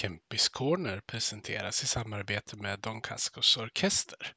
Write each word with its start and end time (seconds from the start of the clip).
Kempis 0.00 0.48
Corner 0.48 1.00
presenteras 1.06 1.82
i 1.82 1.86
samarbete 1.86 2.56
med 2.56 2.80
Don 2.80 3.00
Cascos 3.00 3.56
Orkester. 3.56 4.32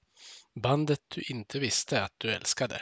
Bandet 0.64 1.00
du 1.08 1.22
inte 1.22 1.60
visste 1.60 2.04
att 2.04 2.14
du 2.18 2.32
älskade. 2.32 2.82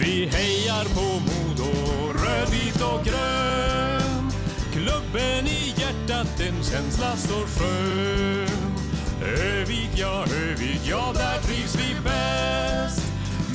Vi 0.00 0.26
hejar 0.26 0.84
på 0.84 1.20
Modo, 1.20 1.72
röd, 2.12 2.48
vit 2.50 2.82
och 2.82 3.04
grön. 3.04 4.30
Klubben 4.72 5.46
i 5.46 5.74
hjärtat, 5.76 6.40
en 6.40 6.64
känsla 6.64 7.16
så 7.16 7.46
skön. 7.46 8.74
Övik, 9.22 9.90
ja, 9.94 10.24
Övik, 10.24 10.80
ja, 10.84 11.12
där 11.14 11.40
trivs 11.40 11.74
vi 11.76 12.00
bäst. 12.04 13.01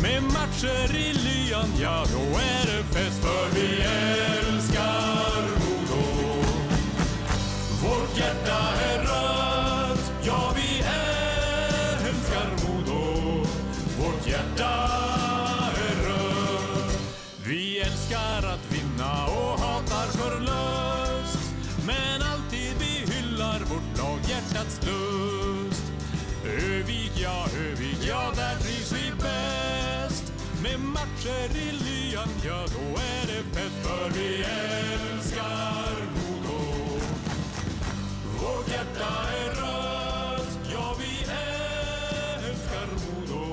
Med 0.08 0.24
matcher 0.24 0.96
i 0.96 1.14
lyan, 1.14 1.72
ja, 1.82 2.06
då 2.14 2.20
är 2.40 2.66
det 2.66 2.84
fest. 2.84 3.22
För 3.22 3.56
vi 3.56 3.82
är 3.82 4.47
Med 31.28 31.56
i 31.56 31.72
lyan, 31.72 32.30
ja, 32.46 32.66
då 32.74 33.00
är 33.02 33.28
det 33.28 33.44
fest. 33.56 33.76
För 33.84 34.10
vi 34.10 34.36
älskar 34.36 35.96
Modo. 36.16 37.00
Vårt 38.42 38.70
hjärta 38.70 39.14
är 39.38 39.50
rött, 39.50 40.60
ja, 40.74 40.96
vi 41.00 41.24
älskar 42.48 42.88
Modo. 42.88 43.46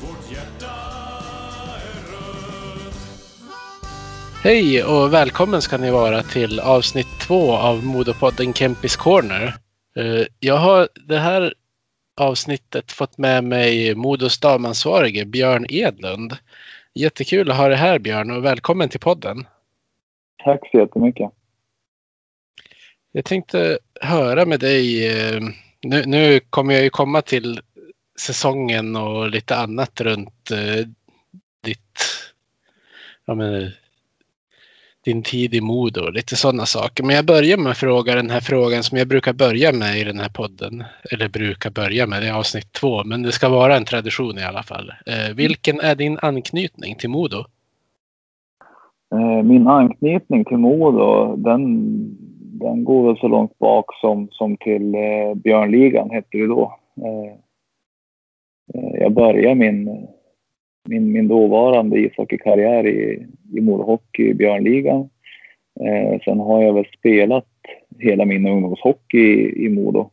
Vårt 0.00 0.32
hjärta 0.32 0.74
är 1.76 2.12
rött. 2.12 2.94
Hej 4.42 4.84
och 4.84 5.12
välkommen 5.12 5.62
ska 5.62 5.78
ni 5.78 5.90
vara 5.90 6.22
till 6.22 6.60
avsnitt 6.60 7.20
två 7.20 7.52
av 7.52 7.84
Modopodden 7.84 8.54
Kempis 8.54 8.96
Corner. 8.96 9.54
Eh, 9.96 10.26
jag 10.40 10.56
har 10.56 10.88
det 11.08 11.18
här 11.18 11.54
avsnittet 12.20 12.92
fått 12.92 13.18
med 13.18 13.44
mig 13.44 13.94
Modos 13.94 14.38
damansvarige 14.38 15.24
Björn 15.24 15.66
Edlund. 15.68 16.36
Jättekul 16.94 17.50
att 17.50 17.56
ha 17.56 17.68
dig 17.68 17.76
här 17.76 17.98
Björn 17.98 18.30
och 18.30 18.44
välkommen 18.44 18.88
till 18.88 19.00
podden. 19.00 19.46
Tack 20.44 20.70
så 20.70 20.78
jättemycket. 20.78 21.30
Jag 23.12 23.24
tänkte 23.24 23.78
höra 24.00 24.46
med 24.46 24.60
dig. 24.60 25.08
eh, 25.08 25.40
Nu, 25.82 26.02
nu 26.06 26.40
kommer 26.40 26.74
jag 26.74 26.82
ju 26.82 26.90
komma 26.90 27.22
till 27.22 27.60
säsongen 28.20 28.96
och 28.96 29.30
lite 29.30 29.56
annat 29.56 30.00
runt 30.00 30.50
eh, 30.50 30.86
ditt, 31.64 32.00
ja, 33.24 33.34
men, 33.34 33.70
din 35.04 35.22
tid 35.22 35.54
i 35.54 35.60
Modo 35.60 36.00
och 36.00 36.12
lite 36.12 36.36
sådana 36.36 36.66
saker. 36.66 37.04
Men 37.04 37.16
jag 37.16 37.26
börjar 37.26 37.56
med 37.56 37.70
att 37.70 37.78
fråga 37.78 38.14
den 38.14 38.30
här 38.30 38.40
frågan 38.40 38.82
som 38.82 38.98
jag 38.98 39.08
brukar 39.08 39.32
börja 39.32 39.72
med 39.72 39.98
i 39.98 40.04
den 40.04 40.18
här 40.18 40.28
podden. 40.28 40.84
Eller 41.12 41.28
brukar 41.28 41.70
börja 41.70 42.06
med, 42.06 42.22
det 42.22 42.28
är 42.28 42.32
avsnitt 42.38 42.72
två, 42.72 43.04
men 43.04 43.22
det 43.22 43.32
ska 43.32 43.48
vara 43.48 43.76
en 43.76 43.84
tradition 43.84 44.38
i 44.38 44.44
alla 44.44 44.62
fall. 44.62 44.92
Eh, 45.06 45.34
vilken 45.36 45.80
är 45.80 45.94
din 45.94 46.18
anknytning 46.22 46.94
till 46.94 47.10
Modo? 47.10 47.44
Eh, 49.14 49.42
Min 49.42 49.66
anknytning 49.66 50.44
till 50.44 50.56
Modo, 50.56 51.36
den, 51.36 51.64
den 52.60 52.84
går 52.84 53.06
väl 53.06 53.16
så 53.20 53.28
långt 53.28 53.58
bak 53.58 53.86
som, 54.00 54.28
som 54.30 54.56
till 54.56 54.94
eh, 54.94 55.34
Björnligan 55.34 56.10
hette 56.10 56.38
det 56.38 56.46
då. 56.46 56.78
Eh, 56.96 57.32
eh, 58.74 59.00
Jag 59.00 59.12
började 59.12 59.54
min, 59.54 60.06
min, 60.88 61.12
min 61.12 61.28
dåvarande 61.28 61.98
ishockeykarriär 61.98 62.86
i, 62.86 63.26
i 63.52 63.60
Modo 63.60 63.82
Hockey 63.82 64.28
i 64.28 64.34
Björnligan. 64.34 65.08
Eh, 65.80 66.20
sen 66.24 66.40
har 66.40 66.62
jag 66.62 66.72
väl 66.72 66.86
spelat 66.98 67.48
hela 67.98 68.24
min 68.24 68.46
ungdomshockey 68.46 69.18
i, 69.18 69.66
i 69.66 69.68
Modo. 69.68 70.10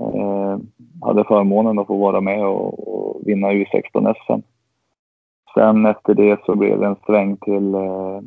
Eh, 0.00 0.58
hade 1.02 1.24
förmånen 1.24 1.78
att 1.78 1.86
få 1.86 1.96
vara 1.96 2.20
med 2.20 2.44
och, 2.44 2.88
och 2.88 3.28
vinna 3.28 3.52
U16 3.52 4.14
SM. 4.14 4.40
Sen 5.54 5.86
efter 5.86 6.14
det 6.14 6.40
så 6.46 6.56
blev 6.56 6.80
det 6.80 6.86
en 6.86 6.96
sväng 7.06 7.36
till 7.36 7.74
eh, 7.74 8.20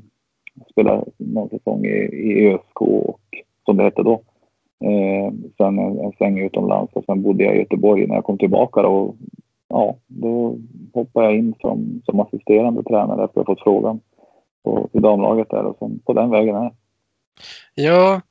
spela 0.71 1.03
någon 1.17 1.49
säsong 1.49 1.85
i, 1.85 2.09
i 2.11 2.47
ÖSK 2.47 2.81
och 2.81 3.19
som 3.65 3.77
det 3.77 3.83
hette 3.83 4.03
då. 4.03 4.21
Eh, 4.83 5.33
sen 5.57 5.79
en, 5.79 5.99
en 5.99 6.11
sväng 6.17 6.39
utomlands 6.39 6.93
och 6.93 7.05
sen 7.05 7.21
bodde 7.21 7.43
jag 7.43 7.55
i 7.55 7.59
Göteborg 7.59 8.07
när 8.07 8.15
jag 8.15 8.23
kom 8.23 8.37
tillbaka 8.37 8.81
då. 8.81 8.89
Och, 8.89 9.15
ja, 9.75 9.97
då 10.07 10.57
hoppade 10.93 11.25
jag 11.25 11.35
in 11.35 11.53
som, 11.61 12.01
som 12.05 12.19
assisterande 12.19 12.83
tränare 12.83 13.25
efter 13.25 13.41
att 13.41 13.47
ha 13.47 13.55
fått 13.55 13.63
frågan 13.63 13.99
på, 14.63 14.89
i 14.93 14.99
damlaget 14.99 15.49
där 15.49 15.65
och 15.65 15.77
sen 15.79 15.99
på 15.99 16.13
den 16.13 16.29
vägen 16.29 16.55
är. 16.55 16.71
Ja, 17.73 18.21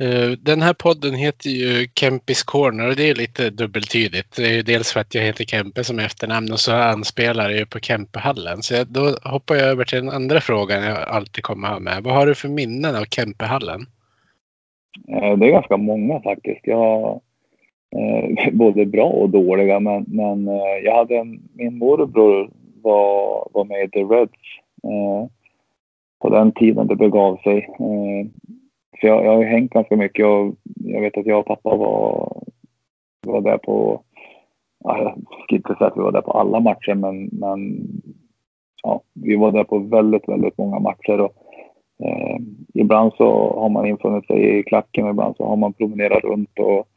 eh, 0.00 0.30
den 0.38 0.62
här 0.62 0.74
podden 0.74 1.14
heter 1.14 1.50
ju 1.50 1.88
Kempis 1.94 2.42
Corner 2.42 2.88
och 2.88 2.96
det 2.96 3.10
är 3.10 3.14
lite 3.14 3.50
dubbeltydigt. 3.50 4.36
Det 4.36 4.42
är 4.42 4.52
ju 4.52 4.62
dels 4.62 4.92
för 4.92 5.00
att 5.00 5.14
jag 5.14 5.22
heter 5.22 5.44
Kempe 5.44 5.84
som 5.84 5.98
efternamn 5.98 6.52
och 6.52 6.60
så 6.60 6.72
anspelar 6.72 7.50
jag 7.50 7.58
ju 7.58 7.66
på 7.66 7.78
Kempehallen. 7.78 8.62
Så 8.62 8.84
då 8.84 9.00
hoppar 9.24 9.54
jag 9.54 9.68
över 9.68 9.84
till 9.84 9.98
den 9.98 10.14
andra 10.14 10.40
frågan 10.40 10.82
jag 10.82 10.98
alltid 10.98 11.44
kommer 11.44 11.68
ha 11.68 11.78
med. 11.78 12.02
Vad 12.02 12.14
har 12.14 12.26
du 12.26 12.34
för 12.34 12.48
minnen 12.48 12.96
av 12.96 13.04
Kempehallen? 13.04 13.80
Eh, 15.08 15.38
Det 15.38 15.46
är 15.46 15.52
ganska 15.52 15.76
många 15.76 16.20
faktiskt. 16.20 16.60
Jag 16.62 17.20
eh, 17.92 18.52
både 18.52 18.86
bra 18.86 19.04
och 19.04 19.30
dåliga, 19.30 19.80
men, 19.80 20.04
men 20.08 20.48
eh, 20.48 20.78
jag 20.84 20.96
hade 20.96 21.16
en, 21.16 21.40
min 21.54 21.78
morbror 21.78 22.50
var, 22.82 23.48
var 23.52 23.64
med 23.64 23.84
i 23.84 23.90
The 23.90 24.02
Reds 24.02 24.32
eh, 24.84 25.28
på 26.20 26.28
den 26.28 26.52
tiden 26.52 26.86
det 26.86 26.96
begav 26.96 27.36
sig. 27.36 27.58
Eh, 27.58 28.26
så 29.00 29.06
jag, 29.06 29.24
jag 29.24 29.32
har 29.32 29.42
ju 29.42 29.48
hängt 29.48 29.72
ganska 29.72 29.96
mycket 29.96 30.26
och 30.26 30.54
jag 30.74 31.00
vet 31.00 31.18
att 31.18 31.26
jag 31.26 31.38
och 31.38 31.46
pappa 31.46 31.76
var, 31.76 32.32
var 33.26 33.40
där 33.40 33.58
på, 33.58 34.02
ja, 34.84 35.02
jag 35.02 35.42
ska 35.44 35.56
inte 35.56 35.74
säga 35.74 35.86
att 35.90 35.96
vi 35.96 36.00
var 36.00 36.12
där 36.12 36.20
på 36.20 36.32
alla 36.32 36.60
matcher, 36.60 36.94
men, 36.94 37.28
men 37.32 37.88
ja, 38.82 39.02
vi 39.14 39.36
var 39.36 39.52
där 39.52 39.64
på 39.64 39.78
väldigt, 39.78 40.28
väldigt 40.28 40.58
många 40.58 40.78
matcher. 40.78 41.20
Och, 41.20 41.32
Eh, 42.04 42.36
ibland 42.74 43.12
så 43.16 43.54
har 43.60 43.68
man 43.68 43.86
infunnit 43.86 44.26
sig 44.26 44.58
i 44.58 44.62
klacken 44.62 45.04
och 45.04 45.10
ibland 45.10 45.36
så 45.36 45.46
har 45.46 45.56
man 45.56 45.72
promenerat 45.72 46.24
runt 46.24 46.58
och 46.58 46.88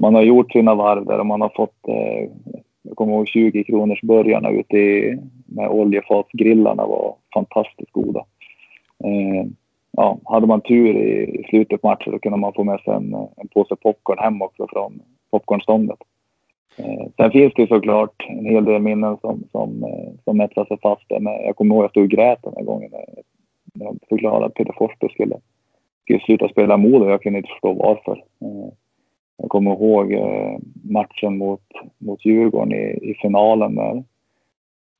man 0.00 0.14
har 0.14 0.22
gjort 0.22 0.52
sina 0.52 0.74
varv 0.74 1.06
där 1.06 1.18
och 1.18 1.26
man 1.26 1.40
har 1.40 1.52
fått, 1.56 1.88
eh, 1.88 2.30
jag 2.82 2.96
kommer 2.96 3.12
ihåg 3.12 3.28
20 3.28 3.64
kronors 3.64 4.00
burgarna 4.00 4.50
ute 4.50 4.76
i, 4.76 5.18
med 5.46 5.68
oljefatsgrillarna 5.68 6.86
var 6.86 7.14
fantastiskt 7.34 7.92
goda. 7.92 8.24
Eh, 9.04 9.46
ja, 9.90 10.18
hade 10.24 10.46
man 10.46 10.60
tur 10.60 10.96
i, 10.96 11.40
i 11.40 11.44
slutet 11.48 11.82
på 11.82 11.88
matchen 11.88 12.12
så 12.12 12.18
kunde 12.18 12.38
man 12.38 12.52
få 12.52 12.64
med 12.64 12.80
sig 12.80 12.94
en, 12.94 13.14
en 13.14 13.48
påse 13.54 13.76
popcorn 13.76 14.18
hem 14.18 14.42
också 14.42 14.66
från 14.72 15.02
popcornståndet. 15.30 15.98
Eh, 16.78 17.06
sen 17.16 17.30
finns 17.30 17.54
det 17.54 17.62
ju 17.62 17.68
såklart 17.68 18.26
en 18.28 18.44
hel 18.44 18.64
del 18.64 18.82
minnen 18.82 19.16
som, 19.20 19.44
som, 19.52 19.84
eh, 19.84 20.12
som 20.24 20.40
etsar 20.40 20.64
sig 20.64 20.78
fast 20.82 21.08
där. 21.08 21.20
Men 21.20 21.32
jag 21.32 21.56
kommer 21.56 21.74
ihåg 21.74 21.84
att 21.84 21.84
jag 21.84 21.90
stod 21.90 22.04
och 22.04 22.10
grät 22.10 22.38
den 22.42 22.52
här 22.56 22.64
gången 22.64 22.90
när 22.92 23.04
när 23.74 23.86
de 23.86 23.98
förklarade 24.08 24.46
att 24.46 24.54
Peter 24.54 24.74
Forsberg 24.78 25.10
skulle, 25.10 25.36
skulle 26.02 26.20
sluta 26.20 26.48
spela 26.48 26.76
Modo. 26.76 27.08
Jag 27.08 27.22
kunde 27.22 27.38
inte 27.38 27.50
förstå 27.50 27.72
varför. 27.72 28.12
Eh, 28.12 28.72
jag 29.40 29.50
kommer 29.50 29.70
ihåg 29.70 30.12
eh, 30.12 30.58
matchen 30.82 31.38
mot, 31.38 31.62
mot 31.98 32.24
Djurgården 32.24 32.72
i, 32.72 33.10
i 33.10 33.14
finalen 33.14 33.74
där 33.74 34.04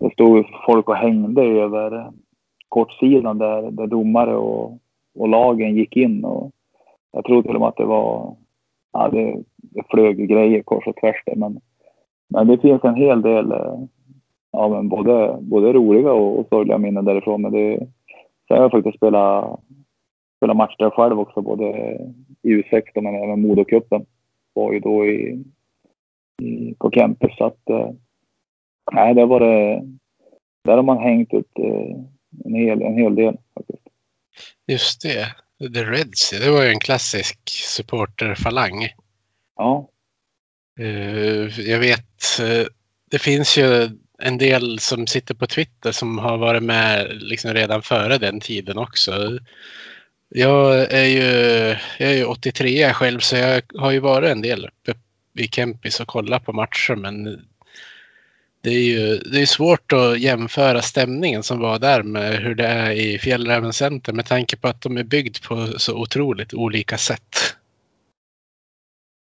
det 0.00 0.12
stod 0.12 0.44
folk 0.66 0.88
och 0.88 0.96
hängde 0.96 1.42
över 1.42 2.12
kortsidan 2.68 3.38
där, 3.38 3.70
där 3.70 3.86
domare 3.86 4.36
och, 4.36 4.78
och 5.14 5.28
lagen 5.28 5.76
gick 5.76 5.96
in. 5.96 6.24
Och 6.24 6.50
jag 7.12 7.24
tror 7.24 7.42
till 7.42 7.54
och 7.54 7.60
med 7.60 7.68
att 7.68 7.76
det 7.76 7.84
var, 7.84 8.36
ja 8.92 9.08
det, 9.08 9.42
det 9.56 9.82
flög 9.90 10.28
grejer 10.28 10.62
kors 10.62 10.86
och 10.86 10.96
tvärs 10.96 11.22
där. 11.26 11.36
Men, 11.36 11.60
men 12.28 12.46
det 12.46 12.58
finns 12.58 12.84
en 12.84 12.94
hel 12.94 13.22
del, 13.22 13.52
eh, 13.52 13.78
ja 14.52 14.68
men 14.68 14.88
både, 14.88 15.38
både 15.40 15.72
roliga 15.72 16.12
och, 16.12 16.38
och 16.38 16.46
sorgliga 16.48 16.78
minnen 16.78 17.04
därifrån. 17.04 17.42
Men 17.42 17.52
det, 17.52 17.86
Sen 18.50 18.56
har 18.56 18.64
jag 18.64 18.70
faktiskt 18.70 18.96
spelat, 18.96 19.60
spelat 20.36 20.56
match 20.56 20.76
där 20.78 20.90
själv 20.90 21.20
också, 21.20 21.42
både 21.42 21.64
i 22.42 22.48
U16 22.48 23.00
men 23.00 23.14
även 23.14 23.40
Modocupen. 23.40 24.06
Var 24.60 24.72
ju 24.72 24.80
då 24.80 25.06
i, 25.06 25.44
i, 26.42 26.74
på 26.78 26.90
campus. 26.90 27.36
Så 27.36 27.44
att, 27.44 27.70
eh, 27.70 27.90
nej, 28.92 29.14
det 29.14 29.26
var 29.26 29.40
det. 29.40 29.82
Där 30.64 30.76
har 30.76 30.82
man 30.82 30.98
hängt 30.98 31.34
ut 31.34 31.58
eh, 31.58 31.96
en 32.44 32.54
hel, 32.54 32.82
en 32.82 32.94
hel 32.94 33.14
del 33.14 33.36
faktiskt. 33.54 33.82
Just 34.66 35.02
det, 35.02 35.26
The 35.74 35.84
Reds, 35.84 36.30
det 36.30 36.50
var 36.50 36.62
ju 36.64 36.70
en 36.70 36.80
klassisk 36.80 37.38
supporterfalang. 37.48 38.88
Ja, 39.56 39.90
Eh, 40.80 41.60
Jag 41.60 41.78
vet, 41.78 42.40
det 43.10 43.18
finns 43.18 43.58
ju 43.58 43.88
en 44.18 44.38
del 44.38 44.78
som 44.78 45.06
sitter 45.06 45.34
på 45.34 45.46
Twitter 45.46 45.92
som 45.92 46.18
har 46.18 46.38
varit 46.38 46.62
med 46.62 47.22
liksom 47.22 47.54
redan 47.54 47.82
före 47.82 48.18
den 48.18 48.40
tiden 48.40 48.78
också. 48.78 49.38
Jag 50.34 50.92
är 50.92 51.04
ju, 51.04 51.76
jag 51.98 52.12
är 52.12 52.16
ju 52.16 52.24
83 52.24 52.92
själv 52.92 53.18
så 53.18 53.36
jag 53.36 53.62
har 53.74 53.90
ju 53.90 54.00
varit 54.00 54.30
en 54.30 54.42
del 54.42 54.64
uppe 54.64 54.98
i 55.38 55.46
Kempis 55.46 56.00
och 56.00 56.06
kollat 56.06 56.44
på 56.44 56.52
matcher 56.52 56.96
men 56.96 57.24
det 58.62 58.70
är 58.70 58.82
ju 58.82 59.16
det 59.32 59.40
är 59.40 59.46
svårt 59.46 59.92
att 59.92 60.20
jämföra 60.20 60.80
stämningen 60.80 61.42
som 61.42 61.60
var 61.60 61.78
där 61.78 62.02
med 62.02 62.34
hur 62.34 62.54
det 62.54 62.66
är 62.66 62.90
i 62.90 63.18
Fjällräven 63.18 63.72
Center 63.72 64.12
med 64.12 64.26
tanke 64.26 64.56
på 64.56 64.68
att 64.68 64.82
de 64.82 64.96
är 64.96 65.04
byggd 65.04 65.36
på 65.48 65.66
så 65.78 66.02
otroligt 66.02 66.54
olika 66.54 66.96
sätt. 66.96 67.36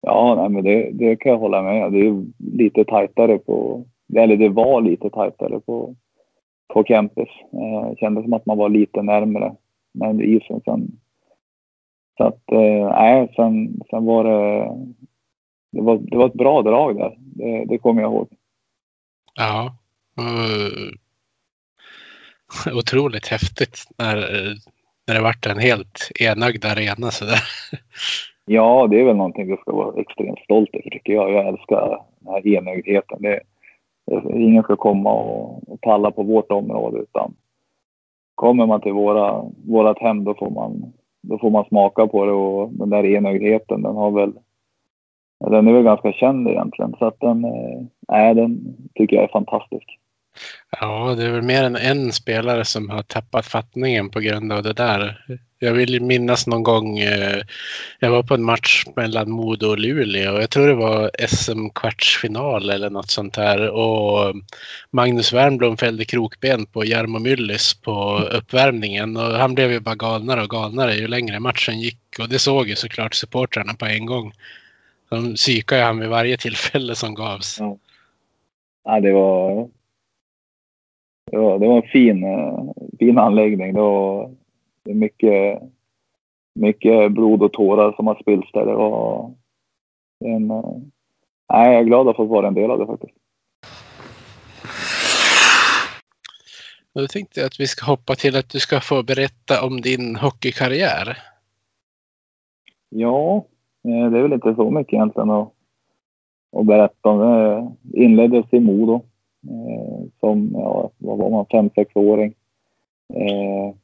Ja, 0.02 0.34
nej, 0.34 0.48
men 0.48 0.64
det, 0.64 0.90
det 0.92 1.16
kan 1.16 1.32
jag 1.32 1.38
hålla 1.38 1.62
med 1.62 1.92
Det 1.92 2.06
är 2.06 2.24
lite 2.58 2.84
tajtare 2.84 3.38
på, 3.38 3.84
eller 4.16 4.36
det 4.36 4.48
var 4.48 4.80
lite 4.80 5.10
tajtare 5.10 5.60
på, 5.60 5.94
på 6.74 6.84
Kempis. 6.84 7.28
Eh, 7.52 7.96
kändes 7.96 8.24
som 8.24 8.32
att 8.32 8.46
man 8.46 8.58
var 8.58 8.68
lite 8.68 9.02
närmre 9.02 9.54
med 9.96 10.20
isen 10.20 10.60
sen. 10.64 11.00
Så 12.16 12.24
att, 12.24 12.52
eh, 12.52 12.90
nej, 12.90 13.32
sen, 13.36 13.80
sen 13.90 14.04
var 14.04 14.24
det, 14.24 14.68
det 15.72 15.82
var, 15.82 15.98
det 15.98 16.16
var 16.16 16.26
ett 16.26 16.34
bra 16.34 16.62
drag 16.62 16.96
där. 16.96 17.16
Det, 17.18 17.64
det 17.64 17.78
kommer 17.78 18.02
jag 18.02 18.12
ihåg. 18.12 18.28
Ja. 19.34 19.76
Uh, 20.20 20.92
otroligt 22.78 23.28
häftigt 23.28 23.78
när, 23.98 24.16
när 25.06 25.14
det 25.14 25.20
vart 25.20 25.46
en 25.46 25.58
helt 25.58 26.10
enögd 26.20 26.64
arena 26.64 27.10
sådär. 27.10 27.40
Ja, 28.48 28.86
det 28.90 29.00
är 29.00 29.04
väl 29.04 29.16
någonting 29.16 29.48
du 29.48 29.56
ska 29.56 29.72
vara 29.72 30.00
extremt 30.00 30.38
stolt 30.38 30.70
över 30.72 30.90
tycker 30.90 31.12
jag. 31.12 31.32
Jag 31.32 31.46
älskar 31.46 32.04
den 32.20 32.32
här 32.32 32.46
enögdheten. 32.46 33.22
Det, 33.22 33.40
ingen 34.34 34.62
ska 34.62 34.76
komma 34.76 35.12
och, 35.12 35.72
och 35.72 35.80
talla 35.80 36.10
på 36.10 36.22
vårt 36.22 36.52
område 36.52 36.98
utan 36.98 37.34
kommer 38.36 38.66
man 38.66 38.80
till 38.80 38.92
våra, 38.92 39.44
vårat 39.66 39.98
hem 39.98 40.24
då 40.24 40.34
får, 40.34 40.50
man, 40.50 40.92
då 41.22 41.38
får 41.38 41.50
man 41.50 41.64
smaka 41.64 42.06
på 42.06 42.24
det 42.24 42.32
och 42.32 42.72
den 42.72 42.90
där 42.90 43.04
enögdheten 43.06 43.82
den 43.82 43.96
har 43.96 44.10
väl 44.10 44.32
den 45.40 45.68
är 45.68 45.72
väl 45.72 45.82
ganska 45.82 46.12
känd 46.12 46.48
egentligen 46.48 46.94
så 46.98 47.06
att 47.06 47.20
den, 47.20 47.44
äh, 48.12 48.34
den 48.34 48.76
tycker 48.94 49.16
jag 49.16 49.24
är 49.24 49.28
fantastisk. 49.28 49.98
Ja, 50.80 51.14
det 51.14 51.24
är 51.24 51.32
väl 51.32 51.42
mer 51.42 51.64
än 51.64 51.76
en 51.76 52.12
spelare 52.12 52.64
som 52.64 52.90
har 52.90 53.02
tappat 53.02 53.46
fattningen 53.46 54.10
på 54.10 54.20
grund 54.20 54.52
av 54.52 54.62
det 54.62 54.72
där. 54.72 55.18
Jag 55.58 55.72
vill 55.72 56.02
minnas 56.02 56.46
någon 56.46 56.62
gång, 56.62 56.98
eh, 56.98 57.42
jag 58.00 58.10
var 58.10 58.22
på 58.22 58.34
en 58.34 58.44
match 58.44 58.84
mellan 58.96 59.30
Modo 59.30 59.66
och 59.66 59.78
Luleå 59.78 60.32
och 60.32 60.42
jag 60.42 60.50
tror 60.50 60.66
det 60.66 60.74
var 60.74 61.10
SM-kvartsfinal 61.28 62.70
eller 62.70 62.90
något 62.90 63.10
sånt 63.10 63.34
där 63.34 63.70
och 63.70 64.34
Magnus 64.90 65.32
Wernbloom 65.32 65.76
fällde 65.76 66.04
krokben 66.04 66.66
på 66.66 66.84
Jarmo 66.84 67.18
Myllys 67.18 67.74
på 67.74 68.18
uppvärmningen 68.32 69.16
och 69.16 69.22
han 69.22 69.54
blev 69.54 69.72
ju 69.72 69.80
bara 69.80 69.94
galnare 69.94 70.42
och 70.42 70.50
galnare 70.50 70.94
ju 70.94 71.08
längre 71.08 71.40
matchen 71.40 71.80
gick 71.80 72.18
och 72.20 72.28
det 72.28 72.38
såg 72.38 72.68
ju 72.68 72.76
såklart 72.76 73.14
supportrarna 73.14 73.74
på 73.74 73.86
en 73.86 74.06
gång. 74.06 74.32
De 75.08 75.34
psykade 75.34 75.82
han 75.82 76.00
vid 76.00 76.08
varje 76.08 76.36
tillfälle 76.36 76.94
som 76.94 77.14
gavs. 77.14 77.56
Ja, 77.60 77.78
ja 78.84 79.00
det 79.00 79.12
var 79.12 79.68
det 81.30 81.38
var, 81.38 81.58
det 81.58 81.66
var 81.66 81.76
en 81.76 81.88
fin, 81.88 82.24
eh, 82.24 82.58
fin 82.98 83.18
anläggning. 83.18 83.72
Det 83.72 83.80
var 83.80 84.30
mycket, 84.94 85.62
mycket 86.54 87.12
blod 87.12 87.42
och 87.42 87.52
tårar 87.52 87.92
som 87.92 88.06
har 88.06 88.14
spillts 88.14 88.52
där. 88.52 88.66
Det 88.66 88.74
var 88.74 89.34
en, 90.24 90.46
nej, 91.52 91.72
jag 91.72 91.74
är 91.74 91.84
glad 91.84 92.08
att 92.08 92.16
få 92.16 92.24
vara 92.24 92.48
en 92.48 92.54
del 92.54 92.70
av 92.70 92.78
det 92.78 92.86
faktiskt. 92.86 93.14
Då 96.94 97.06
tänkte 97.06 97.40
jag 97.40 97.46
att 97.46 97.60
vi 97.60 97.66
ska 97.66 97.86
hoppa 97.86 98.14
till 98.14 98.36
att 98.36 98.48
du 98.48 98.58
ska 98.58 98.80
få 98.80 99.02
berätta 99.02 99.66
om 99.66 99.80
din 99.80 100.16
hockeykarriär. 100.16 101.18
Ja, 102.88 103.44
eh, 103.84 104.10
det 104.10 104.18
är 104.18 104.22
väl 104.22 104.32
inte 104.32 104.54
så 104.54 104.70
mycket 104.70 104.92
egentligen 104.92 105.30
att, 105.30 105.52
att 106.56 106.66
berätta 106.66 107.08
om. 107.08 107.18
Det 107.82 107.98
inleddes 107.98 108.52
i 108.52 108.60
Modo 108.60 109.02
Eh, 109.50 110.06
som, 110.20 110.50
ja, 110.52 110.90
vad 110.98 111.18
var 111.18 111.30
man, 111.30 111.46
fem, 111.50 111.70
sexåring. 111.74 112.34
Eh, 113.14 113.74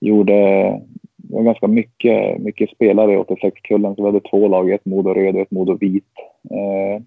gjorde, 0.00 0.80
var 1.16 1.42
ganska 1.42 1.68
mycket, 1.68 2.38
mycket 2.38 2.70
spelare 2.70 3.12
i 3.12 3.16
86-kullen. 3.16 3.94
Så 3.94 4.02
vi 4.02 4.08
hade 4.08 4.20
två 4.20 4.48
lag, 4.48 4.70
ett 4.70 4.84
Modo 4.84 5.14
röd 5.14 5.34
och 5.34 5.40
ett 5.40 5.50
Modo 5.50 5.74
vit. 5.74 6.12
Eh, 6.50 7.02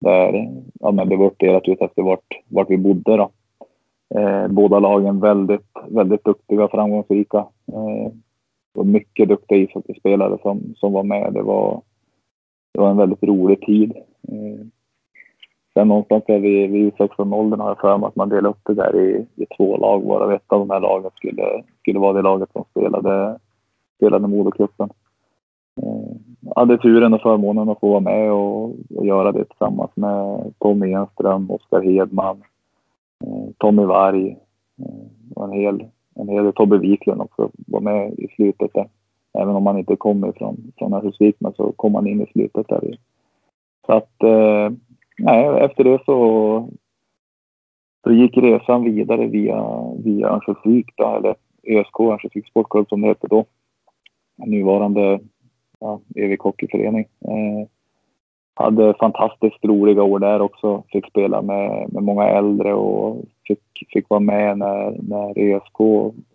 där 0.00 0.50
ja, 0.80 0.90
men 0.90 1.08
det 1.08 1.16
var 1.16 1.26
uppdelat 1.26 1.68
ut 1.68 1.80
efter 1.82 2.02
vart, 2.02 2.40
vart 2.48 2.70
vi 2.70 2.76
bodde. 2.76 3.16
Då. 3.16 3.30
Eh, 4.14 4.48
båda 4.48 4.78
lagen 4.78 5.20
väldigt, 5.20 5.70
väldigt 5.88 6.24
duktiga 6.24 6.64
och 6.64 6.70
framgångsrika. 6.70 7.38
Eh, 7.72 8.12
det 8.74 8.78
var 8.78 8.84
mycket 8.84 9.28
duktiga 9.28 9.58
ishockeyspelare 9.58 10.38
som, 10.42 10.74
som 10.76 10.92
var 10.92 11.02
med. 11.02 11.32
Det 11.32 11.42
var, 11.42 11.82
det 12.74 12.80
var 12.80 12.90
en 12.90 12.96
väldigt 12.96 13.22
rolig 13.22 13.60
tid. 13.60 13.92
Eh, 14.28 14.66
Sen 15.74 15.88
någonstans 15.88 16.24
där 16.26 16.38
vid, 16.38 16.70
vid 16.70 16.92
16-åldern 16.92 17.60
har 17.60 17.68
jag 17.68 17.80
för 17.80 17.98
mig 17.98 18.06
att 18.06 18.16
man 18.16 18.28
delade 18.28 18.48
upp 18.48 18.60
det 18.62 18.74
där 18.74 19.00
i, 19.00 19.26
i 19.36 19.46
två 19.56 19.76
lag 19.76 20.02
varav 20.02 20.32
ett 20.32 20.52
av 20.52 20.58
de 20.58 20.70
här 20.70 20.80
lagen 20.80 21.10
skulle, 21.14 21.62
skulle 21.82 21.98
vara 21.98 22.12
det 22.12 22.22
laget 22.22 22.52
som 22.52 22.64
spelade, 22.70 23.38
spelade 23.96 24.28
Modocupen. 24.28 24.88
Jag 25.74 25.88
eh, 25.88 26.52
hade 26.56 26.78
turen 26.78 27.14
och 27.14 27.20
förmånen 27.20 27.68
att 27.68 27.80
få 27.80 27.88
vara 27.88 28.00
med 28.00 28.32
och, 28.32 28.64
och 28.96 29.06
göra 29.06 29.32
det 29.32 29.44
tillsammans 29.44 29.90
med 29.94 30.52
Tommy 30.58 30.92
Enström, 30.92 31.50
Oskar 31.50 31.82
Hedman, 31.82 32.42
eh, 33.24 33.50
Tommy 33.58 33.84
Varg 33.84 34.30
eh, 34.78 35.34
och 35.34 35.44
en 35.44 35.52
hel, 35.52 35.84
en 36.14 36.28
hel 36.28 36.52
Tobbe 36.52 36.78
Wiklund 36.78 37.20
också 37.20 37.50
var 37.66 37.80
med 37.80 38.12
i 38.18 38.28
slutet 38.28 38.70
där. 38.74 38.88
Även 39.38 39.56
om 39.56 39.66
han 39.66 39.78
inte 39.78 39.96
kom 39.96 40.24
ifrån 40.24 40.72
från 40.78 40.92
Örnsköldsvik 40.92 41.36
så 41.56 41.72
kom 41.72 41.94
han 41.94 42.06
in 42.06 42.20
i 42.20 42.26
slutet 42.32 42.68
där. 42.68 42.98
Så 43.86 43.92
att 43.92 44.22
eh, 44.22 44.70
nej, 45.18 45.60
efter 45.60 45.84
det 45.84 45.98
så, 46.04 46.68
så 48.04 48.12
gick 48.12 48.36
resan 48.36 48.84
vidare 48.84 49.26
via, 49.26 49.64
via 50.04 50.28
Örnsköldsvik, 50.28 50.86
eller 51.00 51.34
ÖSK, 51.68 52.00
Örnsköldsviks 52.00 52.50
Sportklubb 52.50 52.88
som 52.88 53.00
det 53.00 53.08
hette 53.08 53.26
då. 53.26 53.44
Nuvarande 54.46 55.20
ja, 55.80 56.00
Evik 56.14 56.40
Hockeyförening. 56.40 57.06
Eh, 57.20 57.68
hade 58.54 58.94
fantastiskt 58.94 59.64
roliga 59.64 60.02
år 60.02 60.18
där 60.18 60.40
också. 60.40 60.82
Fick 60.88 61.06
spela 61.06 61.42
med, 61.42 61.92
med 61.92 62.02
många 62.02 62.24
äldre 62.24 62.74
och 62.74 63.24
fick, 63.46 63.60
fick 63.92 64.08
vara 64.10 64.20
med 64.20 64.58
när, 64.58 64.96
när 65.02 65.38
ÖSK, 65.38 65.78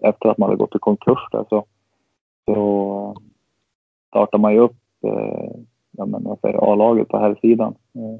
efter 0.02 0.30
att 0.30 0.38
man 0.38 0.50
hade 0.50 0.60
gått 0.60 0.76
i 0.76 0.80
konkurs 0.80 1.28
där, 1.32 1.46
så, 1.50 1.66
så 2.46 3.14
eh, 3.16 3.22
startade 4.08 4.42
man 4.42 4.54
ju 4.54 4.60
upp 4.60 4.78
eh, 5.04 5.52
ja, 5.92 6.38
A-laget 6.44 7.08
på 7.08 7.18
här 7.18 7.36
sidan. 7.42 7.76
Eh, 7.96 8.20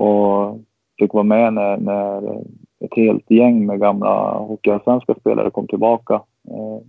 och 0.00 0.58
fick 0.98 1.12
vara 1.12 1.24
med 1.24 1.52
när, 1.52 1.76
när 1.76 2.42
ett 2.80 2.94
helt 2.96 3.30
gäng 3.30 3.66
med 3.66 3.80
gamla 3.80 4.38
hockeyallsvenska 4.38 5.14
spelare 5.14 5.50
kom 5.50 5.66
tillbaka 5.66 6.14
eh, 6.50 6.80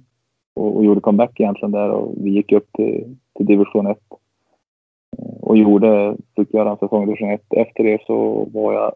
och, 0.55 0.77
och, 0.77 0.85
gjorde 0.85 1.01
comeback 1.01 1.39
egentligen 1.39 1.71
där 1.71 1.89
och 1.89 2.13
vi 2.17 2.29
gick 2.29 2.51
upp 2.51 2.67
till, 2.73 3.17
till 3.37 3.45
division 3.45 3.87
1 3.87 3.97
eh, 5.17 5.39
och 5.41 5.57
gjorde, 5.57 6.17
fick 6.35 6.53
göra 6.53 6.71
en 6.71 6.77
säsong 6.77 7.03
i 7.03 7.05
division 7.05 7.29
1. 7.29 7.41
Efter 7.49 7.83
det 7.83 8.01
så 8.05 8.47
var 8.53 8.73
jag 8.73 8.93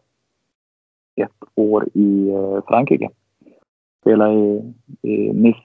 ett 1.26 1.48
år 1.54 1.88
i 1.94 2.28
eh, 2.28 2.60
Frankrike. 2.68 3.10
Spelade 4.00 4.34
i, 4.34 4.74
i 5.02 5.32
Nice. 5.32 5.58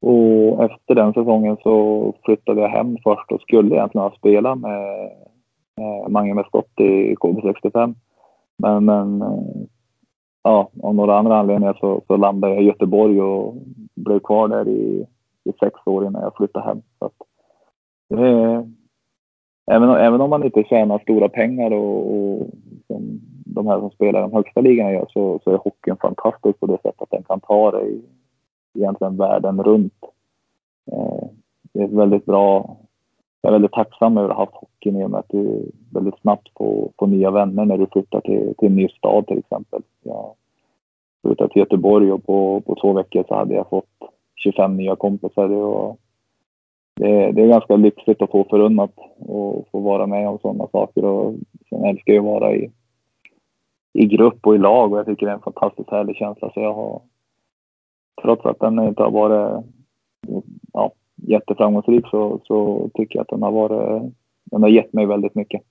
Och 0.00 0.64
efter 0.64 0.94
den 0.94 1.12
säsongen 1.12 1.56
så 1.62 2.14
flyttade 2.24 2.60
jag 2.60 2.68
hem 2.68 2.96
först 3.04 3.32
och 3.32 3.40
skulle 3.40 3.74
egentligen 3.74 4.02
ha 4.02 4.16
spelat 4.16 4.58
med 4.58 5.10
med 5.78 6.10
Mange 6.10 6.34
med 6.34 6.46
skott 6.46 6.80
i 6.80 7.14
KB65. 7.14 7.94
Men, 8.58 8.84
men 8.84 9.22
eh, 9.22 9.66
ja, 10.42 10.70
av 10.82 10.94
några 10.94 11.18
andra 11.18 11.38
anledningar 11.38 11.76
så, 11.80 12.02
så 12.06 12.16
landade 12.16 12.54
jag 12.54 12.62
i 12.62 12.66
Göteborg 12.66 13.22
och 13.22 13.54
blev 13.94 14.20
kvar 14.20 14.48
där 14.48 14.68
i, 14.68 15.06
i 15.44 15.52
sex 15.60 15.80
år 15.84 16.06
innan 16.06 16.22
jag 16.22 16.36
flyttade 16.36 16.64
hem. 16.64 16.82
Så 16.98 17.04
att, 17.04 17.14
eh, 18.18 18.62
även, 19.70 19.90
även 19.90 20.20
om 20.20 20.30
man 20.30 20.44
inte 20.44 20.64
tjänar 20.64 20.98
stora 20.98 21.28
pengar 21.28 21.70
och, 21.70 22.14
och 22.14 22.50
som 22.86 23.20
de 23.46 23.66
här 23.66 23.80
som 23.80 23.90
spelar 23.90 24.20
de 24.20 24.32
högsta 24.32 24.60
ligorna 24.60 24.92
gör 24.92 25.06
så, 25.12 25.40
så 25.44 25.50
är 25.50 25.56
hockeyn 25.56 25.96
fantastisk 25.96 26.60
på 26.60 26.66
det 26.66 26.78
sättet 26.82 27.02
att 27.02 27.10
den 27.10 27.22
kan 27.22 27.40
ta 27.40 27.70
dig 27.70 28.00
egentligen 28.78 29.16
världen 29.16 29.62
runt. 29.62 30.04
Eh, 30.92 31.28
det 31.72 31.80
är 31.80 31.84
ett 31.84 31.92
väldigt 31.92 32.24
bra 32.24 32.76
jag 33.40 33.50
är 33.50 33.52
väldigt 33.52 33.72
tacksam 33.72 34.18
över 34.18 34.28
att 34.28 34.36
ha 34.36 34.44
haft 34.44 34.56
hockeyn 34.56 34.96
i 34.96 35.04
och 35.04 35.10
med 35.10 35.20
att 35.20 35.28
du 35.28 35.70
väldigt 35.92 36.20
snabbt 36.20 36.48
får, 36.56 36.90
får 36.98 37.06
nya 37.06 37.30
vänner 37.30 37.64
när 37.64 37.78
du 37.78 37.86
flyttar 37.86 38.20
till, 38.20 38.54
till 38.58 38.68
en 38.68 38.76
ny 38.76 38.88
stad 38.88 39.26
till 39.26 39.38
exempel. 39.38 39.82
Jag 40.02 40.34
flyttade 41.26 41.52
till 41.52 41.60
Göteborg 41.60 42.12
och 42.12 42.26
på, 42.26 42.60
på 42.60 42.74
två 42.74 42.92
veckor 42.92 43.24
så 43.28 43.34
hade 43.34 43.54
jag 43.54 43.68
fått 43.68 43.98
25 44.36 44.76
nya 44.76 44.96
kompisar. 44.96 45.50
Och 45.50 45.98
det, 46.96 47.32
det 47.32 47.42
är 47.42 47.48
ganska 47.48 47.76
lyxigt 47.76 48.22
att 48.22 48.30
få 48.30 48.44
förunnat 48.50 48.94
och 49.18 49.68
få 49.72 49.80
vara 49.80 50.06
med 50.06 50.28
om 50.28 50.38
sådana 50.38 50.66
saker. 50.72 51.04
Och 51.04 51.34
sen 51.68 51.84
älskar 51.84 52.12
jag 52.12 52.26
att 52.26 52.32
vara 52.40 52.54
i, 52.54 52.70
i 53.92 54.06
grupp 54.06 54.46
och 54.46 54.54
i 54.54 54.58
lag 54.58 54.92
och 54.92 54.98
jag 54.98 55.06
tycker 55.06 55.26
det 55.26 55.32
är 55.32 55.36
en 55.36 55.42
fantastiskt 55.42 55.90
härlig 55.90 56.16
känsla. 56.16 56.50
Så 56.54 56.60
jag 56.60 56.74
har, 56.74 57.00
trots 58.22 58.46
att 58.46 58.60
den 58.60 58.78
inte 58.78 59.02
har 59.02 59.10
varit 59.10 59.64
ja, 60.72 60.92
jätteframgångsrik 61.22 62.04
så, 62.10 62.40
så 62.44 62.90
tycker 62.94 63.16
jag 63.16 63.22
att 63.22 63.28
den 63.28 63.42
har 63.42 63.52
varit, 63.52 64.12
den 64.44 64.62
har 64.62 64.68
gett 64.68 64.92
mig 64.92 65.06
väldigt 65.06 65.34
mycket. 65.34 65.62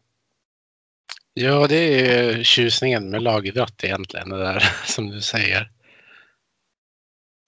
Ja, 1.33 1.67
det 1.69 2.09
är 2.09 2.43
tjusningen 2.43 3.09
med 3.09 3.23
lagidrott 3.23 3.83
egentligen, 3.83 4.29
det 4.29 4.37
där 4.37 4.59
som 4.85 5.09
du 5.09 5.21
säger. 5.21 5.69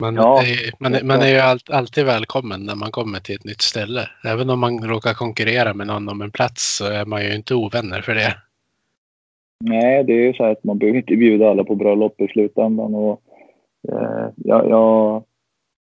Man, 0.01 0.15
Ja, 0.15 0.41
är, 0.41 0.71
man, 0.79 1.07
man 1.07 1.21
är 1.21 1.27
ju 1.27 1.39
all, 1.39 1.59
alltid 1.71 2.05
välkommen 2.05 2.65
när 2.65 2.75
man 2.75 2.91
kommer 2.91 3.19
till 3.19 3.35
ett 3.35 3.43
nytt 3.43 3.61
ställe. 3.61 4.09
Även 4.25 4.49
om 4.49 4.59
man 4.59 4.79
råkar 4.83 5.13
konkurrera 5.13 5.73
med 5.73 5.87
någon 5.87 6.09
om 6.09 6.21
en 6.21 6.31
plats 6.31 6.77
så 6.77 6.85
är 6.85 7.05
man 7.05 7.21
ju 7.21 7.35
inte 7.35 7.55
ovänner 7.55 8.01
för 8.01 8.15
det. 8.15 8.35
Nej, 9.65 10.03
det 10.03 10.13
är 10.13 10.27
ju 10.27 10.33
så 10.33 10.43
att 10.43 10.63
man 10.63 10.77
behöver 10.77 10.97
inte 10.99 11.15
bjuda 11.15 11.49
alla 11.49 11.63
på 11.63 11.75
bröllop 11.75 12.21
i 12.21 12.27
slutändan. 12.27 12.95
Och, 12.95 13.21
eh, 13.91 14.27
jag, 14.35 14.69
jag, 14.69 15.23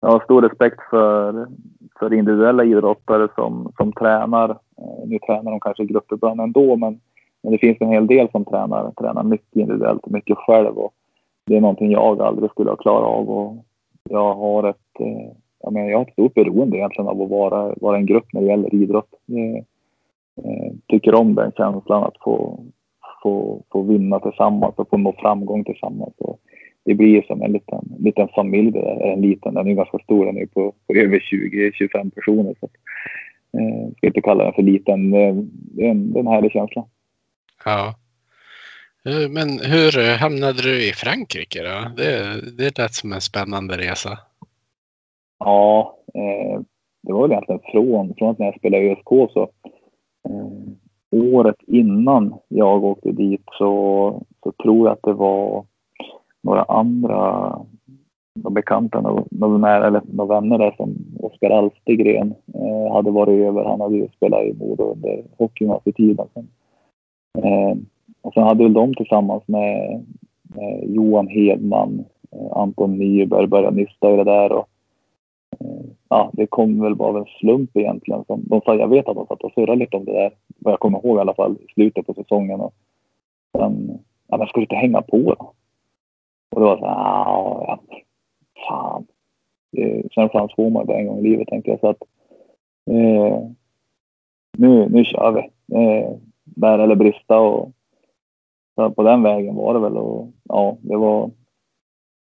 jag 0.02 0.10
har 0.10 0.24
stor 0.24 0.42
respekt 0.42 0.80
för, 0.90 1.48
för 2.00 2.14
individuella 2.14 2.64
idrottare 2.64 3.28
som, 3.36 3.72
som 3.78 3.94
tränar. 3.94 4.50
Eh, 4.50 5.08
nu 5.08 5.20
tränar 5.20 5.52
de 5.52 5.60
kanske 5.60 5.86
grupper 5.86 6.16
ibland 6.16 6.42
ändå, 6.42 6.76
men, 6.76 7.00
men 7.44 7.52
det 7.52 7.58
finns 7.58 7.78
en 7.80 7.92
hel 7.92 8.08
del 8.08 8.30
som 8.32 8.46
tränar, 8.46 8.92
tränar 8.92 9.24
mycket 9.24 9.56
individuellt 9.56 10.04
och 10.04 10.12
mycket 10.12 10.38
själv. 10.38 10.78
Och 10.78 10.94
det 11.46 11.56
är 11.58 11.62
någonting 11.62 11.92
jag 11.92 12.22
aldrig 12.22 12.52
skulle 12.52 12.70
ha 12.70 12.78
klarat 12.78 13.08
av. 13.08 13.30
Och 13.30 13.66
jag, 14.10 14.34
har 14.34 14.70
ett, 14.70 15.00
eh, 15.00 15.32
jag, 15.64 15.74
menar, 15.74 15.90
jag 15.90 15.98
har 15.98 16.06
ett 16.06 16.14
stort 16.14 16.34
beroende 16.34 16.78
egentligen 16.78 17.08
av 17.08 17.22
att 17.22 17.30
vara, 17.30 17.74
vara 17.82 17.98
en 17.98 18.06
grupp 18.06 18.34
när 18.34 18.42
det 18.42 18.48
gäller 18.48 18.76
idrott. 18.76 19.10
Jag 19.26 19.64
jag 20.44 20.66
eh, 20.66 20.72
tycker 20.88 21.16
om 21.16 21.36
den 21.36 21.52
känslan 21.58 22.04
att 22.04 22.18
få, 22.24 22.60
få, 23.24 23.64
få 23.72 23.82
vinna 23.82 24.20
tillsammans 24.20 24.74
och 24.76 24.90
få 24.90 24.98
nå 24.98 25.14
framgång 25.18 25.64
tillsammans. 25.64 26.14
Och 26.18 26.40
det 26.90 26.96
blir 26.96 27.22
som 27.22 27.42
en 27.42 27.52
liten, 27.52 27.96
liten 28.00 28.28
familj 28.28 28.72
det 28.72 28.82
där. 28.82 29.14
En 29.14 29.22
liten, 29.22 29.54
den 29.54 29.68
är 29.68 29.74
ganska 29.74 30.00
stor, 30.00 30.26
den 30.26 30.38
är 30.38 30.46
på, 30.46 30.74
på 30.88 30.94
över 30.94 31.20
20-25 31.20 32.10
personer. 32.16 32.56
Så, 32.60 32.66
att, 32.66 32.72
eh, 33.54 33.92
ska 33.98 34.08
inte 34.08 34.22
kalla 34.22 34.44
den 34.44 34.54
för 34.54 34.62
liten. 34.62 35.12
Det 35.12 35.18
är 35.86 35.90
en, 35.90 36.14
det 36.14 36.20
är 36.20 36.22
en 36.22 36.28
härlig 36.28 36.52
känsla. 36.52 36.86
Ja. 37.66 37.96
Eh, 39.06 39.30
Men 39.30 39.50
hur 39.60 40.00
eh, 40.00 40.16
hamnade 40.16 40.62
du 40.62 40.90
i 40.90 40.92
Frankrike 40.92 41.60
då? 41.64 42.04
Det, 42.04 42.42
det 42.58 42.78
lät 42.78 42.94
som 42.94 43.14
en 43.14 43.22
spännande 43.22 43.78
resa. 43.78 44.18
Ja, 45.40 45.98
eh, 46.14 46.62
det 47.04 47.14
var 47.14 47.22
väl 47.22 47.32
egentligen 47.32 47.62
från, 47.72 48.14
från 48.18 48.30
att 48.30 48.40
när 48.40 48.46
jag 48.46 48.60
spelade 48.60 48.84
i 48.84 48.92
ÖSK 48.92 49.34
så 49.34 49.50
eh, 50.30 50.60
året 51.12 51.58
innan 51.68 52.34
jag 52.48 52.84
åkte 52.84 53.12
dit 53.12 53.44
så, 53.58 54.24
så 54.44 54.52
tror 54.52 54.88
jag 54.88 54.94
att 54.94 55.04
det 55.04 55.14
var 55.14 55.66
några 56.44 56.64
andra 56.64 57.56
några 58.44 58.54
bekanta, 58.54 59.02
några, 59.02 59.24
några, 59.30 59.88
eller 59.88 60.02
några 60.12 60.36
vänner 60.36 60.58
där 60.58 60.74
som 60.78 60.96
Oskar 61.20 61.50
Alstegren 61.50 62.34
eh, 62.54 62.94
hade 62.94 63.12
varit 63.12 63.48
över. 63.48 63.64
Han 63.64 63.82
hade 63.82 63.96
ju 63.96 64.08
spelat 64.16 64.44
i 64.44 64.54
Modo 64.54 64.84
under 64.84 65.24
hockeygymnasietiden. 65.38 66.28
Eh, 67.38 67.78
och 68.22 68.34
sen 68.34 68.44
hade 68.44 68.64
väl 68.64 68.74
de 68.74 68.96
tillsammans 68.96 69.44
med, 69.46 70.06
med 70.44 70.84
Johan 70.88 71.28
Hedman, 71.28 72.06
eh, 72.32 72.58
Anton 72.58 72.98
Nyberg 72.98 73.48
börjat 73.48 73.74
nysta 73.74 74.14
i 74.14 74.18
det 74.18 74.24
där. 74.24 74.52
Och, 74.52 74.68
eh, 75.60 75.86
ja, 76.10 76.30
det 76.34 76.48
kom 76.48 76.82
väl 76.82 76.96
bara 76.96 77.10
av 77.10 77.18
en 77.18 77.26
slump 77.40 77.78
egentligen. 77.78 78.24
Som, 78.28 78.42
de 78.44 78.62
sa, 78.62 78.76
jag 78.76 78.88
vet 78.88 79.08
att 79.08 79.16
de 79.16 79.28
satt 79.28 79.44
och 79.44 79.52
surrade 79.52 79.80
lite 79.80 79.98
om 79.98 80.06
det 80.06 80.14
där, 80.14 80.32
vad 80.60 80.72
jag 80.72 80.80
kommer 80.80 81.00
ihåg 81.00 81.18
i 81.18 81.22
alla 81.22 81.34
fall, 81.34 81.56
i 81.62 81.74
slutet 81.74 82.08
på 82.08 82.14
säsongen. 82.14 82.60
Och 82.62 82.74
sen, 83.58 84.00
ja 84.28 84.38
men 84.38 84.48
ska 84.48 84.60
du 84.60 84.64
inte 84.64 84.76
hänga 84.76 85.02
på 85.02 85.18
då? 85.18 85.54
Och 86.52 86.62
det 86.62 86.66
var 86.66 86.78
så 86.78 86.86
här, 86.86 86.96
"Ah, 86.96 87.64
ja, 87.68 88.00
fan. 88.68 89.08
Sen 90.14 90.30
får 90.30 90.70
man 90.70 90.86
bara 90.86 90.98
en 90.98 91.08
gång 91.08 91.20
i 91.20 91.30
livet 91.30 91.48
tänkte 91.48 91.72
jag. 91.72 91.80
Så 91.80 91.90
att, 91.90 92.02
eh, 92.92 93.50
nu, 94.58 94.90
nu 94.90 95.06
kör 95.06 95.32
vi. 95.32 95.40
Eh, 95.78 96.12
bära 96.44 96.84
eller 96.84 96.96
brista 96.96 97.40
och 97.40 97.72
så 98.76 98.90
på 98.92 99.04
den 99.04 99.24
vägen 99.24 99.56
var 99.56 99.74
det 99.74 99.80
väl. 99.80 99.98
Och, 99.98 100.32
ja, 100.44 100.78
det 100.82 100.98
var, 100.98 101.32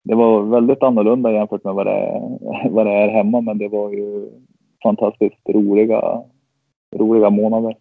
det 0.03 0.15
var 0.15 0.43
väldigt 0.43 0.83
annorlunda 0.83 1.31
jämfört 1.31 1.63
med 1.63 1.73
vad 1.73 1.85
det, 1.85 1.91
är, 1.91 2.69
vad 2.69 2.85
det 2.85 2.91
är 2.93 3.09
hemma. 3.09 3.41
Men 3.41 3.57
det 3.57 3.67
var 3.67 3.91
ju 3.91 4.29
fantastiskt 4.83 5.49
roliga, 5.49 6.23
roliga 6.95 7.29
månader. 7.29 7.75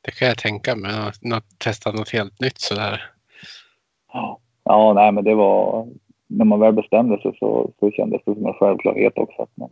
Det 0.00 0.10
kan 0.10 0.28
jag 0.28 0.38
tänka 0.38 0.76
mig. 0.76 0.90
Att 1.32 1.58
testa 1.58 1.92
något 1.92 2.12
helt 2.12 2.40
nytt 2.40 2.58
sådär. 2.58 3.02
Ja, 4.12 4.40
ja 4.64 4.92
nej, 4.92 5.12
men 5.12 5.24
det 5.24 5.34
var... 5.34 5.86
När 6.26 6.44
man 6.44 6.60
väl 6.60 6.72
bestämde 6.72 7.18
sig 7.18 7.36
så, 7.38 7.70
så 7.80 7.90
kändes 7.90 8.22
det 8.24 8.34
som 8.34 8.46
en 8.46 8.52
självklarhet 8.52 9.18
också. 9.18 9.42
Att 9.42 9.56
man, 9.56 9.70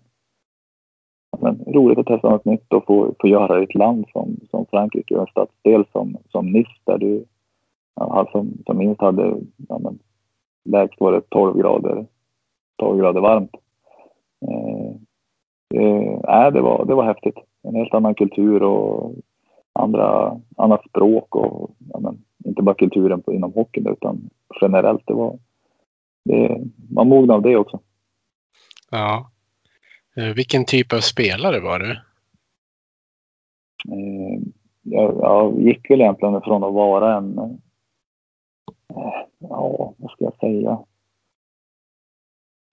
men 1.40 1.64
roligt 1.66 1.98
att 1.98 2.06
testa 2.06 2.30
något 2.30 2.44
nytt 2.44 2.72
och 2.72 2.86
få, 2.86 3.14
få 3.20 3.28
göra 3.28 3.54
det 3.54 3.60
i 3.60 3.64
ett 3.64 3.74
land 3.74 4.06
som, 4.12 4.36
som 4.50 4.66
Frankrike 4.70 5.14
och 5.14 5.20
en 5.20 5.26
stadsdel 5.26 5.84
som, 5.92 6.16
som 6.30 6.52
Nice 6.52 6.70
där 6.84 6.98
du 6.98 7.24
ja, 7.94 8.18
alltså, 8.18 8.32
som, 8.32 8.62
som 8.66 8.78
minst 8.78 9.00
hade 9.00 9.34
ja, 9.68 9.78
men, 9.78 9.98
lägst 10.64 11.00
var 11.00 11.12
det 11.12 11.20
12 11.28 11.58
grader, 11.58 12.06
12 12.78 12.98
grader 12.98 13.20
varmt. 13.20 13.56
Eh, 14.46 14.90
eh, 15.80 16.52
det, 16.52 16.60
var, 16.60 16.84
det 16.84 16.94
var 16.94 17.04
häftigt. 17.04 17.38
En 17.62 17.74
helt 17.74 17.94
annan 17.94 18.14
kultur 18.14 18.62
och 18.62 19.14
andra, 19.72 20.40
annat 20.56 20.84
språk 20.88 21.36
och 21.36 21.70
ja, 21.92 22.00
men, 22.00 22.18
inte 22.44 22.62
bara 22.62 22.74
kulturen 22.74 23.22
på, 23.22 23.32
inom 23.32 23.52
hockeyn 23.52 23.86
utan 23.86 24.30
generellt. 24.60 25.02
Det 25.06 25.14
var, 25.14 25.38
det, 26.24 26.60
man 26.90 27.08
mognade 27.08 27.34
av 27.34 27.42
det 27.42 27.56
också. 27.56 27.80
Ja. 28.90 29.30
Eh, 30.16 30.34
Vilken 30.34 30.64
typ 30.64 30.92
av 30.92 30.98
spelare 30.98 31.60
var 31.60 31.78
du? 31.78 31.90
Eh, 33.88 34.40
jag, 34.82 35.16
jag 35.20 35.60
gick 35.60 35.90
väl 35.90 36.00
egentligen 36.00 36.40
från 36.40 36.64
att 36.64 36.74
vara 36.74 37.16
en, 37.16 37.38
eh, 37.38 37.52
ja 39.38 39.94
vad 39.96 40.10
ska 40.10 40.24
jag 40.24 40.36
säga? 40.40 40.78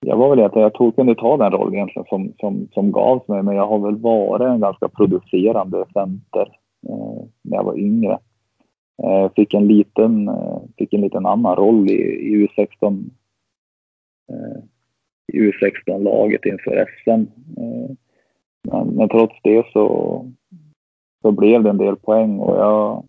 Jag 0.06 0.18
var 0.18 0.30
väl 0.30 0.46
att 0.46 0.56
jag 0.56 0.74
tog, 0.74 0.96
kunde 0.96 1.16
ta 1.16 1.38
den 1.38 1.52
rollen 1.52 1.74
egentligen 1.74 2.06
som, 2.10 2.34
som, 2.40 2.68
som 2.74 2.92
gavs 2.92 3.28
mig, 3.28 3.44
men 3.44 3.56
jag 3.56 3.68
har 3.68 3.80
väl 3.80 3.98
varit 3.98 4.48
en 4.48 4.60
ganska 4.60 4.90
producerande 4.90 5.86
center 5.94 6.58
eh, 6.90 7.24
när 7.42 7.58
jag 7.58 7.64
var 7.64 7.78
yngre. 7.78 8.20
Eh, 9.04 9.32
fick, 9.36 9.54
en 9.54 9.68
liten, 9.68 10.28
eh, 10.28 10.58
fick 10.78 10.94
en 10.94 11.02
liten 11.02 11.26
annan 11.26 11.56
roll 11.56 11.90
i, 11.90 12.02
i 12.02 12.48
U16 12.48 13.10
eh, 14.30 14.64
i 15.34 15.52
U16-laget 15.52 16.46
inför 16.46 16.86
SM. 17.04 17.10
Eh, 17.58 17.96
men, 18.64 18.88
men 18.88 19.10
trots 19.10 19.36
det 19.44 19.66
så, 19.74 20.26
så 21.22 21.32
blev 21.32 21.64
det 21.64 21.70
en 21.70 21.78
del 21.78 21.96
poäng 21.96 22.40
och 22.40 22.56
jag 22.56 23.04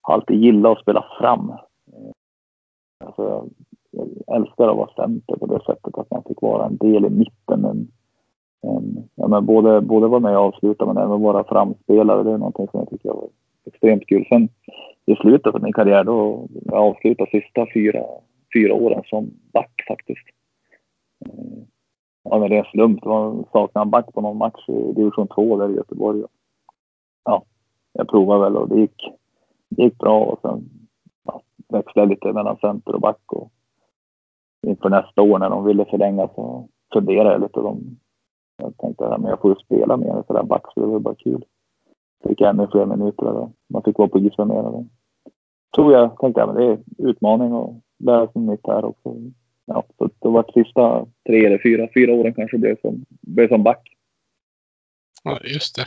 har 0.00 0.14
alltid 0.14 0.36
gillat 0.36 0.72
att 0.72 0.82
spela 0.82 1.04
fram. 1.20 1.50
Eh, 1.50 2.10
alltså 3.04 3.22
jag, 3.90 4.08
jag 4.26 4.36
älskar 4.36 4.68
att 4.68 4.76
vara 4.76 5.06
center 5.06 5.36
på 5.36 5.46
det 5.46 5.60
sättet 5.66 5.98
att 5.98 6.10
man 6.10 6.22
fick 6.28 6.42
vara 6.42 6.66
en 6.66 6.76
del 6.76 7.04
i 7.04 7.10
mitten. 7.10 7.64
En, 7.64 7.88
en, 8.62 9.08
ja, 9.14 9.28
men 9.28 9.46
både, 9.46 9.80
både 9.80 10.08
vara 10.08 10.20
med 10.20 10.38
och 10.38 10.44
avsluta 10.44 10.86
men 10.86 10.96
även 10.96 11.22
vara 11.22 11.44
framspelare. 11.44 12.22
Det 12.22 12.30
är 12.30 12.38
någonting 12.38 12.68
som 12.68 12.80
jag 12.80 12.90
tycker 12.90 13.08
jag 13.08 13.28
extremt 13.68 14.06
kul. 14.06 14.26
Sen 14.28 14.48
i 15.06 15.16
slutet 15.16 15.54
av 15.54 15.62
min 15.62 15.72
karriär 15.72 16.04
då 16.04 16.48
jag 16.64 16.74
avslutade 16.74 17.30
sista 17.30 17.66
fyra, 17.74 18.04
fyra 18.54 18.74
åren 18.74 19.02
som 19.06 19.30
back 19.52 19.84
faktiskt. 19.88 20.26
Eh, 21.26 21.62
av 22.24 22.42
en 22.42 22.48
ren 22.48 22.50
det 22.50 22.56
en 22.56 22.72
slump. 22.72 23.02
Det 23.02 23.08
var 23.08 23.44
saknade 23.52 23.84
en 23.84 23.90
back 23.90 24.12
på 24.14 24.20
någon 24.20 24.38
match 24.38 24.68
i 24.68 24.92
division 24.92 25.28
2 25.28 25.56
där 25.56 25.70
i 25.70 25.76
Göteborg. 25.76 26.22
Ja, 27.24 27.42
jag 27.92 28.08
provade 28.08 28.40
väl 28.40 28.56
och 28.56 28.68
det 28.68 28.80
gick, 28.80 29.02
det 29.68 29.82
gick 29.82 29.98
bra 29.98 30.20
och 30.20 30.38
sen 30.42 30.68
ja, 31.24 31.42
växlade 31.68 32.00
jag 32.00 32.08
lite 32.08 32.32
mellan 32.32 32.56
center 32.56 32.94
och 32.94 33.00
back. 33.00 33.32
Och 33.32 33.50
inför 34.66 34.90
nästa 34.90 35.22
år 35.22 35.38
när 35.38 35.50
de 35.50 35.64
ville 35.64 35.84
förlänga 35.84 36.28
så 36.34 36.68
funderade 36.92 37.30
jag 37.30 37.40
lite. 37.40 37.60
De, 37.60 37.96
jag 38.56 38.76
tänkte 38.76 39.06
att 39.06 39.22
jag 39.22 39.40
får 39.40 39.50
ju 39.50 39.56
spela 39.56 39.96
mer 39.96 40.22
för 40.26 40.42
back 40.42 40.62
så 40.74 40.80
det 40.80 40.86
var 40.86 40.98
bara 40.98 41.14
kul. 41.14 41.44
Fick 42.28 42.40
ännu 42.40 42.68
fler 42.72 42.86
minuter. 42.86 43.24
Där. 43.24 43.48
Man 43.68 43.82
fick 43.82 43.98
vara 43.98 44.08
på 44.08 44.18
isen 44.18 44.48
mer. 44.48 44.62
Där. 44.62 44.86
Tror 45.74 45.92
jag 45.92 46.18
tänkte 46.18 46.42
att 46.42 46.56
det 46.56 46.64
är 46.64 46.78
utmaning 46.98 47.52
och 47.52 47.80
lära 47.98 48.32
sig 48.32 48.42
nytt 48.42 48.66
här 48.66 48.84
också. 48.84 49.14
Ja, 49.64 49.84
så 49.98 50.10
det 50.18 50.28
var 50.28 50.44
sista 50.54 51.06
tre 51.26 51.46
eller 51.46 51.60
fyra, 51.62 51.88
fyra 51.94 52.12
åren 52.12 52.34
kanske 52.34 52.58
blev 52.58 52.76
som, 52.80 53.04
blev 53.20 53.48
som 53.48 53.62
back. 53.62 53.88
Ja, 55.24 55.38
just 55.44 55.76
det. 55.76 55.86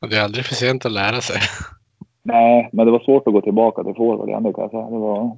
Och 0.00 0.08
det 0.08 0.16
är 0.16 0.24
aldrig 0.24 0.44
för 0.44 0.54
sent 0.54 0.86
att 0.86 0.92
lära 0.92 1.20
sig. 1.20 1.36
Nej, 2.22 2.68
men 2.72 2.86
det 2.86 2.92
var 2.92 3.00
svårt 3.00 3.26
att 3.26 3.32
gå 3.32 3.40
tillbaka 3.40 3.84
till 3.84 3.94
forward 3.94 4.28
igen. 4.28 4.42
Det 4.42 4.52
kan 4.52 4.62
jag 4.62 4.70
säga. 4.70 4.90
Det 4.90 4.98
var, 4.98 5.36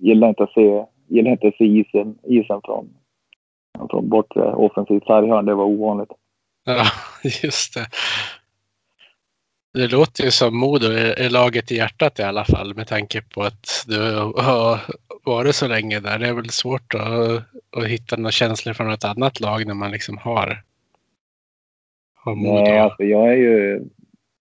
gillar 0.00 0.28
inte 0.28 0.42
att 0.42 0.52
se, 0.52 0.84
gillar 1.08 1.30
inte 1.30 1.48
att 1.48 1.56
se 1.56 1.64
isen, 1.64 2.18
isen 2.22 2.60
från, 2.64 2.88
från 3.90 4.08
bortre 4.08 4.54
offensivt 4.54 5.04
sarghörn. 5.04 5.46
Det 5.46 5.54
var 5.54 5.64
ovanligt. 5.64 6.10
Ja, 6.64 6.84
just 7.42 7.74
det. 7.74 7.86
Det 9.74 9.92
låter 9.92 10.24
ju 10.24 10.30
som 10.30 10.58
Modo 10.58 10.86
är 10.86 11.30
laget 11.30 11.72
i 11.72 11.76
hjärtat 11.76 12.18
i 12.18 12.22
alla 12.22 12.44
fall 12.44 12.74
med 12.74 12.86
tanke 12.86 13.22
på 13.22 13.42
att 13.42 13.84
du 13.86 13.98
har 14.42 14.80
varit 15.24 15.54
så 15.54 15.68
länge 15.68 16.00
där. 16.00 16.18
Det 16.18 16.28
är 16.28 16.32
väl 16.32 16.50
svårt 16.50 16.94
att, 16.94 17.42
att 17.76 17.86
hitta 17.86 18.16
några 18.16 18.30
känslor 18.30 18.72
från 18.72 18.90
ett 18.90 19.04
annat 19.04 19.40
lag 19.40 19.66
när 19.66 19.74
man 19.74 19.90
liksom 19.90 20.18
har, 20.18 20.62
har 22.14 22.34
Modo. 22.34 22.52
Nej, 22.52 22.78
alltså 22.78 23.02
jag 23.02 23.28
är 23.28 23.36
ju... 23.36 23.84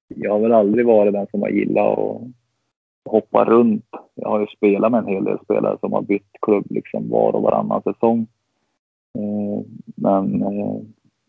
Jag 0.08 0.32
har 0.32 0.40
väl 0.40 0.54
aldrig 0.54 0.86
varit 0.86 1.14
den 1.14 1.28
som 1.32 1.42
har 1.42 1.50
gillat 1.50 2.00
att 2.00 2.22
hoppa 3.06 3.46
runt. 3.46 3.86
Jag 4.16 4.30
har 4.30 4.40
ju 4.40 4.48
spelat 4.48 4.92
med 4.92 5.00
en 5.00 5.08
hel 5.08 5.24
del 5.24 5.40
spelare 5.44 5.78
som 5.80 5.94
har 5.94 6.02
bytt 6.02 6.32
klubb 6.42 6.66
liksom 6.70 7.10
var 7.10 7.36
och 7.36 7.42
varannan 7.42 7.82
säsong. 7.82 8.28
Eh, 9.18 9.66
men 9.96 10.42
eh, 10.42 10.82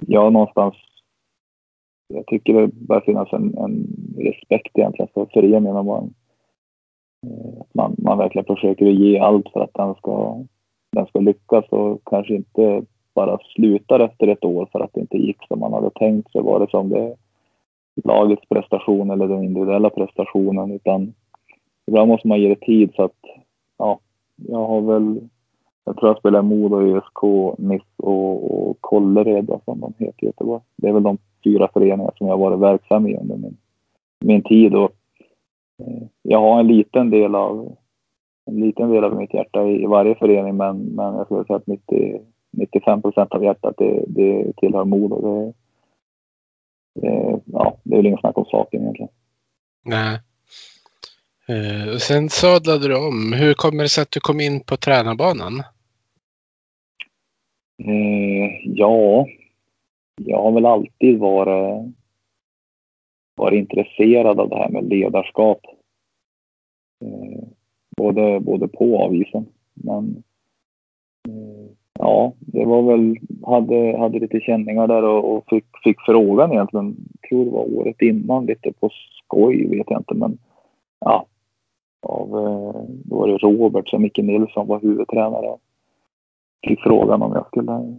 jag 0.06 0.20
har 0.20 0.30
någonstans 0.30 0.74
jag 2.08 2.26
tycker 2.26 2.54
det 2.54 2.66
bör 2.66 3.00
finnas 3.00 3.32
en, 3.32 3.58
en 3.58 3.86
respekt 4.18 4.78
egentligen 4.78 5.08
för 5.14 5.26
föreningen 5.32 5.76
eh, 5.76 5.78
Att 5.78 5.86
man, 5.86 6.12
man, 7.72 7.94
man 7.98 8.18
verkligen 8.18 8.56
försöker 8.56 8.86
ge 8.86 9.18
allt 9.18 9.48
för 9.52 9.60
att 9.60 9.74
den 9.74 9.94
ska, 9.94 10.44
den 10.92 11.06
ska 11.06 11.20
lyckas 11.20 11.64
och 11.68 12.00
kanske 12.04 12.34
inte 12.34 12.82
bara 13.14 13.38
slutar 13.54 14.00
efter 14.00 14.28
ett 14.28 14.44
år 14.44 14.68
för 14.72 14.80
att 14.80 14.90
det 14.92 15.00
inte 15.00 15.16
gick 15.16 15.46
som 15.48 15.60
man 15.60 15.72
hade 15.72 15.90
tänkt 15.90 16.32
sig, 16.32 16.42
vare 16.42 16.70
sig 16.70 16.80
om 16.80 16.88
det 16.88 17.00
är 17.00 17.16
lagets 18.04 18.48
prestation 18.48 19.10
eller 19.10 19.28
den 19.28 19.44
individuella 19.44 19.90
prestationen, 19.90 20.70
utan 20.70 21.14
ibland 21.86 22.08
måste 22.08 22.28
man 22.28 22.40
ge 22.40 22.48
det 22.48 22.60
tid 22.60 22.90
så 22.96 23.02
att, 23.02 23.20
ja, 23.78 23.98
jag 24.36 24.66
har 24.66 24.80
väl, 24.80 25.28
jag 25.84 25.96
tror 25.96 26.08
jag 26.10 26.18
spelar 26.18 26.42
Modo, 26.42 26.80
ÖSK, 26.80 27.22
NIF 27.58 27.82
och, 27.96 28.68
och 28.68 28.76
Kållered 28.80 29.60
som 29.64 29.80
de 29.80 29.92
heter 29.98 30.24
i 30.24 30.26
Göteborg. 30.26 30.62
Det 30.76 30.88
är 30.88 30.92
väl 30.92 31.02
de 31.02 31.18
fyra 31.44 31.68
föreningar 31.72 32.12
som 32.18 32.26
jag 32.26 32.38
varit 32.38 32.60
verksam 32.60 33.06
i 33.06 33.16
under 33.16 33.36
min, 33.36 33.56
min 34.20 34.42
tid. 34.42 34.74
Och, 34.74 34.90
eh, 35.82 36.02
jag 36.22 36.40
har 36.40 36.60
en 36.60 36.66
liten 36.66 37.10
del 37.10 37.34
av 37.34 37.76
en 38.46 38.60
liten 38.60 38.90
del 38.90 39.04
av 39.04 39.16
mitt 39.16 39.34
hjärta 39.34 39.66
i, 39.66 39.82
i 39.82 39.86
varje 39.86 40.14
förening 40.14 40.56
men, 40.56 40.78
men 40.78 41.14
jag 41.14 41.26
skulle 41.26 41.44
säga 41.44 41.56
att 41.56 41.66
90, 41.66 42.20
95 42.50 43.02
procent 43.02 43.32
av 43.32 43.44
hjärtat 43.44 43.74
det, 43.78 44.04
det 44.06 44.52
tillhör 44.56 44.84
Modo. 44.84 45.20
Det, 45.20 45.52
det, 47.00 47.40
ja, 47.46 47.76
det 47.82 47.94
är 47.94 47.96
väl 47.96 48.06
inget 48.06 48.20
snack 48.20 48.38
om 48.38 48.44
saken 48.44 48.80
egentligen. 48.80 49.10
Nej. 49.84 50.18
Uh, 51.50 51.96
sen 51.96 52.28
sadlade 52.28 52.88
du 52.88 52.96
om. 52.96 53.32
Hur 53.32 53.54
kommer 53.54 53.82
det 53.82 53.88
sig 53.88 54.02
att 54.02 54.10
du 54.10 54.20
kom 54.20 54.40
in 54.40 54.60
på 54.60 54.76
tränarbanan? 54.76 55.62
Uh, 57.88 58.50
ja, 58.64 59.26
jag 60.16 60.42
har 60.42 60.52
väl 60.52 60.66
alltid 60.66 61.18
varit, 61.18 61.94
varit 63.36 63.58
intresserad 63.58 64.40
av 64.40 64.48
det 64.48 64.56
här 64.56 64.68
med 64.68 64.88
ledarskap. 64.88 65.60
Eh, 67.04 67.48
både, 67.96 68.40
både 68.40 68.68
på 68.68 68.94
och 68.94 69.02
av 69.02 69.14
isen. 69.14 69.46
Men 69.74 70.22
eh, 71.28 71.70
ja, 71.98 72.32
det 72.38 72.64
var 72.64 72.82
väl, 72.82 73.16
hade, 73.46 73.98
hade 73.98 74.18
lite 74.18 74.40
känningar 74.40 74.86
där 74.86 75.02
och, 75.02 75.36
och 75.36 75.44
fick, 75.48 75.64
fick 75.84 75.96
frågan 76.06 76.52
egentligen, 76.52 76.96
tror 77.28 77.44
det 77.44 77.50
var 77.50 77.74
året 77.78 78.02
innan, 78.02 78.46
lite 78.46 78.72
på 78.72 78.90
skoj 79.24 79.68
vet 79.68 79.90
jag 79.90 80.00
inte 80.00 80.14
men 80.14 80.38
ja. 81.00 81.26
Av, 82.06 82.28
eh, 82.28 82.82
då 83.04 83.18
var 83.18 83.28
det 83.28 83.38
Robert 83.38 83.88
som 83.88 84.02
Micke 84.02 84.18
Nilsson 84.18 84.66
var 84.66 84.80
huvudtränare. 84.80 85.56
Fick 86.66 86.80
frågan 86.80 87.22
om 87.22 87.32
jag 87.32 87.46
skulle 87.46 87.98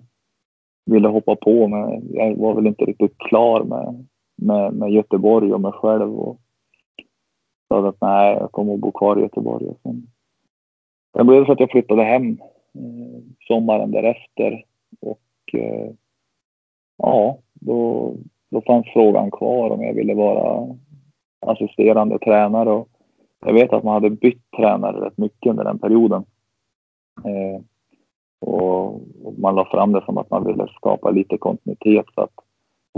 ville 0.86 1.08
hoppa 1.08 1.36
på 1.36 1.68
men 1.68 2.14
jag 2.14 2.36
var 2.36 2.54
väl 2.54 2.68
inte 2.68 2.86
riktigt 2.86 3.18
klar 3.18 3.64
med, 3.64 4.06
med, 4.36 4.74
med 4.74 4.92
Göteborg 4.92 5.54
och 5.54 5.62
mig 5.62 5.72
själv. 5.72 6.20
Och 6.20 6.40
sa 7.68 7.90
att 7.90 8.02
nej, 8.02 8.38
jag 8.40 8.52
kommer 8.52 8.74
att 8.74 8.80
bo 8.80 8.92
kvar 8.92 9.18
i 9.18 9.22
Göteborg. 9.22 9.66
Och 9.66 9.78
sen, 9.84 10.08
sen 11.18 11.28
blev 11.28 11.40
det 11.40 11.46
så 11.46 11.52
att 11.52 11.60
jag 11.60 11.72
flyttade 11.72 12.04
hem 12.04 12.32
eh, 12.74 13.22
sommaren 13.48 13.92
därefter 13.92 14.64
och 15.02 15.22
eh, 15.54 15.92
ja, 16.98 17.38
då, 17.54 18.14
då 18.52 18.62
fanns 18.62 18.88
frågan 18.94 19.32
kvar 19.32 19.70
om 19.70 19.82
jag 19.82 19.94
ville 19.94 20.14
vara 20.14 20.76
assisterande 21.40 22.20
tränare. 22.20 22.72
Och 22.72 22.90
jag 23.46 23.54
vet 23.54 23.74
att 23.74 23.84
man 23.84 23.94
hade 23.94 24.10
bytt 24.10 24.52
tränare 24.58 25.06
rätt 25.06 25.18
mycket 25.18 25.50
under 25.50 25.64
den 25.64 25.80
perioden. 25.80 26.26
Eh, 27.24 27.62
och, 28.40 29.02
man 29.38 29.56
la 29.56 29.66
fram 29.66 29.92
det 29.92 30.04
som 30.06 30.18
att 30.18 30.30
man 30.30 30.46
ville 30.46 30.68
skapa 30.68 31.12
lite 31.12 31.38
kontinuitet. 31.38 32.06
Så 32.16 32.22
att 32.22 32.34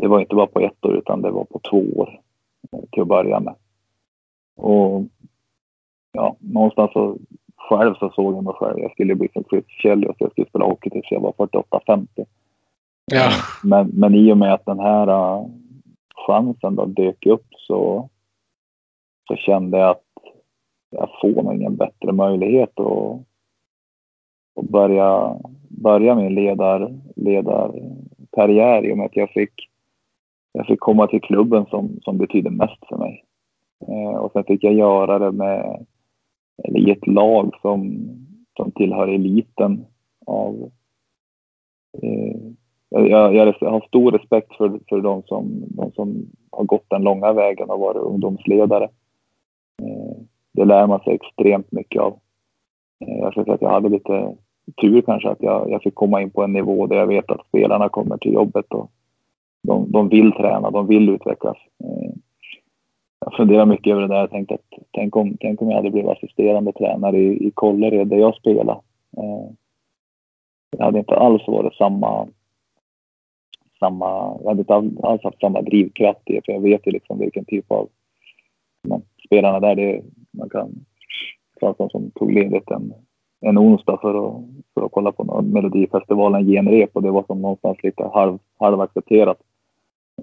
det 0.01 0.07
var 0.07 0.19
inte 0.19 0.35
bara 0.35 0.47
på 0.47 0.59
ett 0.59 0.85
år 0.85 0.95
utan 0.95 1.21
det 1.21 1.31
var 1.31 1.43
på 1.43 1.59
två 1.59 1.77
år 1.77 2.19
eh, 2.71 2.79
till 2.91 3.01
att 3.01 3.07
börja 3.07 3.39
med. 3.39 3.55
Och 4.57 5.03
ja, 6.11 6.35
någonstans 6.39 6.91
så 6.93 7.17
själv 7.57 7.95
så 7.95 8.09
såg 8.09 8.35
jag 8.35 8.43
mig 8.43 8.53
själv. 8.53 8.79
Jag 8.79 8.91
skulle 8.91 9.15
bli 9.15 9.29
som 9.33 9.43
Chris 9.49 9.65
Chelios. 9.67 10.15
Jag 10.19 10.31
skulle 10.31 10.47
spela 10.47 10.65
hockey 10.65 10.89
tills 10.89 11.11
jag 11.11 11.19
var 11.19 11.31
48-50. 11.31 12.07
Ja. 13.11 13.29
Men, 13.63 13.87
men 13.87 14.15
i 14.15 14.33
och 14.33 14.37
med 14.37 14.53
att 14.53 14.65
den 14.65 14.79
här 14.79 15.09
uh, 15.09 15.47
chansen 16.27 16.75
då 16.75 16.85
dök 16.85 17.25
upp 17.25 17.45
så, 17.67 18.09
så 19.27 19.35
kände 19.35 19.77
jag 19.77 19.89
att 19.89 20.03
jag 20.89 21.09
får 21.21 21.43
nog 21.43 21.53
ingen 21.53 21.75
bättre 21.75 22.11
möjlighet 22.11 22.79
att 22.79 23.26
och 24.57 24.65
börja, 24.65 25.37
börja 25.69 26.15
min 26.15 26.35
ledar, 26.35 26.93
ledarkarriär 27.15 28.85
i 28.85 28.93
och 28.93 28.97
med 28.97 29.05
att 29.05 29.15
jag 29.15 29.29
fick, 29.29 29.69
jag 30.51 30.67
fick 30.67 30.79
komma 30.79 31.07
till 31.07 31.21
klubben 31.21 31.65
som, 31.65 31.99
som 32.03 32.17
betyder 32.17 32.49
mest 32.49 32.87
för 32.89 32.97
mig. 32.97 33.23
Eh, 33.87 34.17
och 34.17 34.31
sen 34.31 34.43
fick 34.43 34.63
jag 34.63 34.73
göra 34.73 35.19
det 35.19 35.31
med, 35.31 35.85
eller 36.63 36.79
i 36.79 36.91
ett 36.91 37.07
lag 37.07 37.55
som, 37.61 38.09
som 38.57 38.71
tillhör 38.71 39.07
eliten 39.07 39.85
av 40.25 40.71
eh, 42.01 42.37
jag, 42.89 43.35
jag, 43.35 43.45
har 43.45 43.87
stor 43.87 44.11
respekt 44.11 44.55
för, 44.55 44.79
för 44.89 45.01
de, 45.01 45.23
som, 45.23 45.63
de 45.67 45.91
som 45.91 46.25
har 46.51 46.63
gått 46.63 46.85
den 46.87 47.03
långa 47.03 47.33
vägen 47.33 47.69
och 47.69 47.79
varit 47.79 48.01
ungdomsledare. 48.01 48.89
Eh, 49.81 50.17
det 50.53 50.65
lär 50.65 50.87
man 50.87 50.99
sig 50.99 51.13
extremt 51.13 51.71
mycket 51.71 52.01
av. 52.01 52.19
Eh, 53.05 53.17
jag 53.17 53.31
skulle 53.31 53.45
säga 53.45 53.55
att 53.55 53.61
jag 53.61 53.69
hade 53.71 53.89
lite 53.89 54.37
tur 54.75 55.01
kanske 55.01 55.29
att 55.29 55.41
jag, 55.41 55.69
jag 55.69 55.83
fick 55.83 55.95
komma 55.95 56.21
in 56.21 56.29
på 56.29 56.43
en 56.43 56.53
nivå 56.53 56.87
där 56.87 56.95
jag 56.95 57.07
vet 57.07 57.31
att 57.31 57.47
spelarna 57.47 57.89
kommer 57.89 58.17
till 58.17 58.33
jobbet 58.33 58.65
och 58.69 58.91
de, 59.63 59.91
de 59.91 60.09
vill 60.09 60.31
träna, 60.31 60.71
de 60.71 60.87
vill 60.87 61.09
utvecklas. 61.09 61.57
Eh, 61.83 62.11
jag 63.19 63.33
funderar 63.33 63.65
mycket 63.65 63.91
över 63.91 64.01
det 64.01 64.07
där. 64.07 64.19
Jag 64.19 64.29
tänkte 64.29 64.53
att 64.53 64.83
tänk 64.91 65.15
om, 65.15 65.37
tänk 65.39 65.61
om 65.61 65.69
jag 65.69 65.77
hade 65.77 65.91
blivit 65.91 66.11
assisterande 66.11 66.71
tränare 66.71 67.17
i, 67.17 67.47
i 67.47 67.51
Kållered 67.51 68.07
där 68.07 68.17
jag 68.17 68.35
spelade. 68.35 68.81
Eh, 69.17 69.51
det 70.77 70.83
hade 70.83 70.99
inte 70.99 71.15
alls 71.15 71.47
varit 71.47 71.73
samma, 71.73 72.27
samma, 73.79 74.37
jag 74.41 74.47
hade 74.47 74.59
inte 74.59 75.07
alls 75.07 75.23
haft 75.23 75.39
samma 75.39 75.61
drivkraft 75.61 76.21
i 76.25 76.33
det, 76.33 76.41
för 76.45 76.53
jag 76.53 76.61
vet 76.61 76.87
ju 76.87 76.91
liksom 76.91 77.19
vilken 77.19 77.45
typ 77.45 77.71
av 77.71 77.89
men, 78.87 79.01
spelarna 79.25 79.59
där, 79.59 79.75
det, 79.75 80.01
man 80.31 80.49
kan, 80.49 80.85
Fransson 81.59 81.89
som 81.89 82.11
tog 82.11 82.31
ledigt 82.31 82.71
en 82.71 82.93
en 83.39 83.57
onsdag 83.57 83.97
för 84.01 84.27
att, 84.27 84.43
för 84.73 84.85
att 84.85 84.91
kolla 84.91 85.11
på 85.11 85.41
Melodifestivalen 85.41 86.45
genrep 86.45 86.89
och 86.93 87.03
det 87.03 87.11
var 87.11 87.23
som 87.23 87.41
någonstans 87.41 87.83
lite 87.83 88.03
halv, 88.13 88.39
halvaccepterat. 88.59 89.37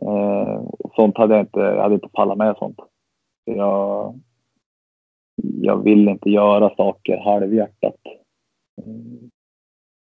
Eh, 0.01 0.63
sånt 0.97 1.19
hade 1.19 1.35
jag 1.35 1.43
inte, 1.43 1.61
jag 1.61 1.83
hade 1.83 1.95
inte 1.95 2.09
pallat 2.09 2.39
med 2.39 2.57
sånt. 2.59 2.79
Jag, 3.45 4.21
jag 5.37 5.83
vill 5.85 6.09
inte 6.09 6.31
göra 6.31 6.75
saker 6.75 7.17
halvhjärtat. 7.17 7.97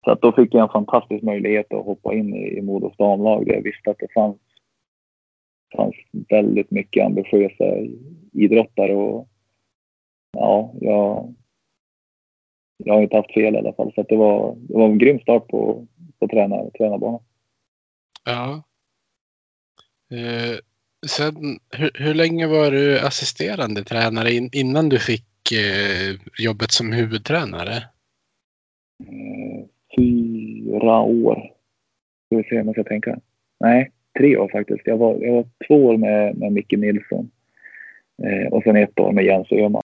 Så 0.04 0.10
att 0.10 0.20
då 0.20 0.32
fick 0.32 0.54
jag 0.54 0.62
en 0.62 0.68
fantastisk 0.68 1.22
möjlighet 1.22 1.72
att 1.72 1.84
hoppa 1.84 2.14
in 2.14 2.34
i, 2.34 2.58
i 2.58 2.62
Modos 2.62 2.96
damlag 2.96 3.46
där 3.46 3.54
jag 3.54 3.62
visste 3.62 3.90
att 3.90 3.98
det 3.98 4.12
fanns, 4.14 4.36
fanns 5.76 5.94
väldigt 6.28 6.70
mycket 6.70 7.06
ambitiösa 7.06 7.64
idrottare 8.32 8.94
och 8.94 9.28
ja, 10.32 10.70
jag, 10.80 11.34
jag 12.76 12.94
har 12.94 13.02
inte 13.02 13.16
haft 13.16 13.34
fel 13.34 13.54
i 13.54 13.58
alla 13.58 13.72
fall. 13.72 13.92
Så 13.94 14.02
det, 14.02 14.16
var, 14.16 14.56
det 14.58 14.74
var 14.74 14.86
en 14.86 14.98
grym 14.98 15.20
start 15.20 15.48
på, 15.48 15.86
på 16.18 16.28
tränar, 16.28 16.70
tränarbanan. 16.78 17.20
Ja. 18.24 18.62
Eh, 20.10 20.58
sen, 21.06 21.34
hur, 21.76 21.90
hur, 21.94 22.14
länge 22.14 22.46
var 22.46 22.70
du 22.70 23.00
assisterande 23.00 23.84
tränare 23.84 24.32
in, 24.32 24.50
innan 24.52 24.88
du 24.88 24.98
fick 24.98 25.52
eh, 25.52 26.16
jobbet 26.38 26.70
som 26.70 26.92
huvudtränare? 26.92 27.76
Eh, 29.04 29.66
fyra 29.96 31.00
år. 31.00 31.50
Ska 32.26 32.36
vi 32.36 32.44
se 32.44 32.60
om 32.60 32.66
jag 32.66 32.74
ska 32.74 32.84
tänka. 32.84 33.20
Nej, 33.60 33.92
tre 34.18 34.36
år 34.36 34.48
faktiskt. 34.48 34.82
Jag 34.84 34.96
var, 34.96 35.18
jag 35.20 35.32
var 35.32 35.46
två 35.68 35.86
år 35.86 35.96
med, 35.96 36.36
med 36.36 36.52
Micke 36.52 36.72
Nilsson 36.72 37.30
eh, 38.22 38.52
och 38.52 38.62
sen 38.62 38.76
ett 38.76 39.00
år 39.00 39.12
med 39.12 39.24
Jens 39.24 39.52
Öhman. 39.52 39.82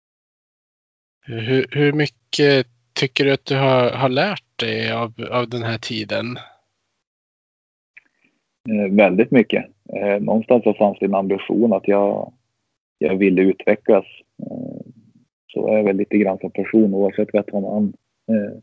Hur, 1.27 1.67
hur 1.71 1.93
mycket 1.93 2.67
tycker 2.99 3.25
du 3.25 3.33
att 3.33 3.45
du 3.45 3.57
har, 3.57 3.91
har 3.91 4.09
lärt 4.09 4.59
dig 4.59 4.93
av, 4.93 5.13
av 5.31 5.49
den 5.49 5.63
här 5.63 5.79
tiden? 5.79 6.37
Eh, 8.71 8.95
väldigt 8.95 9.31
mycket. 9.31 9.65
Eh, 9.97 10.21
någonstans 10.21 10.65
så 10.65 10.75
fanns 10.75 10.99
det 10.99 11.07
en 11.07 11.15
ambition 11.15 11.73
att 11.73 11.89
jag, 11.89 12.33
jag 12.99 13.17
ville 13.17 13.43
utvecklas. 13.43 14.05
Eh, 14.43 14.81
så 15.53 15.69
är 15.69 15.77
jag 15.77 15.85
väl 15.85 15.97
lite 15.97 16.19
grann 16.19 16.39
som 16.39 16.51
person 16.51 16.95
oavsett 16.95 17.35
veteran. 17.35 17.93
Eh, 18.31 18.59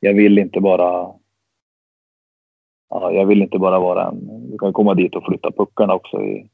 jag 0.00 0.14
vill 0.14 0.38
inte 0.38 0.60
bara 0.60 1.14
ja, 2.88 3.12
jag 3.12 3.26
vill 3.26 3.42
inte 3.42 3.58
bara 3.58 3.78
vara 3.78 4.08
en... 4.08 4.50
Du 4.50 4.58
kan 4.58 4.72
komma 4.72 4.94
dit 4.94 5.14
och 5.14 5.24
flytta 5.24 5.50
puckarna 5.50 5.94
också 5.94 6.22
i, 6.22 6.48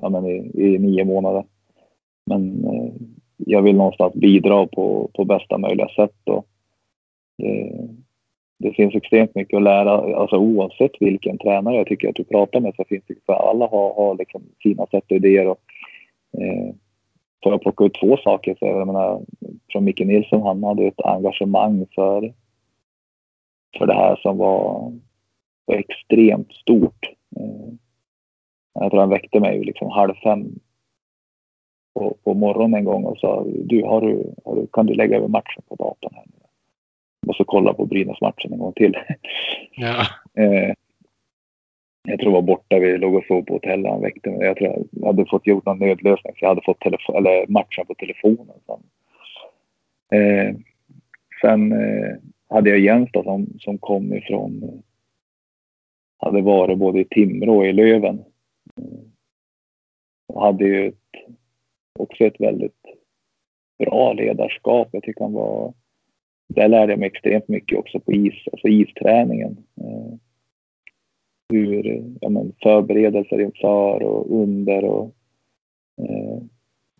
ja, 0.00 0.08
men 0.08 0.26
i, 0.26 0.50
i 0.54 0.78
nio 0.78 1.04
månader. 1.04 1.44
Men 2.26 2.64
eh, 2.64 2.92
jag 3.38 3.62
vill 3.62 3.76
någonstans 3.76 4.14
bidra 4.14 4.66
på, 4.66 5.10
på 5.14 5.24
bästa 5.24 5.58
möjliga 5.58 5.88
sätt. 5.88 6.16
Och 6.24 6.46
det, 7.38 7.72
det 8.58 8.72
finns 8.72 8.94
extremt 8.94 9.34
mycket 9.34 9.56
att 9.56 9.62
lära, 9.62 10.16
alltså 10.16 10.36
oavsett 10.36 10.92
vilken 11.00 11.38
tränare 11.38 11.76
jag 11.76 11.86
tycker 11.86 12.08
att 12.08 12.14
du 12.14 12.24
pratar 12.24 12.60
med 12.60 12.74
så 12.76 12.84
finns 12.84 13.04
det, 13.06 13.14
för 13.26 13.32
alla 13.32 13.66
har, 13.66 13.94
har 13.94 14.14
liksom 14.14 14.42
sina 14.62 14.86
sätt 14.86 15.04
och 15.10 15.16
idéer. 15.16 15.46
Och, 15.46 15.60
eh, 16.40 16.74
får 17.42 17.52
jag 17.52 17.62
plocka 17.62 17.84
ut 17.84 17.94
två 17.94 18.16
saker 18.16 18.56
så 18.58 18.66
jag 18.66 18.86
menar, 18.86 19.22
från 19.72 19.84
Micke 19.84 20.00
Nilsson, 20.00 20.42
han 20.42 20.64
hade 20.64 20.86
ett 20.86 21.04
engagemang 21.04 21.86
för, 21.94 22.34
för 23.78 23.86
det 23.86 23.94
här 23.94 24.16
som 24.16 24.38
var, 24.38 24.92
var 25.64 25.74
extremt 25.74 26.52
stort. 26.52 27.06
Eh, 27.36 27.72
jag 28.74 28.90
tror 28.90 29.00
han 29.00 29.10
väckte 29.10 29.40
mig 29.40 29.64
liksom 29.64 29.90
halv 29.90 30.14
fem 30.14 30.58
på, 31.98 32.16
på 32.24 32.34
morgonen 32.34 32.74
en 32.74 32.84
gång 32.84 33.04
och 33.04 33.18
sa 33.18 33.44
du, 33.64 33.82
har 33.82 34.00
du, 34.00 34.34
har 34.44 34.56
du, 34.56 34.66
kan 34.72 34.86
du 34.86 34.94
lägga 34.94 35.16
över 35.16 35.28
matchen 35.28 35.62
på 35.68 35.74
datorn 35.74 36.14
här? 36.14 36.24
Måste 37.26 37.44
kolla 37.46 37.74
på 37.74 37.86
Brynäs-matchen 37.86 38.52
en 38.52 38.58
gång 38.58 38.72
till. 38.72 38.96
Ja. 39.76 40.06
eh, 40.42 40.72
jag 42.08 42.20
tror 42.20 42.32
jag 42.32 42.40
var 42.40 42.42
borta, 42.42 42.78
vi 42.78 42.98
låg 42.98 43.14
och 43.14 43.24
sov 43.24 43.42
på 43.42 43.54
hotellet. 43.54 43.90
Han 43.90 44.00
väckte 44.00 44.30
mig. 44.30 44.46
Jag 44.46 44.56
tror 44.56 44.86
jag 44.90 45.06
hade 45.06 45.26
fått 45.26 45.46
gjort 45.46 45.66
någon 45.66 45.78
nödlösning 45.78 46.32
för 46.32 46.42
jag 46.42 46.48
hade 46.48 46.62
fått 46.64 46.80
telefon, 46.80 47.16
eller 47.16 47.46
matchen 47.46 47.86
på 47.86 47.94
telefonen. 47.94 48.56
Sen, 48.66 48.80
eh, 50.20 50.54
sen 51.40 51.72
eh, 51.72 52.16
hade 52.48 52.70
jag 52.70 52.78
Jens 52.78 53.10
då, 53.12 53.22
som, 53.22 53.46
som 53.60 53.78
kom 53.78 54.14
ifrån, 54.14 54.82
hade 56.18 56.40
varit 56.40 56.78
både 56.78 57.00
i 57.00 57.04
Timrå 57.04 57.56
och 57.56 57.66
i 57.66 57.72
Löven. 57.72 58.24
Eh, 58.76 59.08
och 60.28 60.42
hade 60.42 60.64
ju 60.64 60.92
också 62.00 62.24
ett 62.24 62.40
väldigt 62.40 62.82
bra 63.78 64.12
ledarskap. 64.12 64.88
Jag 64.92 65.02
tycker 65.02 65.24
han 65.24 65.32
var, 65.32 65.72
där 66.48 66.68
lärde 66.68 66.92
jag 66.92 66.98
mig 66.98 67.06
extremt 67.06 67.48
mycket 67.48 67.78
också 67.78 68.00
på 68.00 68.12
is, 68.12 68.34
alltså 68.52 68.68
isträningen. 68.68 69.56
Eh, 69.80 70.14
hur 71.48 72.04
ja, 72.20 72.28
men, 72.28 72.52
förberedelser 72.62 73.40
inför 73.40 74.02
och 74.02 74.40
under. 74.42 74.84
Och, 74.84 75.14
eh, 76.02 76.38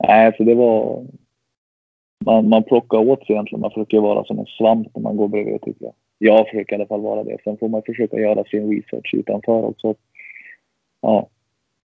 nej, 0.08 0.34
så 0.36 0.44
det 0.44 0.54
var... 0.54 1.06
Man, 2.24 2.48
man 2.48 2.62
plockar 2.62 2.98
åt 2.98 3.26
sig 3.26 3.34
egentligen. 3.34 3.60
Man 3.60 3.70
försöker 3.70 4.00
vara 4.00 4.24
som 4.24 4.38
en 4.38 4.46
svamp 4.46 4.88
när 4.94 5.02
man 5.02 5.16
går 5.16 5.28
bredvid 5.28 5.62
tycker 5.62 5.84
jag. 5.84 5.94
Jag 6.18 6.48
försöker 6.48 6.72
i 6.72 6.74
alla 6.74 6.86
fall 6.86 7.00
vara 7.00 7.24
det. 7.24 7.38
Sen 7.44 7.56
får 7.58 7.68
man 7.68 7.82
försöka 7.82 8.16
göra 8.16 8.44
sin 8.44 8.70
research 8.70 9.14
utanför 9.14 9.64
också. 9.64 9.94
Ja, 11.00 11.28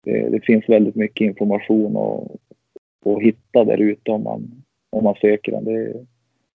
det, 0.03 0.29
det 0.29 0.45
finns 0.45 0.69
väldigt 0.69 0.95
mycket 0.95 1.25
information 1.25 1.95
och, 1.95 2.37
och 3.07 3.21
hitta 3.21 3.63
där 3.63 3.77
ute 3.77 4.11
om 4.11 4.23
man, 4.23 4.63
om 4.89 5.03
man 5.03 5.15
söker 5.21 5.51
den. 5.51 5.65
Det 5.65 5.71
är 5.71 6.05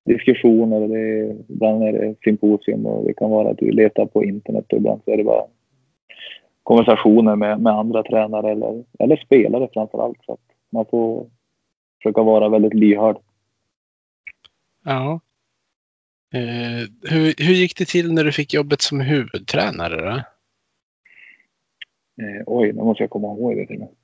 diskussioner, 0.04 0.88
det 0.88 1.00
är, 1.00 1.36
ibland 1.48 1.82
är 1.82 1.92
det 1.92 2.14
symposium 2.24 2.86
och 2.86 3.04
det 3.04 3.14
kan 3.14 3.30
vara 3.30 3.50
att 3.50 3.58
du 3.58 3.70
letar 3.70 4.06
på 4.06 4.24
internet 4.24 4.72
och 4.72 4.78
ibland 4.78 5.00
så 5.04 5.10
är 5.10 5.16
det 5.16 5.24
bara 5.24 5.44
konversationer 6.62 7.36
med, 7.36 7.60
med 7.60 7.72
andra 7.72 8.02
tränare 8.02 8.52
eller, 8.52 8.84
eller 8.98 9.16
spelare 9.16 9.68
framför 9.72 10.04
allt. 10.04 10.18
Så 10.26 10.32
att 10.32 10.40
man 10.70 10.86
får 10.86 11.26
försöka 12.02 12.22
vara 12.22 12.48
väldigt 12.48 12.74
lyhörd. 12.74 13.16
Ja. 14.84 15.20
Eh, 16.34 16.88
hur, 17.10 17.44
hur 17.46 17.54
gick 17.54 17.78
det 17.78 17.88
till 17.88 18.12
när 18.12 18.24
du 18.24 18.32
fick 18.32 18.54
jobbet 18.54 18.80
som 18.80 19.00
huvudtränare? 19.00 20.00
Då? 20.00 20.22
Eh, 22.24 22.42
oj, 22.46 22.72
nu 22.72 22.82
måste 22.82 23.02
jag 23.02 23.10
komma 23.10 23.28
ihåg 23.28 23.56
det 23.56 23.66
till 23.66 23.78
mig. 23.78 23.88
Eh, 23.88 23.94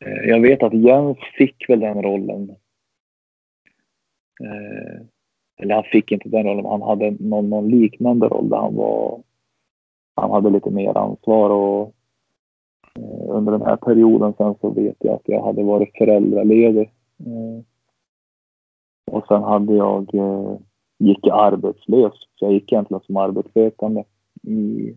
Eh, 0.00 0.28
jag 0.28 0.40
vet 0.40 0.62
att 0.62 0.74
Jens 0.74 1.18
fick 1.38 1.68
väl 1.68 1.80
den 1.80 2.02
rollen. 2.02 2.50
Eh, 4.40 5.00
eller 5.56 5.74
han 5.74 5.84
fick 5.84 6.12
inte 6.12 6.28
den 6.28 6.46
rollen, 6.46 6.62
men 6.62 6.72
han 6.72 6.82
hade 6.82 7.10
någon, 7.10 7.50
någon 7.50 7.68
liknande 7.68 8.28
roll 8.28 8.48
där 8.48 8.56
han 8.56 8.74
var 8.74 9.22
han 10.14 10.30
hade 10.30 10.50
lite 10.50 10.70
mer 10.70 10.98
ansvar 10.98 11.50
och 11.50 11.94
eh, 12.94 13.36
under 13.36 13.52
den 13.52 13.62
här 13.62 13.76
perioden 13.76 14.34
sen 14.38 14.54
så 14.60 14.70
vet 14.70 14.96
jag 14.98 15.14
att 15.14 15.28
jag 15.28 15.42
hade 15.42 15.62
varit 15.62 15.96
föräldraledig. 15.98 16.90
Och 19.10 19.26
sen 19.28 19.42
hade 19.42 19.74
jag, 19.74 20.10
Gick 20.98 21.18
jag 21.22 21.38
arbetslös, 21.38 22.12
så 22.34 22.44
jag 22.44 22.52
gick 22.52 22.72
egentligen 22.72 23.00
som 23.00 23.16
arbetssökande 23.16 24.04
i, 24.42 24.94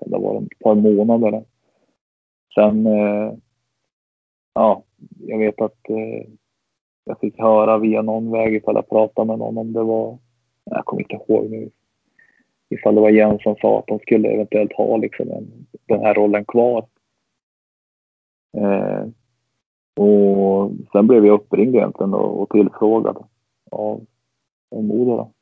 det 0.00 0.18
var 0.18 0.42
ett 0.42 0.58
par 0.58 0.74
månader. 0.74 1.44
Sen, 2.54 2.88
ja, 4.58 4.82
jag 5.18 5.38
vet 5.38 5.60
att 5.60 5.90
eh, 5.90 6.28
jag 7.04 7.20
fick 7.20 7.38
höra 7.38 7.78
via 7.78 8.02
någon 8.02 8.30
väg 8.30 8.54
ifall 8.54 8.74
jag 8.74 8.88
pratade 8.88 9.26
med 9.26 9.38
någon 9.38 9.58
om 9.58 9.72
det 9.72 9.82
var, 9.82 10.18
jag 10.64 10.84
kommer 10.84 11.02
inte 11.02 11.14
ihåg 11.14 11.50
nu 11.50 11.70
ifall 12.68 12.94
det 12.94 13.00
var 13.00 13.10
Jens 13.10 13.42
som 13.42 13.56
sa 13.56 13.78
att 13.78 13.86
de 13.86 13.98
skulle 13.98 14.28
eventuellt 14.28 14.72
ha 14.72 14.96
liksom 14.96 15.30
en, 15.30 15.66
den 15.86 16.00
här 16.00 16.14
rollen 16.14 16.44
kvar. 16.44 16.86
Eh, 18.56 19.06
och 19.96 20.70
sen 20.92 21.06
blev 21.06 21.26
jag 21.26 21.34
uppringd 21.34 21.74
egentligen 21.74 22.14
och, 22.14 22.42
och 22.42 22.50
tillfrågad 22.50 23.16
av, 23.70 24.06
av 24.70 24.84
Modo 24.84 25.16
då, 25.16 25.32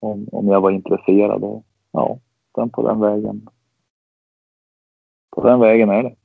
om, 0.00 0.28
om 0.32 0.48
jag 0.48 0.60
var 0.60 0.70
intresserad. 0.70 1.44
Och, 1.44 1.64
ja, 1.92 2.18
sen 2.54 2.70
på 2.70 2.88
den 2.88 3.00
vägen. 3.00 3.48
På 5.30 5.46
den 5.46 5.60
vägen 5.60 5.90
är 5.90 6.02
det. 6.02 6.16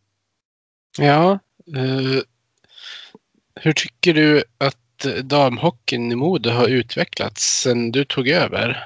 Ja. 1.00 1.40
Eh, 1.76 2.22
hur 3.62 3.72
tycker 3.74 4.14
du 4.14 4.44
att 4.58 5.28
damhockeyn 5.30 6.12
i 6.12 6.16
Modo 6.16 6.50
har 6.50 6.68
utvecklats 6.68 7.62
sedan 7.64 7.92
du 7.92 8.06
tog 8.06 8.28
över? 8.28 8.78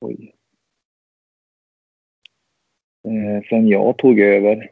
Oj. 0.00 0.34
Eh, 3.08 3.48
sen 3.48 3.68
jag 3.68 3.98
tog 3.98 4.20
över. 4.20 4.70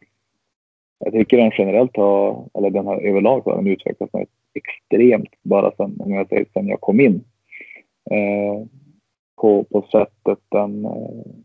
Jag 0.99 1.13
tycker 1.13 1.37
den 1.37 1.53
generellt 1.59 1.97
har, 1.97 2.49
eller 2.55 2.71
den 2.71 2.87
har 2.87 3.01
överlag 3.01 3.41
har 3.41 3.57
den 3.57 3.67
utvecklats 3.67 4.13
något 4.13 4.29
extremt 4.55 5.31
bara 5.43 5.73
sen, 5.77 6.01
om 6.01 6.13
jag 6.13 6.29
säger 6.29 6.47
sen 6.53 6.69
jag 6.69 6.81
kom 6.81 7.01
in. 7.01 7.25
Eh, 8.11 8.67
på, 9.37 9.65
på 9.65 9.83
sättet 9.83 10.39
den, 10.49 10.85
eh, 10.85 11.44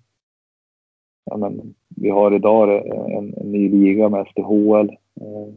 ja, 1.29 1.37
men, 1.37 1.73
vi 1.95 2.09
har 2.09 2.35
idag 2.35 2.69
eh, 2.69 3.17
en, 3.17 3.33
en 3.37 3.51
ny 3.51 3.69
liga 3.69 4.09
med 4.09 4.27
SDHL. 4.31 4.89
Eh, 5.21 5.53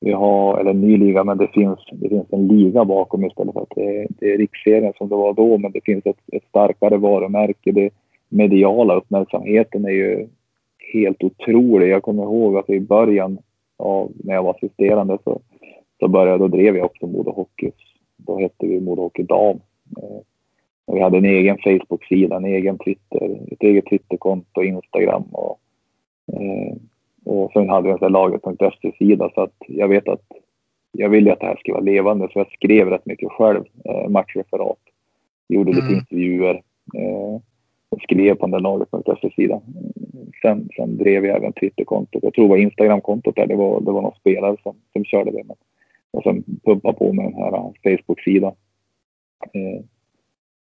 vi 0.00 0.12
har, 0.12 0.58
eller 0.58 0.70
en 0.70 0.80
ny 0.80 0.96
liga, 0.96 1.24
men 1.24 1.38
det 1.38 1.48
finns, 1.48 1.78
det 1.92 2.08
finns 2.08 2.32
en 2.32 2.48
liga 2.48 2.84
bakom 2.84 3.24
istället 3.24 3.52
för 3.52 3.62
att 3.62 3.72
det, 3.76 4.06
det 4.08 4.32
är 4.32 4.38
riksserien 4.38 4.92
som 4.98 5.08
det 5.08 5.14
var 5.14 5.32
då, 5.32 5.58
men 5.58 5.72
det 5.72 5.80
finns 5.84 6.06
ett, 6.06 6.20
ett 6.32 6.44
starkare 6.48 6.96
varumärke. 6.96 7.72
Det 7.72 7.90
mediala 8.28 8.94
uppmärksamheten 8.94 9.84
är 9.84 9.90
ju 9.90 10.28
helt 10.92 11.24
otrolig. 11.24 11.88
Jag 11.88 12.02
kommer 12.02 12.22
ihåg 12.22 12.56
att 12.56 12.70
i 12.70 12.80
början 12.80 13.38
av 13.76 14.12
när 14.14 14.34
jag 14.34 14.42
var 14.42 14.50
assisterande 14.50 15.18
så, 15.24 15.40
så 16.00 16.08
började, 16.08 16.38
då 16.38 16.48
drev 16.48 16.76
jag 16.76 16.84
också 16.84 17.06
Modo 17.06 17.30
Hockey. 17.30 17.70
Då 18.16 18.38
hette 18.38 18.66
vi 18.66 18.80
Modo 18.80 19.02
Hockey 19.02 19.22
Dam. 19.22 19.60
Eh, 19.96 20.20
Eh, 20.86 20.94
vi 20.94 21.00
hade 21.00 21.18
en 21.18 21.24
egen 21.24 21.58
Facebook-sida, 21.58 22.36
en 22.36 22.44
egen 22.44 22.78
Twitter, 22.78 23.38
ett 23.52 23.62
eget 23.62 23.86
Twitterkonto, 23.86 24.62
Instagram 24.62 25.22
och 25.22 25.58
eh, 26.32 26.76
och 27.26 27.52
sen 27.52 27.68
hade 27.68 27.88
jag 27.88 28.02
en 28.02 28.12
laget.se-sida 28.12 29.30
så 29.34 29.40
att 29.40 29.54
jag 29.68 29.88
vet 29.88 30.08
att 30.08 30.22
jag 30.92 31.08
ville 31.08 31.32
att 31.32 31.40
det 31.40 31.46
här 31.46 31.56
skulle 31.56 31.74
vara 31.74 31.84
levande 31.84 32.28
så 32.32 32.38
jag 32.38 32.52
skrev 32.52 32.90
rätt 32.90 33.06
mycket 33.06 33.32
själv, 33.32 33.64
eh, 33.84 34.08
matchreferat. 34.08 34.78
Gjorde 35.48 35.72
lite 35.72 35.86
mm. 35.86 35.98
intervjuer 35.98 36.54
eh, 36.94 37.40
och 37.88 38.00
skrev 38.02 38.34
på 38.34 38.46
den 38.46 38.50
där 38.50 38.60
laget.se-sidan. 38.60 39.60
Sen, 40.42 40.68
sen 40.76 40.96
drev 40.96 41.26
jag 41.26 41.36
även 41.36 41.52
Twitterkontot. 41.52 42.22
Jag 42.22 42.34
tror 42.34 42.44
det 42.44 42.50
var 42.50 42.56
Instagramkontot 42.56 43.36
där, 43.36 43.46
det 43.46 43.56
var, 43.56 43.80
det 43.80 43.90
var 43.92 44.02
någon 44.02 44.18
spelare 44.20 44.56
som, 44.62 44.76
som 44.92 45.04
körde 45.04 45.30
det. 45.30 45.42
Men, 45.44 45.56
och 46.10 46.22
sen 46.22 46.44
pumpa 46.64 46.92
på 46.92 47.12
med 47.12 47.24
den 47.24 47.34
här 47.34 47.72
Facebook-sidan. 47.82 48.52
Eh, 49.52 49.84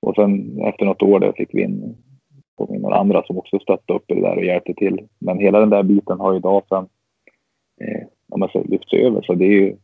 och 0.01 0.15
sen 0.15 0.61
efter 0.61 0.85
något 0.85 1.03
år 1.03 1.21
där 1.21 1.33
fick 1.33 1.55
vi 1.55 1.63
in 1.63 1.97
och 2.57 2.81
några 2.81 2.97
andra 2.97 3.23
som 3.23 3.39
också 3.39 3.59
stöttade 3.59 3.99
upp 3.99 4.11
i 4.11 4.15
det 4.15 4.21
där 4.21 4.37
och 4.37 4.45
hjälpte 4.45 4.75
till. 4.75 5.09
Men 5.19 5.39
hela 5.39 5.61
den 5.61 5.71
där 5.71 5.83
biten 5.83 6.21
har 6.21 6.37
idag 6.37 6.63
sen 6.69 6.89
eh, 7.81 8.07
om 8.29 8.41
man 8.41 8.49
säger, 8.49 8.69
lyfts 8.69 8.93
över. 8.93 9.23
Så 9.23 9.35
det 9.35 9.45
är 9.45 9.51
ju 9.51 9.77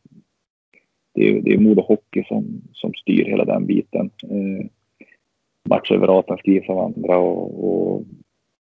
det 1.15 1.29
är, 1.29 1.41
det 1.41 1.53
är 1.53 1.59
Modo 1.59 1.83
Hockey 1.83 2.25
som, 2.29 2.63
som 2.73 2.95
styr 2.95 3.25
hela 3.25 3.45
den 3.45 3.67
biten. 3.67 4.11
Eh, 4.23 4.67
matchöverraten 5.69 6.37
skrivs 6.37 6.69
av 6.69 6.79
andra 6.79 7.19
och, 7.19 7.65
och, 7.65 8.03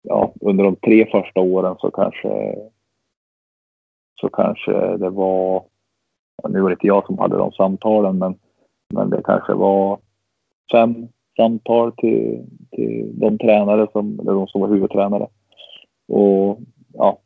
ja, 0.01 0.33
under 0.41 0.63
de 0.63 0.75
tre 0.75 1.05
första 1.11 1.41
åren 1.41 1.75
så 1.79 1.91
kanske 1.91 2.55
så 4.21 4.29
kanske 4.29 4.97
det 4.97 5.09
var, 5.09 5.63
nu 6.49 6.61
var 6.61 6.69
det 6.69 6.73
inte 6.73 6.87
jag 6.87 7.05
som 7.05 7.19
hade 7.19 7.37
de 7.37 7.51
samtalen, 7.51 8.17
men, 8.17 8.35
men 8.93 9.09
det 9.09 9.21
kanske 9.23 9.53
var 9.53 9.99
fem 10.71 11.07
samtal 11.39 11.91
till, 11.91 12.45
till 12.71 13.11
de 13.19 13.37
tränare 13.37 13.87
som, 13.91 14.19
eller 14.19 14.31
de 14.31 14.47
som 14.47 14.61
var 14.61 14.67
huvudtränare. 14.67 15.27
Och 16.07 16.59
ja, 16.93 17.17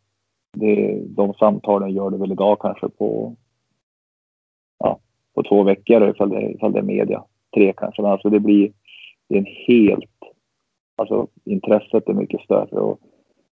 det, 0.57 1.01
de 1.07 1.33
samtalen 1.33 1.93
gör 1.93 2.09
det 2.09 2.17
väl 2.17 2.31
idag 2.31 2.59
kanske 2.61 2.89
på, 2.89 3.35
ja, 4.79 4.99
på 5.35 5.43
två 5.43 5.63
veckor 5.63 6.09
ifall 6.09 6.29
det, 6.29 6.51
ifall 6.51 6.73
det 6.73 6.79
är 6.79 6.83
media. 6.83 7.23
Tre 7.55 7.73
kanske, 7.77 8.01
men 8.01 8.11
alltså 8.11 8.29
det 8.29 8.39
blir 8.39 8.71
det 9.29 9.35
är 9.35 9.39
en 9.39 9.55
helt, 9.67 10.09
alltså 10.95 11.27
intresset 11.43 12.09
är 12.09 12.13
mycket 12.13 12.41
större 12.41 12.79
och 12.79 12.99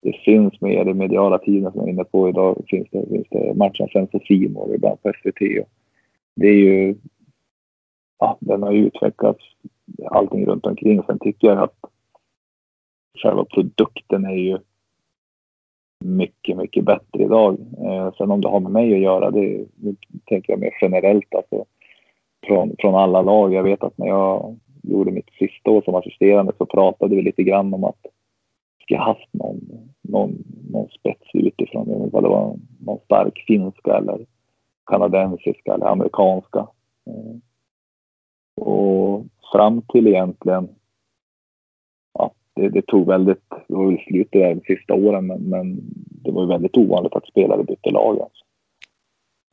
det 0.01 0.13
finns 0.25 0.61
mer 0.61 0.87
i 0.87 0.93
mediala 0.93 1.37
tiden 1.37 1.71
som 1.71 1.79
jag 1.79 1.89
är 1.89 1.93
inne 1.93 2.03
på 2.03 2.29
idag. 2.29 2.63
Finns 2.67 2.87
det, 2.91 3.05
finns 3.09 3.27
det 3.29 3.53
matchen 3.55 3.87
sen 3.93 4.07
på 4.07 4.19
Simor 4.19 4.75
ibland 4.75 5.01
på 5.01 5.11
SVT. 5.13 5.41
Och 5.61 5.69
det 6.35 6.47
är 6.47 6.55
ju, 6.55 6.95
ja, 8.19 8.37
den 8.39 8.63
har 8.63 8.71
ju 8.71 8.85
utvecklats 8.85 9.43
allting 10.11 10.45
runt 10.45 10.65
omkring. 10.65 11.03
Sen 11.03 11.19
tycker 11.19 11.47
jag 11.47 11.57
att 11.57 11.77
själva 13.21 13.45
produkten 13.45 14.25
är 14.25 14.35
ju 14.35 14.57
mycket, 16.05 16.57
mycket 16.57 16.85
bättre 16.85 17.23
idag. 17.23 17.57
Eh, 17.85 18.13
sen 18.17 18.31
om 18.31 18.41
det 18.41 18.49
har 18.49 18.59
med 18.59 18.71
mig 18.71 18.93
att 18.93 18.99
göra, 18.99 19.31
det, 19.31 19.65
det 19.75 19.95
tänker 20.25 20.53
jag 20.53 20.59
mer 20.59 20.73
generellt. 20.81 21.35
Alltså, 21.35 21.65
från, 22.47 22.75
från 22.79 22.95
alla 22.95 23.21
lag. 23.21 23.53
Jag 23.53 23.63
vet 23.63 23.83
att 23.83 23.97
när 23.97 24.07
jag 24.07 24.57
gjorde 24.83 25.11
mitt 25.11 25.29
sista 25.39 25.71
år 25.71 25.81
som 25.81 25.95
assisterande 25.95 26.53
så 26.57 26.65
pratade 26.65 27.15
vi 27.15 27.21
lite 27.21 27.43
grann 27.43 27.73
om 27.73 27.83
att 27.83 28.05
vi 28.87 28.95
haft 28.95 29.33
någon, 29.33 29.59
någon, 30.01 30.43
någon 30.71 30.89
spets 30.89 31.29
utifrån. 31.33 31.89
Jag 31.89 31.95
vet 31.95 32.03
inte 32.03 32.13
vad 32.13 32.23
det 32.23 32.29
var, 32.29 32.55
någon 32.79 32.99
stark 33.05 33.43
finska 33.47 33.97
eller 33.97 34.25
kanadensiska 34.85 35.73
eller 35.73 35.85
amerikanska. 35.85 36.67
Eh, 37.05 37.35
och 38.65 39.25
fram 39.51 39.81
till 39.81 40.07
egentligen, 40.07 40.69
ja, 42.13 42.31
det, 42.53 42.69
det 42.69 42.81
tog 42.81 43.07
väldigt, 43.07 43.49
det 43.67 43.75
var 43.75 43.85
väl 43.85 43.99
slut 44.07 44.27
där 44.31 44.55
de 44.55 44.75
sista 44.75 44.93
åren, 44.93 45.27
men, 45.27 45.41
men 45.41 45.79
det 46.23 46.31
var 46.31 46.45
väldigt 46.45 46.77
ovanligt 46.77 47.15
att 47.15 47.27
spelare 47.27 47.63
bytte 47.63 47.89
lag. 47.89 48.19
Alltså. 48.19 48.45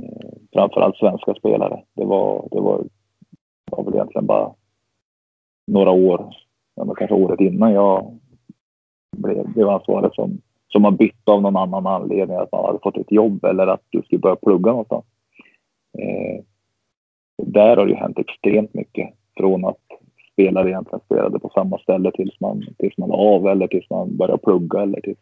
Eh, 0.02 0.30
framförallt 0.52 0.96
svenska 0.96 1.34
spelare. 1.34 1.82
Det 1.94 2.04
var, 2.04 2.48
det 2.50 2.60
var, 2.60 2.84
var 3.70 3.84
väl 3.84 3.94
egentligen 3.94 4.26
bara 4.26 4.54
några 5.66 5.90
år, 5.90 6.34
ja, 6.74 6.94
kanske 6.94 7.14
året 7.14 7.40
innan 7.40 7.72
jag 7.72 8.18
blev, 9.16 9.52
blev 9.52 9.68
ansvarig 9.68 10.04
alltså 10.04 10.22
som, 10.22 10.40
som 10.68 10.84
har 10.84 10.90
bytt 10.90 11.28
av 11.28 11.42
någon 11.42 11.56
annan 11.56 11.86
anledning, 11.86 12.36
att 12.36 12.52
man 12.52 12.64
hade 12.64 12.78
fått 12.82 12.96
ett 12.96 13.12
jobb 13.12 13.44
eller 13.44 13.66
att 13.66 13.82
du 13.90 14.02
skulle 14.02 14.18
börja 14.18 14.36
plugga 14.36 14.70
någonstans. 14.70 15.04
Eh, 15.98 16.44
där 17.46 17.76
har 17.76 17.86
det 17.86 17.92
ju 17.92 17.98
hänt 17.98 18.18
extremt 18.18 18.74
mycket 18.74 19.14
från 19.36 19.64
att 19.64 19.85
spelare 20.36 20.68
egentligen 20.68 21.00
spelade 21.04 21.38
på 21.38 21.48
samma 21.54 21.78
ställe 21.78 22.10
tills 22.12 22.40
man, 22.40 22.64
tills 22.78 22.98
man 22.98 23.10
av 23.10 23.46
eller 23.46 23.66
tills 23.66 23.90
man 23.90 24.16
började 24.16 24.42
plugga 24.42 24.82
eller 24.82 25.00
tills 25.00 25.18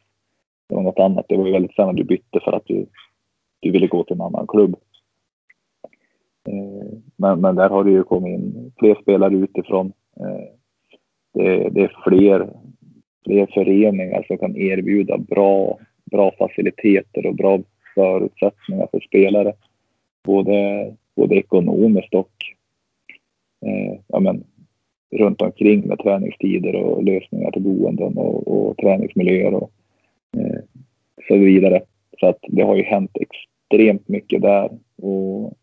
det 0.69 0.75
var 0.75 0.83
något 0.83 0.99
annat. 0.99 1.27
Det 1.29 1.37
var 1.37 1.47
ju 1.47 1.53
väldigt 1.53 1.75
sällan 1.75 1.97
du 1.97 2.05
bytte 2.05 2.41
för 2.45 2.53
att 2.53 2.67
du, 2.67 2.87
du 3.61 3.71
ville 3.71 3.87
gå 3.87 4.05
till 4.05 4.15
en 4.15 4.21
annan 4.21 4.47
klubb. 4.47 4.77
Eh, 6.49 6.99
men, 7.17 7.41
men 7.41 7.55
där 7.55 7.69
har 7.69 7.85
det 7.85 7.91
ju 7.91 8.03
kommit 8.03 8.41
in 8.41 8.73
fler 8.79 8.95
spelare 9.03 9.35
utifrån. 9.35 9.93
Eh, 10.21 10.49
det, 11.35 11.69
det 11.69 11.83
är 11.83 11.97
fler, 12.05 12.51
fler 13.25 13.47
föreningar 13.55 14.25
som 14.27 14.39
kan 14.39 14.57
erbjuda 14.57 15.19
bra, 15.19 15.79
bra 16.05 16.33
faciliteter 16.39 17.27
och 17.27 17.35
bra 17.35 17.61
förutsättningar 17.95 18.89
för 18.91 19.01
spelare. 19.01 19.53
Både, 20.25 20.93
både 21.17 21.35
ekonomiskt 21.35 22.15
och 22.15 22.33
eh, 23.67 24.01
ja, 24.09 24.21
men, 24.21 24.45
runt 25.15 25.43
omkring 25.43 25.89
med 25.89 25.99
träningstider 25.99 26.75
och 26.77 27.05
lösningar 27.05 27.51
till 27.51 27.63
boenden 27.63 28.19
och, 28.19 28.49
och 28.49 28.77
träningsmiljöer 28.77 29.55
och 29.55 29.71
eh, 30.37 30.61
så 31.29 31.37
vidare. 31.37 31.83
Så 32.21 32.27
att 32.27 32.39
det 32.49 32.63
har 32.63 32.77
ju 32.77 32.83
hänt 32.83 33.11
extremt 33.15 34.09
mycket 34.09 34.43
där. 34.43 34.71
Och 34.97 35.55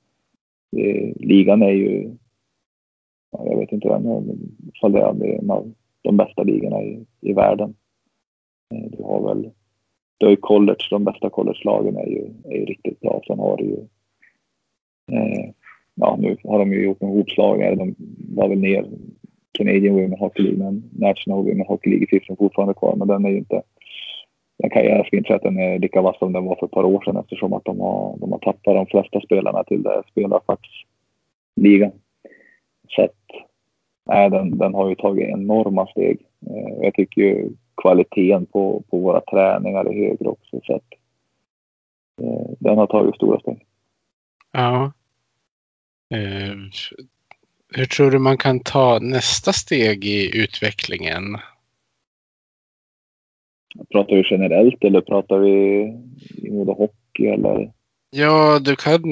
eh, 0.78 1.12
ligan 1.16 1.62
är 1.62 1.72
ju, 1.72 2.12
jag 3.32 3.60
vet 3.60 3.72
inte 3.72 3.88
ifall 4.76 4.94
det 4.94 5.00
är 5.00 5.40
en 5.40 5.52
av 5.52 5.74
de 6.02 6.18
bästa 6.18 6.44
ligorna 6.44 6.84
i, 6.84 7.06
i 7.22 7.34
världen. 7.34 7.76
Eh, 8.74 8.92
du 8.92 9.04
har 9.04 9.28
väl, 9.28 9.50
du 10.18 10.26
har 10.26 10.32
ju 10.32 10.38
college, 10.38 10.88
de 10.90 11.04
bästa 11.04 11.30
college-lagen 11.30 11.98
är 11.98 12.08
ju, 12.08 12.26
är 12.44 12.58
ju 12.58 12.66
riktigt 12.66 13.00
bra. 13.00 13.22
Sen 13.28 13.40
har 13.40 13.58
du 13.58 13.64
ju 13.64 13.78
eh, 15.12 15.50
ja, 15.96 16.18
nu 16.20 16.38
har 16.44 16.60
de 16.60 16.74
ju 16.74 16.84
gjort 16.84 17.02
en 17.02 17.10
hopslagare. 17.10 17.76
De 17.76 17.96
var 18.36 18.48
väl 18.50 18.60
ner 18.60 18.86
Canadian 19.52 19.96
Women 19.96 20.20
Hockey 20.20 20.44
League, 20.44 20.60
men 20.60 20.84
National 20.92 21.44
Women 21.44 21.66
Hockey 21.68 21.90
League 21.90 22.08
finns 22.08 22.38
fortfarande 22.38 22.74
kvar, 22.74 22.96
men 22.96 23.08
den 23.08 23.26
är 23.26 23.30
ju 23.30 23.38
inte... 23.38 23.62
Den 24.58 24.70
kan, 24.70 24.86
jag 24.86 25.08
ska 25.08 25.18
inte 25.18 25.28
säga 25.28 25.38
att 25.38 25.44
den 25.44 25.60
är 25.60 25.80
lika 25.80 26.02
vass 26.02 26.20
som 26.20 26.34
den 26.34 26.46
var 26.46 26.56
för 26.56 26.66
ett 26.66 26.72
par 26.72 26.84
år 26.84 27.02
sedan 27.06 27.18
eftersom 27.18 27.54
att 27.54 27.66
de 27.66 27.80
har, 27.80 28.18
de 28.18 28.32
har 28.32 28.40
tappat 28.40 28.76
de 28.76 28.86
flesta 28.86 29.22
spelarna 29.22 29.64
till 29.64 29.84
det 29.84 30.04
spelarfacksligan. 30.12 31.92
Så 32.90 33.02
att, 33.02 33.26
nej, 34.06 34.30
den, 34.30 34.58
den 34.58 34.74
har 34.74 34.90
ju 34.90 34.96
tagit 34.96 35.30
enorma 35.30 35.88
steg. 35.88 36.20
Eh, 36.48 36.74
jag 36.82 36.94
tycker 36.94 37.22
ju 37.22 37.50
kvaliteten 37.82 38.46
på, 38.46 38.84
på 38.90 39.00
våra 39.00 39.22
träningar 39.22 39.86
är 39.86 39.94
högre 39.94 40.28
också. 40.28 40.60
Så 40.64 40.76
att, 40.76 40.94
eh, 42.22 42.52
den 42.60 42.78
har 42.78 42.88
tagit 42.88 43.16
stora 43.16 43.40
steg. 43.40 43.66
Ja. 44.52 44.92
Eh, 46.10 46.56
hur 47.76 47.86
tror 47.86 48.12
du 48.12 48.20
man 48.20 48.38
kan 48.38 48.60
ta 48.60 49.00
nästa 49.00 49.54
steg 49.54 50.06
i 50.06 50.44
utvecklingen? 50.44 51.24
Pratar 53.92 54.16
vi 54.16 54.24
generellt 54.32 54.84
eller 54.84 55.02
pratar 55.02 55.38
vi 55.38 55.52
i 56.48 56.52
mode 56.52 56.72
hockey 56.72 57.26
eller? 57.26 57.72
Ja, 58.10 58.60
du 58.60 58.76
kan 58.76 59.04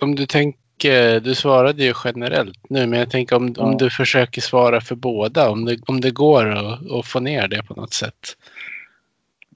om 0.00 0.14
du 0.14 0.26
tänker, 0.26 1.20
du 1.20 1.34
svarade 1.34 1.84
ju 1.84 1.92
generellt 2.04 2.70
nu, 2.70 2.86
men 2.86 2.98
jag 2.98 3.10
tänker 3.10 3.36
om, 3.36 3.54
ja. 3.56 3.64
om 3.64 3.76
du 3.76 3.90
försöker 3.90 4.40
svara 4.40 4.80
för 4.80 4.94
båda, 4.94 5.50
om 5.50 5.64
det, 5.64 5.78
om 5.86 6.00
det 6.00 6.10
går 6.10 6.46
att, 6.50 6.90
att 6.90 7.06
få 7.06 7.20
ner 7.20 7.48
det 7.48 7.62
på 7.62 7.74
något 7.74 7.92
sätt. 7.92 8.36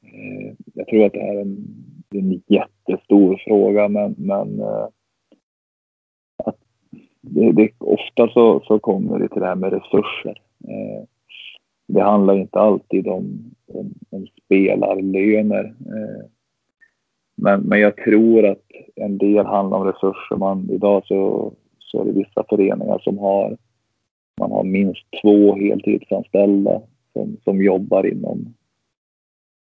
Eh, 0.03 0.53
jag 0.75 0.87
tror 0.87 1.07
att 1.07 1.13
det 1.13 1.21
är 1.21 1.41
en, 1.41 1.67
en 2.11 2.43
jättestor 2.47 3.43
fråga, 3.45 3.89
men, 3.89 4.15
men 4.19 4.61
eh, 4.61 4.87
det, 7.21 7.53
det, 7.53 7.71
ofta 7.79 8.29
så, 8.29 8.61
så 8.61 8.79
kommer 8.79 9.19
det 9.19 9.29
till 9.29 9.41
det 9.41 9.47
här 9.47 9.55
med 9.55 9.73
resurser. 9.73 10.41
Eh, 10.69 11.05
det 11.87 12.03
handlar 12.03 12.35
inte 12.35 12.59
alltid 12.59 13.09
om, 13.09 13.55
om, 13.67 13.95
om 14.11 14.27
spelarlöner. 14.45 15.65
Eh, 15.65 16.27
men, 17.37 17.61
men 17.61 17.81
jag 17.81 17.97
tror 17.97 18.47
att 18.47 18.65
en 18.97 19.19
del 19.19 19.47
handlar 19.47 19.79
om 19.79 19.87
resurser. 19.87 20.37
Man, 20.37 20.71
idag 20.71 21.03
så, 21.07 21.53
så 21.79 22.01
är 22.01 22.05
det 22.05 22.13
vissa 22.13 22.45
föreningar 22.49 22.99
som 22.99 23.19
har, 23.19 23.57
man 24.41 24.53
har 24.53 24.65
minst 24.65 25.07
två 25.23 25.55
heltidsanställda 25.55 26.83
som, 27.13 27.37
som 27.45 27.63
jobbar 27.63 28.07
inom 28.07 28.55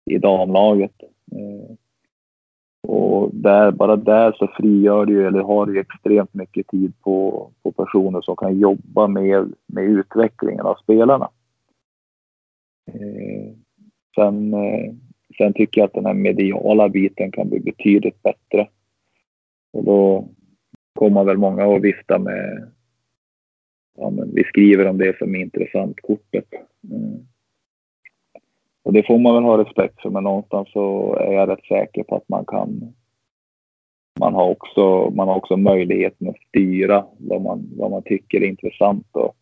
i 0.06 0.17
damlaget. 0.17 1.04
Eh, 1.32 1.76
och 2.87 3.29
där, 3.33 3.71
bara 3.71 3.95
där 3.95 4.31
så 4.31 4.47
frigör 4.47 5.05
du 5.05 5.27
eller 5.27 5.39
har 5.39 5.65
du 5.65 5.79
extremt 5.79 6.33
mycket 6.33 6.67
tid 6.67 6.93
på, 7.01 7.49
på 7.63 7.71
personer 7.71 8.21
som 8.21 8.35
kan 8.35 8.59
jobba 8.59 9.07
med, 9.07 9.53
med 9.67 9.83
utvecklingen 9.83 10.65
av 10.65 10.75
spelarna. 10.75 11.29
Eh, 12.93 13.53
sen, 14.15 14.53
eh, 14.53 14.93
sen 15.37 15.53
tycker 15.53 15.81
jag 15.81 15.85
att 15.85 15.93
den 15.93 16.05
här 16.05 16.13
mediala 16.13 16.89
biten 16.89 17.31
kan 17.31 17.49
bli 17.49 17.59
betydligt 17.59 18.23
bättre. 18.23 18.67
Och 19.73 19.83
då 19.83 20.27
kommer 20.93 21.23
väl 21.23 21.37
många 21.37 21.75
att 21.75 21.81
vifta 21.81 22.19
med 22.19 22.71
ja, 23.97 24.09
men 24.09 24.31
vi 24.35 24.43
skriver 24.43 24.87
om 24.87 24.97
det 24.97 25.17
som 25.17 25.35
intressant-kortet. 25.35 26.47
Mm. 26.91 27.27
Och 28.83 28.93
det 28.93 29.03
får 29.03 29.19
man 29.19 29.33
väl 29.33 29.43
ha 29.43 29.57
respekt 29.57 30.01
för, 30.01 30.09
men 30.09 30.23
någonstans 30.23 30.71
så 30.71 31.15
är 31.15 31.33
jag 31.33 31.49
rätt 31.49 31.65
säker 31.65 32.03
på 32.03 32.15
att 32.15 32.29
man 32.29 32.45
kan. 32.45 32.93
Man 34.19 34.33
har 34.33 34.49
också, 34.49 35.09
man 35.09 35.27
har 35.27 35.35
också 35.35 35.57
möjligheten 35.57 36.29
att 36.29 36.39
styra 36.47 37.05
vad 37.17 37.41
man, 37.41 37.69
vad 37.77 37.91
man 37.91 38.03
tycker 38.03 38.41
är 38.41 38.47
intressant 38.47 39.07
och 39.11 39.35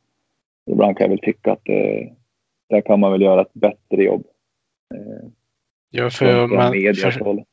ibland 0.71 0.97
kan 0.97 1.03
jag 1.03 1.09
väl 1.09 1.19
tycka 1.19 1.51
att 1.51 1.61
det, 1.63 2.13
där 2.69 2.81
kan 2.81 2.99
man 2.99 3.11
väl 3.11 3.21
göra 3.21 3.41
ett 3.41 3.53
bättre 3.53 4.03
jobb. 4.03 4.25
Eh, 4.95 5.29
ja, 5.89 6.09
för 6.09 6.47
man, 6.47 6.71
för, 6.95 7.43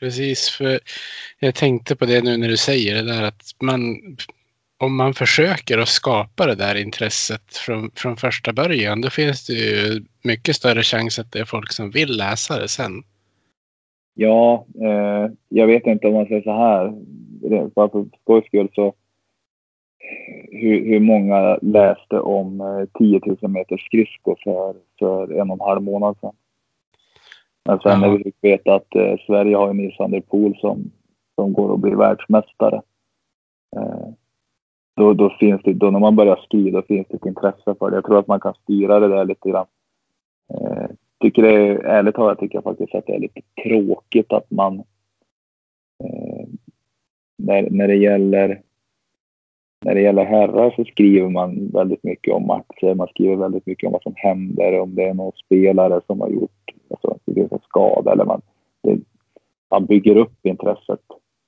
precis, 0.00 0.50
för 0.50 0.80
jag 1.38 1.54
tänkte 1.54 1.96
på 1.96 2.04
det 2.04 2.24
nu 2.24 2.36
när 2.36 2.48
du 2.48 2.56
säger 2.56 2.94
det 2.94 3.12
där 3.12 3.22
att 3.22 3.42
man 3.62 3.80
om 4.78 4.96
man 4.96 5.14
försöker 5.14 5.78
att 5.78 5.88
skapa 5.88 6.46
det 6.46 6.54
där 6.54 6.74
intresset 6.74 7.56
från, 7.56 7.90
från 7.94 8.16
första 8.16 8.52
början, 8.52 9.00
då 9.00 9.10
finns 9.10 9.46
det 9.46 9.52
ju 9.52 10.04
mycket 10.24 10.56
större 10.56 10.82
chans 10.82 11.18
att 11.18 11.32
det 11.32 11.38
är 11.38 11.44
folk 11.44 11.72
som 11.72 11.90
vill 11.90 12.16
läsa 12.16 12.60
det 12.60 12.68
sen. 12.68 12.92
Ja, 14.14 14.66
eh, 14.82 15.32
jag 15.48 15.66
vet 15.66 15.86
inte 15.86 16.06
om 16.06 16.14
man 16.14 16.26
säger 16.26 16.42
så 16.42 16.52
här. 16.52 16.92
Bara 17.74 17.88
för 17.88 18.06
skojs 18.20 18.46
skull 18.46 18.68
så. 18.74 18.94
Hur, 20.50 20.84
hur 20.84 21.00
många 21.00 21.58
läste 21.62 22.20
om 22.20 22.60
eh, 22.60 22.98
10 22.98 23.20
000 23.40 23.50
meter 23.50 23.76
skridsko 23.76 24.36
för, 24.44 24.74
för 24.98 25.32
en 25.32 25.50
och 25.50 25.56
en 25.56 25.66
halv 25.66 25.82
månad 25.82 26.16
sedan? 26.20 26.34
Men 27.64 27.78
sen 27.78 28.00
när 28.00 28.10
vi 28.10 28.24
fick 28.24 28.36
veta 28.40 28.74
att 28.74 28.94
eh, 28.94 29.16
Sverige 29.26 29.56
har 29.56 29.70
en 29.70 29.76
Nils 29.76 29.98
van 29.98 30.10
der 30.10 30.20
Poel 30.20 30.56
som, 30.56 30.90
som 31.34 31.52
går 31.52 31.68
och 31.68 31.78
blir 31.78 31.94
världsmästare. 31.94 32.82
Eh, 33.76 34.08
då, 34.96 35.14
då 35.14 35.30
finns 35.30 35.62
det, 35.62 35.72
då 35.72 35.90
när 35.90 36.00
man 36.00 36.16
börjar 36.16 36.36
skriva, 36.36 36.80
då 36.80 36.86
finns 36.86 37.06
det 37.08 37.16
ett 37.16 37.26
intresse 37.26 37.74
för 37.78 37.90
det. 37.90 37.96
Jag 37.96 38.04
tror 38.04 38.18
att 38.18 38.26
man 38.26 38.40
kan 38.40 38.54
styra 38.54 39.00
det 39.00 39.08
där 39.08 39.24
lite 39.24 39.50
grann. 39.50 39.66
Eh, 40.54 40.86
tycker 41.20 41.42
det 41.42 41.52
är, 41.52 41.78
ärligt 41.78 42.14
talat 42.14 42.38
tycker 42.38 42.56
jag 42.56 42.64
faktiskt 42.64 42.94
att 42.94 43.06
det 43.06 43.14
är 43.14 43.20
lite 43.20 43.40
tråkigt 43.64 44.32
att 44.32 44.50
man 44.50 44.78
eh, 46.04 46.46
när, 47.38 47.70
när 47.70 47.88
det 47.88 47.96
gäller 47.96 48.62
när 49.84 49.94
det 49.94 50.00
gäller 50.00 50.24
herrar 50.24 50.74
så 50.76 50.84
skriver 50.84 51.28
man 51.28 51.68
väldigt 51.72 52.04
mycket 52.04 52.34
om 52.34 52.46
matcher. 52.46 52.94
Man 52.94 53.08
skriver 53.08 53.36
väldigt 53.36 53.66
mycket 53.66 53.86
om 53.86 53.92
vad 53.92 54.02
som 54.02 54.14
händer, 54.16 54.80
om 54.80 54.94
det 54.94 55.04
är 55.04 55.14
någon 55.14 55.32
spelare 55.32 56.00
som 56.06 56.20
har 56.20 56.28
gjort 56.28 56.72
alltså, 56.90 57.18
det 57.24 57.52
en 57.52 57.58
skada 57.68 58.12
eller 58.12 58.24
man, 58.24 58.40
det, 58.82 58.98
man 59.70 59.86
bygger 59.86 60.16
upp 60.16 60.46
intresset 60.46 61.00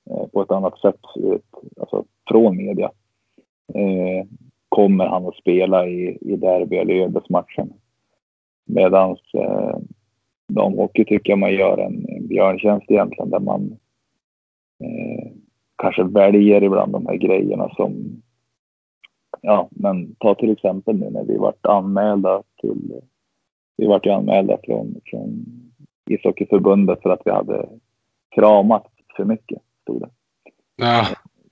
eh, 0.09 0.27
på 0.27 0.41
ett 0.41 0.51
annat 0.51 0.79
sätt 0.79 0.99
eh, 1.23 1.39
alltså, 1.79 2.05
från 2.29 2.57
media. 2.57 2.91
Eh, 3.75 4.25
kommer 4.69 5.05
han 5.05 5.27
att 5.27 5.35
spela 5.35 5.87
i, 5.87 6.17
i 6.21 6.35
derby 6.35 6.75
eller 6.75 6.93
ödesmatchen? 6.93 7.73
Medan 8.65 9.17
eh, 9.33 9.77
damhockey 10.47 11.05
tycker 11.05 11.31
jag 11.31 11.39
man 11.39 11.53
gör 11.53 11.77
en, 11.77 12.05
en 12.09 12.27
björntjänst 12.27 12.91
egentligen 12.91 13.29
där 13.29 13.39
man 13.39 13.77
eh, 14.83 15.31
kanske 15.75 16.03
väljer 16.03 16.63
ibland 16.63 16.91
de 16.91 17.05
här 17.05 17.15
grejerna 17.15 17.69
som 17.75 18.21
ja, 19.41 19.69
men 19.71 20.15
ta 20.15 20.35
till 20.35 20.51
exempel 20.51 20.95
nu 20.95 21.09
när 21.09 21.23
vi 21.23 21.37
vart 21.37 21.65
anmälda 21.65 22.43
till 22.61 23.01
vi 23.77 23.87
vart 23.87 24.05
ju 24.05 24.11
anmälda 24.11 24.57
från, 24.63 25.01
från 25.05 25.45
ishockeyförbundet 26.09 27.01
för 27.01 27.09
att 27.09 27.21
vi 27.25 27.31
hade 27.31 27.69
kramat 28.29 28.87
för 29.15 29.25
mycket, 29.25 29.61
stod 29.81 30.01
det. 30.01 30.09
Ja. 30.75 31.05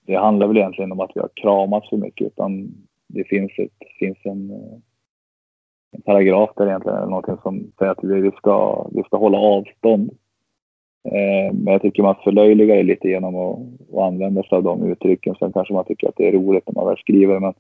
Det 0.07 0.15
handlar 0.15 0.47
väl 0.47 0.57
egentligen 0.57 0.91
om 0.91 0.99
att 0.99 1.11
vi 1.15 1.19
har 1.19 1.29
kramats 1.33 1.89
för 1.89 1.97
mycket 1.97 2.27
utan 2.27 2.71
det 3.07 3.23
finns, 3.23 3.51
ett, 3.57 3.71
finns 3.99 4.17
en, 4.23 4.51
eh, 4.51 4.77
en 5.91 6.01
paragraf 6.01 6.49
där 6.55 6.67
egentligen, 6.67 6.97
eller 6.97 7.07
någonting 7.07 7.37
som 7.43 7.71
säger 7.79 7.91
att 7.91 8.03
vi 8.03 8.31
ska, 8.31 8.87
vi 8.93 9.03
ska 9.03 9.17
hålla 9.17 9.37
avstånd. 9.37 10.11
Eh, 11.03 11.53
men 11.53 11.71
jag 11.73 11.81
tycker 11.81 12.03
man 12.03 12.15
förlöjligar 12.23 12.75
det 12.75 12.83
lite 12.83 13.07
genom 13.07 13.35
att, 13.35 13.59
att 13.93 14.03
använda 14.03 14.43
sig 14.43 14.55
av 14.55 14.63
de 14.63 14.91
uttrycken. 14.91 15.35
Sen 15.39 15.53
kanske 15.53 15.73
man 15.73 15.85
tycker 15.85 16.07
att 16.07 16.15
det 16.17 16.27
är 16.27 16.31
roligt 16.31 16.63
när 16.67 16.73
man 16.73 16.87
väl 16.87 16.97
skriver. 16.97 17.39
Men, 17.39 17.53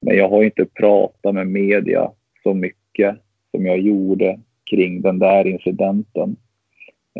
men 0.00 0.16
jag 0.16 0.28
har 0.28 0.42
inte 0.42 0.64
pratat 0.64 1.34
med 1.34 1.46
media 1.46 2.10
så 2.42 2.54
mycket 2.54 3.16
som 3.50 3.66
jag 3.66 3.78
gjorde 3.78 4.40
kring 4.70 5.00
den 5.00 5.18
där 5.18 5.46
incidenten. 5.46 6.36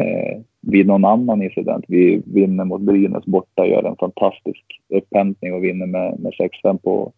Eh, 0.00 0.40
vid 0.62 0.86
någon 0.86 1.04
annan 1.04 1.42
incident. 1.42 1.84
Vi 1.88 2.22
vinner 2.24 2.64
mot 2.64 2.80
Brynäs 2.80 3.24
borta, 3.24 3.66
gör 3.66 3.82
en 3.84 3.96
fantastisk 3.96 4.64
upphämtning 4.88 5.54
och 5.54 5.64
vinner 5.64 5.86
med, 5.86 6.20
med 6.20 6.32
6-5 6.32 6.78
på, 6.78 7.12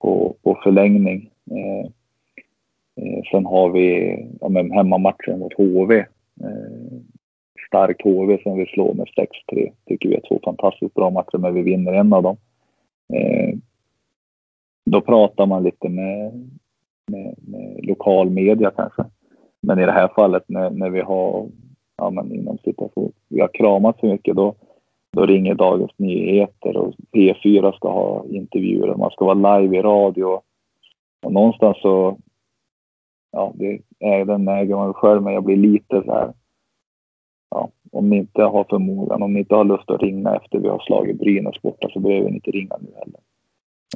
på, 0.00 0.36
på 0.42 0.60
förlängning. 0.64 1.30
Eh, 1.50 1.90
eh, 2.96 3.22
sen 3.30 3.46
har 3.46 3.68
vi 3.68 4.16
ja, 4.40 4.48
men 4.48 4.70
hemmamatchen 4.70 5.38
mot 5.38 5.54
HV. 5.54 5.98
Eh, 6.40 7.00
stark 7.68 8.02
HV 8.04 8.38
som 8.42 8.58
vi 8.58 8.66
slår 8.66 8.94
med 8.94 9.06
6-3. 9.52 9.72
Tycker 9.86 10.08
vi 10.08 10.14
är 10.14 10.22
två 10.28 10.40
fantastiskt 10.44 10.94
bra 10.94 11.10
matcher, 11.10 11.38
men 11.38 11.54
vi 11.54 11.62
vinner 11.62 11.92
en 11.92 12.12
av 12.12 12.22
dem. 12.22 12.36
Eh, 13.14 13.54
då 14.90 15.00
pratar 15.00 15.46
man 15.46 15.62
lite 15.62 15.88
med, 15.88 16.32
med, 17.06 17.34
med 17.38 17.86
lokal 17.86 18.30
media 18.30 18.70
kanske. 18.76 19.04
Men 19.60 19.78
i 19.78 19.86
det 19.86 19.92
här 19.92 20.08
fallet 20.08 20.44
när, 20.46 20.70
när 20.70 20.90
vi 20.90 21.00
har, 21.00 21.48
ja 21.96 22.10
men 22.10 22.32
inom 22.32 22.58
situation, 22.58 23.12
vi 23.28 23.40
har 23.40 23.48
kramat 23.54 24.00
för 24.00 24.08
mycket 24.08 24.36
då, 24.36 24.54
då 25.14 25.26
ringer 25.26 25.54
Dagens 25.54 25.92
Nyheter 25.96 26.76
och 26.76 26.94
P4 27.12 27.72
ska 27.72 27.92
ha 27.92 28.24
intervjuer. 28.28 28.94
Man 28.94 29.10
ska 29.10 29.24
vara 29.24 29.58
live 29.58 29.78
i 29.78 29.82
radio. 29.82 30.40
Och 31.24 31.32
någonstans 31.32 31.76
så, 31.80 32.18
ja, 33.32 33.52
det 33.54 33.80
är 33.98 34.24
den 34.24 34.48
äger 34.48 34.76
man 34.76 34.94
själv, 34.94 35.22
men 35.22 35.34
jag 35.34 35.44
blir 35.44 35.56
lite 35.56 36.02
så 36.04 36.12
här, 36.12 36.32
ja, 37.50 37.68
om 37.92 38.10
ni 38.10 38.16
inte 38.16 38.42
har 38.42 38.64
förmågan, 38.64 39.22
om 39.22 39.32
ni 39.32 39.38
inte 39.38 39.54
har 39.54 39.64
lust 39.64 39.90
att 39.90 40.02
ringa 40.02 40.36
efter 40.36 40.58
vi 40.58 40.68
har 40.68 40.78
slagit 40.78 41.18
Brynäs 41.18 41.62
borta 41.62 41.88
så 41.92 42.00
behöver 42.00 42.28
ni 42.28 42.34
inte 42.34 42.50
ringa 42.50 42.76
nu 42.80 42.88
heller. 42.98 43.20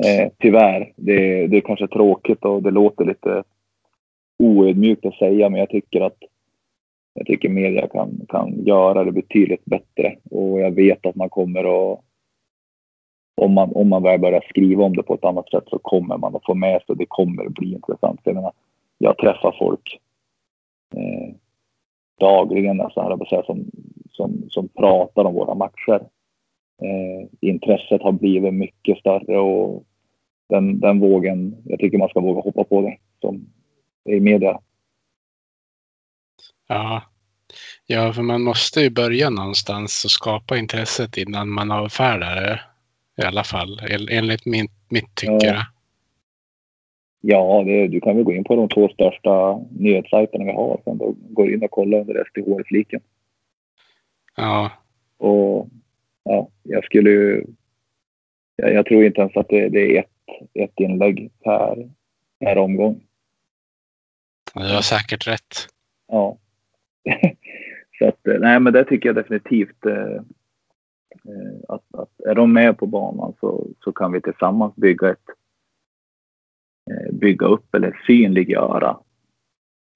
Eh, 0.06 0.32
tyvärr, 0.38 0.92
det, 0.96 1.46
det 1.46 1.56
är 1.56 1.61
kanske 1.61 1.88
tråkigt 1.88 2.44
och 2.44 2.62
det 2.62 2.70
låter 2.70 3.04
lite 3.04 3.42
oödmjukt 4.38 5.06
att 5.06 5.14
säga, 5.14 5.48
men 5.48 5.61
jag 5.61 5.68
tycker 5.68 6.00
att 6.00 6.18
jag 7.18 7.26
tycker 7.26 7.48
media 7.48 7.88
kan, 7.88 8.26
kan 8.28 8.64
göra 8.64 9.04
det 9.04 9.12
betydligt 9.12 9.64
bättre 9.64 10.16
och 10.31 10.61
jag 10.61 10.70
vet 10.70 11.07
att 11.07 11.14
man 11.14 11.28
kommer 11.28 11.92
att 11.92 12.00
om 13.40 13.52
man, 13.52 13.72
om 13.74 13.88
man 13.88 14.02
väl 14.02 14.20
börjar 14.20 14.44
skriva 14.48 14.85
om 14.85 14.96
det 14.96 15.02
på 15.02 15.14
ett 15.14 15.24
annat 15.24 15.50
sätt 15.50 15.64
så 15.66 15.78
kommer 15.78 16.18
man 16.18 16.37
att 16.37 16.44
få 16.44 16.54
med 16.54 16.83
sig 16.83 16.96
det 16.96 17.07
kommer 17.09 17.46
att 17.46 17.52
bli 17.52 17.72
intressant. 17.72 18.20
Jag, 18.24 18.35
menar, 18.35 18.52
jag 18.98 19.18
träffar 19.18 19.57
folk 19.59 20.00
eh, 20.94 21.35
dagligen 22.20 22.81
alltså, 22.81 23.09
nästan, 23.09 23.26
säga, 23.26 23.42
som, 23.42 23.70
som, 24.11 24.42
som 24.48 24.68
pratar 24.68 25.24
om 25.24 25.35
våra 25.35 25.54
matcher. 25.54 26.00
Eh, 26.83 27.28
intresset 27.40 28.02
har 28.02 28.12
blivit 28.12 28.54
mycket 28.54 28.98
större 28.98 29.38
och 29.38 29.85
den, 30.48 30.81
den 30.81 31.00
vågen, 31.00 31.57
jag 31.64 31.78
tycker 31.78 31.98
man 31.98 32.09
ska 32.09 32.20
våga 32.20 32.40
hoppa 32.40 32.64
på 32.64 32.81
det 32.81 32.96
som 33.20 33.46
är 34.04 34.14
i 34.14 34.20
media. 34.20 34.61
Ja. 36.68 37.02
ja, 37.87 38.12
för 38.12 38.22
man 38.22 38.42
måste 38.42 38.81
ju 38.81 38.90
börja 38.90 39.31
någonstans 39.31 40.04
och 40.04 40.11
skapa 40.11 40.57
intresset 40.57 41.16
innan 41.16 41.48
man 41.48 41.70
avfärdar 41.70 42.37
det. 42.37 42.61
I 43.22 43.26
alla 43.26 43.44
fall, 43.44 43.81
enligt 44.11 44.46
min, 44.46 44.68
mitt 44.88 45.14
tycke. 45.14 45.46
Ja. 45.46 45.66
Ja, 47.20 47.62
det, 47.66 47.88
du 47.88 48.00
kan 48.00 48.16
väl 48.16 48.24
gå 48.24 48.33
in 48.33 48.44
på 48.44 48.57
de 48.57 48.68
två 48.68 48.88
största 48.88 49.61
nyhetssajterna 49.70 50.44
vi 50.44 50.52
har. 50.52 50.81
Sen 50.85 50.98
då 50.98 51.14
går 51.18 51.52
in 51.52 51.62
och 51.62 51.70
kollar 51.70 52.00
under 52.00 52.24
STH-fliken. 52.24 53.00
Ja. 54.37 54.70
Och 55.16 55.68
ja, 56.22 56.48
jag 56.62 56.85
skulle 56.85 57.11
ju... 57.11 57.44
Jag, 58.57 58.72
jag, 58.72 58.87
tror 58.87 59.04
inte 59.04 59.20
ens 59.20 59.37
att 59.37 59.48
det, 59.48 59.68
det 59.68 59.96
är 59.96 60.00
ett, 60.00 60.11
ett 60.54 60.81
inlägg 60.81 61.31
per, 61.44 61.90
per 62.40 62.59
omgång. 62.59 63.00
Du 64.54 64.74
har 64.74 64.83
säkert 64.83 65.26
rätt. 65.26 65.68
Ja. 66.09 66.38
så 67.98 68.08
att, 68.08 68.26
eh, 68.26 68.40
nej 68.40 68.61
men 68.61 68.72
det 68.72 68.84
tycker 68.84 69.08
jag 69.08 69.16
definitivt. 69.16 69.87
Eh, 69.87 70.14
eh, 71.24 71.58
att, 71.68 71.84
att 71.92 72.20
är 72.26 72.34
de 72.34 72.52
med 72.52 72.78
på 72.78 72.87
banan 72.87 73.34
så, 73.40 73.66
så 73.84 73.92
kan 73.92 74.12
vi 74.12 74.20
tillsammans 74.20 74.76
bygga 74.76 75.11
ett 75.11 75.28
Eh, 76.90 77.12
bygga 77.12 77.46
upp 77.46 77.74
eller 77.74 78.02
synliggöra 78.06 78.98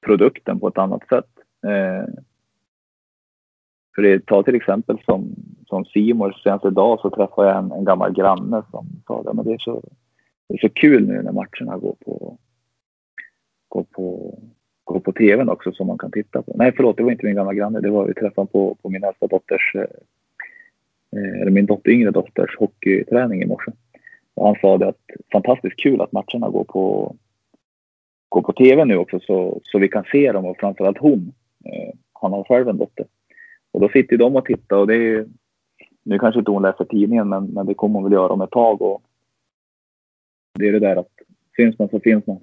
produkten 0.06 0.60
på 0.60 0.68
ett 0.68 0.78
annat 0.78 1.08
sätt. 1.08 1.30
Eh, 1.66 2.06
för 3.94 4.02
det, 4.02 4.26
ta 4.26 4.42
till 4.42 4.54
exempel 4.54 4.98
som, 5.04 5.34
som 5.66 5.84
Simor, 5.84 6.40
senast 6.42 6.64
idag 6.64 7.00
så 7.00 7.10
träffade 7.10 7.48
jag 7.48 7.58
en, 7.58 7.72
en 7.72 7.84
gammal 7.84 8.12
granne 8.12 8.62
som 8.70 8.86
sa 9.06 9.20
att 9.20 9.44
det 9.44 9.52
är 9.52 9.58
så, 9.58 9.82
det 10.48 10.54
är 10.54 10.58
så 10.58 10.68
kul 10.68 11.08
nu 11.08 11.22
när 11.22 11.32
matcherna 11.32 11.78
går 11.78 11.96
på, 12.04 12.38
går 13.68 13.84
på, 13.84 14.38
gå 14.92 15.00
på 15.00 15.12
tvn 15.12 15.48
också 15.48 15.72
som 15.72 15.86
man 15.86 15.98
kan 15.98 16.10
titta 16.10 16.42
på. 16.42 16.52
Nej 16.56 16.72
förlåt, 16.76 16.96
det 16.96 17.02
var 17.02 17.10
inte 17.10 17.26
min 17.26 17.34
gamla 17.34 17.54
granne, 17.54 17.80
det 17.80 17.90
var 17.90 18.06
vi 18.06 18.14
träffade 18.14 18.46
på, 18.46 18.76
på 18.82 18.88
min 18.88 19.04
äldsta 19.04 19.26
dotters, 19.26 19.74
eh, 19.74 19.80
eh 21.16 21.40
eller 21.40 21.50
min 21.50 21.66
dotter, 21.66 21.90
yngre 21.90 22.10
dotters 22.10 22.56
hockeyträning 22.58 23.42
i 23.42 23.46
morse. 23.46 23.72
Och 24.34 24.46
han 24.46 24.56
sa 24.60 24.78
det 24.78 24.88
att 24.88 25.00
fantastiskt 25.32 25.76
kul 25.76 26.00
att 26.00 26.12
matcherna 26.12 26.50
går 26.50 26.64
på, 26.64 27.16
går 28.28 28.42
på 28.42 28.52
tv 28.52 28.84
nu 28.84 28.96
också 28.96 29.20
så, 29.20 29.60
så 29.62 29.78
vi 29.78 29.88
kan 29.88 30.04
se 30.12 30.32
dem 30.32 30.44
och 30.44 30.56
framförallt 30.56 30.98
hon. 30.98 31.32
Eh, 31.64 31.94
han 32.12 32.32
har 32.32 32.44
själv 32.44 32.68
en 32.68 32.78
dotter. 32.78 33.06
Och 33.72 33.80
då 33.80 33.88
sitter 33.88 34.16
de 34.16 34.36
och 34.36 34.44
tittar 34.44 34.76
och 34.76 34.86
det 34.86 34.94
är 34.94 35.26
nu 36.02 36.18
kanske 36.18 36.38
inte 36.38 36.50
hon 36.50 36.62
läser 36.62 36.84
tidningen 36.84 37.28
men, 37.28 37.44
men 37.44 37.66
det 37.66 37.74
kommer 37.74 37.94
hon 37.94 38.04
väl 38.04 38.12
göra 38.12 38.32
om 38.32 38.40
ett 38.40 38.50
tag 38.50 38.82
och 38.82 39.02
det 40.58 40.68
är 40.68 40.72
det 40.72 40.78
där 40.78 40.96
att 40.96 41.10
finns 41.56 41.78
man 41.78 41.88
så 41.88 42.00
finns 42.00 42.26
man. 42.26 42.40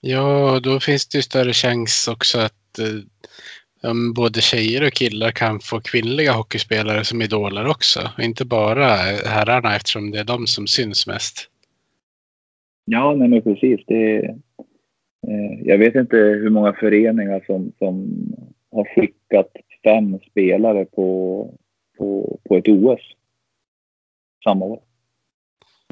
Ja, 0.00 0.60
då 0.62 0.80
finns 0.80 1.08
det 1.08 1.18
ju 1.18 1.22
större 1.22 1.52
chans 1.52 2.08
också 2.12 2.38
att 2.38 2.78
eh, 2.78 3.92
både 4.14 4.40
tjejer 4.40 4.86
och 4.86 4.92
killar 4.92 5.30
kan 5.30 5.60
få 5.60 5.80
kvinnliga 5.80 6.32
hockeyspelare 6.32 7.04
som 7.04 7.22
idoler 7.22 7.66
också. 7.66 8.00
Inte 8.18 8.44
bara 8.44 8.86
herrarna 9.26 9.76
eftersom 9.76 10.10
det 10.10 10.18
är 10.18 10.24
de 10.24 10.46
som 10.46 10.66
syns 10.66 11.06
mest. 11.06 11.50
Ja, 12.84 13.14
nej 13.14 13.28
men 13.28 13.42
precis. 13.42 13.80
Det, 13.86 14.16
eh, 15.28 15.60
jag 15.64 15.78
vet 15.78 15.94
inte 15.94 16.16
hur 16.16 16.50
många 16.50 16.72
föreningar 16.72 17.44
som, 17.46 17.72
som 17.78 18.08
har 18.72 18.84
skickat 18.84 19.52
fem 19.84 20.18
spelare 20.30 20.84
på, 20.84 21.54
på, 21.98 22.38
på 22.44 22.56
ett 22.56 22.68
OS 22.68 23.00
samma 24.44 24.64
år. 24.64 24.87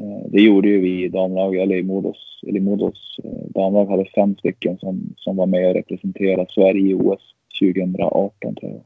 Eh, 0.03 0.31
det 0.31 0.43
gjorde 0.43 0.69
ju 0.69 0.81
vi 0.81 1.05
i 1.05 1.09
damlaget, 1.09 1.63
eller 1.63 1.77
i 1.77 1.83
Modos, 1.83 2.41
eller 2.47 2.57
i 2.57 2.63
Modos 2.63 3.17
eh, 3.25 3.47
damlag 3.55 3.87
hade 3.87 4.05
fem 4.05 4.37
stycken 4.37 4.79
som, 4.79 5.15
som 5.17 5.37
var 5.37 5.47
med 5.47 5.69
och 5.69 5.75
representerade 5.75 6.47
Sverige 6.51 6.91
i 6.91 6.95
OS 6.95 7.35
2018 7.61 8.55
tror 8.55 8.73
jag. 8.73 8.85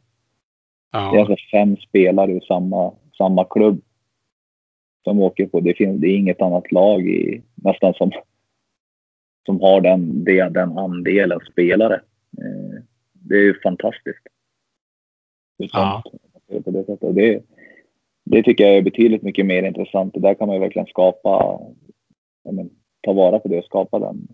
Ja. 0.92 1.10
Det 1.12 1.18
är 1.18 1.20
alltså 1.20 1.36
fem 1.52 1.76
spelare 1.76 2.32
ur 2.32 2.40
samma, 2.40 2.92
samma 3.18 3.44
klubb 3.44 3.82
som 5.04 5.20
åker 5.20 5.46
på. 5.46 5.60
Det, 5.60 5.74
finns, 5.74 6.00
det 6.00 6.06
är 6.06 6.16
inget 6.16 6.42
annat 6.42 6.72
lag 6.72 7.08
i, 7.08 7.42
nästan 7.54 7.94
som, 7.94 8.10
som 9.46 9.60
har 9.60 9.80
den, 9.80 10.24
den 10.24 10.78
andelen 10.78 11.40
spelare. 11.52 11.94
Eh, 12.38 12.82
det 13.12 13.34
är 13.34 13.42
ju 13.42 13.60
fantastiskt. 13.60 14.26
Ja. 15.56 16.02
Det. 16.46 17.12
Det, 17.12 17.42
det 18.30 18.42
tycker 18.42 18.64
jag 18.64 18.76
är 18.76 18.82
betydligt 18.82 19.22
mycket 19.22 19.46
mer 19.46 19.62
intressant 19.62 20.14
och 20.14 20.20
där 20.20 20.34
kan 20.34 20.46
man 20.46 20.56
ju 20.56 20.60
verkligen 20.60 20.86
skapa, 20.86 21.60
men, 22.50 22.70
ta 23.00 23.12
vara 23.12 23.38
på 23.38 23.48
det 23.48 23.58
och 23.58 23.64
skapa 23.64 23.98
den. 23.98 24.28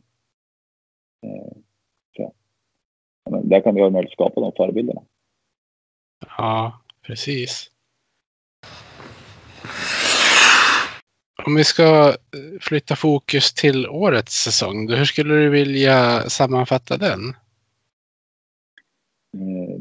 Eh, 1.26 1.56
så. 2.16 2.32
Men 3.30 3.48
där 3.48 3.60
kan 3.60 3.74
vi 3.74 3.80
ha 3.80 3.90
möjlighet 3.90 4.10
att 4.10 4.12
skapa 4.12 4.40
de 4.40 4.52
förebilderna. 4.56 5.02
Ja, 6.38 6.80
precis. 7.02 7.70
Om 11.46 11.54
vi 11.54 11.64
ska 11.64 12.14
flytta 12.60 12.96
fokus 12.96 13.54
till 13.54 13.88
årets 13.88 14.44
säsong, 14.44 14.88
hur 14.88 15.04
skulle 15.04 15.34
du 15.34 15.48
vilja 15.50 16.22
sammanfatta 16.22 16.96
den? 16.96 17.28
Eh, 19.34 19.80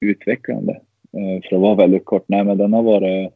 utvecklande. 0.00 0.80
Eh, 1.16 1.42
för 1.48 1.56
att 1.56 1.62
vara 1.62 1.74
väldigt 1.74 2.04
kort. 2.04 2.24
Nej, 2.26 2.44
men 2.44 2.58
den 2.58 2.72
har 2.72 2.82
varit 2.82 3.32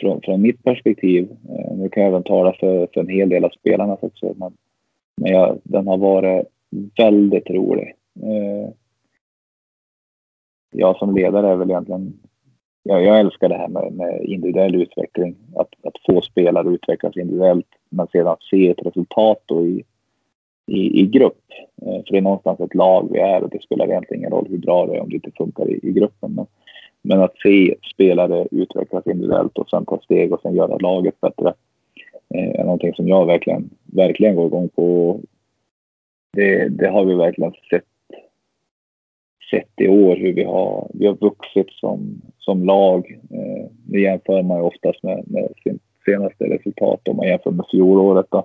från, 0.00 0.20
från 0.20 0.42
mitt 0.42 0.62
perspektiv. 0.62 1.30
Eh, 1.48 1.76
nu 1.76 1.88
kan 1.88 2.02
jag 2.02 2.10
även 2.10 2.22
tala 2.22 2.52
för, 2.52 2.88
för 2.94 3.00
en 3.00 3.08
hel 3.08 3.28
del 3.28 3.44
av 3.44 3.50
spelarna 3.50 3.96
också. 4.00 4.34
Men, 4.36 4.52
men 5.16 5.32
jag, 5.32 5.58
den 5.64 5.86
har 5.86 5.96
varit 5.96 6.46
väldigt 6.96 7.50
rolig. 7.50 7.94
Eh, 8.22 8.70
jag 10.70 10.96
som 10.96 11.14
ledare 11.14 11.48
är 11.48 11.56
väl 11.56 11.70
egentligen 11.70 12.20
Ja, 12.88 13.00
jag 13.00 13.20
älskar 13.20 13.48
det 13.48 13.54
här 13.54 13.68
med, 13.68 13.92
med, 13.92 14.24
individuell 14.24 14.74
utveckling. 14.74 15.36
Att, 15.56 15.68
att 15.82 15.94
få 16.06 16.20
spelare 16.20 16.68
att 16.68 16.74
utvecklas 16.74 17.16
individuellt 17.16 17.66
men 17.88 18.06
sedan 18.06 18.36
se 18.50 18.68
ett 18.68 18.86
resultat 18.86 19.42
då 19.46 19.66
i, 19.66 19.84
i, 20.66 21.00
i 21.00 21.06
grupp. 21.06 21.44
Eh, 21.82 22.04
för 22.04 22.12
det 22.12 22.18
är 22.18 22.22
någonstans 22.22 22.60
ett 22.60 22.74
lag 22.74 23.08
vi 23.12 23.18
är 23.18 23.42
och 23.42 23.50
det 23.50 23.62
spelar 23.62 23.86
egentligen 23.86 24.20
ingen 24.20 24.32
roll 24.32 24.46
hur 24.50 24.58
bra 24.58 24.86
det 24.86 24.96
är 24.96 25.00
om 25.00 25.08
det 25.08 25.14
inte 25.14 25.30
funkar 25.36 25.70
i, 25.70 25.80
i 25.82 25.92
gruppen. 25.92 26.32
Men, 26.34 26.46
men 27.02 27.22
att 27.22 27.38
se 27.38 27.74
spelare 27.94 28.48
utvecklas 28.50 29.06
individuellt 29.06 29.58
och 29.58 29.70
sen 29.70 29.86
ta 29.86 29.98
steg 29.98 30.32
och 30.32 30.40
sen 30.40 30.54
göra 30.54 30.76
laget 30.76 31.20
bättre 31.20 31.54
eh, 32.34 32.60
är 32.60 32.64
någonting 32.64 32.94
som 32.94 33.08
jag 33.08 33.26
verkligen, 33.26 33.70
verkligen 33.84 34.36
går 34.36 34.46
igång 34.46 34.68
på. 34.68 35.20
Det, 36.32 36.68
det 36.68 36.88
har 36.88 37.04
vi 37.04 37.14
verkligen 37.14 37.52
sett, 37.70 37.84
sett 39.50 39.80
i 39.80 39.88
år 39.88 40.16
hur 40.16 40.32
vi 40.32 40.44
har, 40.44 40.90
vi 40.94 41.06
har 41.06 41.14
vuxit 41.14 41.70
som, 41.70 42.22
som 42.38 42.64
lag. 42.64 43.20
Eh, 43.30 43.66
nu 43.88 44.00
jämför 44.00 44.42
man 44.42 44.58
ju 44.58 44.62
oftast 44.62 45.02
med, 45.02 45.24
med 45.26 45.48
sin 45.62 45.78
senaste 46.04 46.44
resultat 46.44 47.08
om 47.08 47.16
man 47.16 47.28
jämför 47.28 47.50
med 47.50 47.66
fjolåret. 47.70 48.26
Då. 48.30 48.44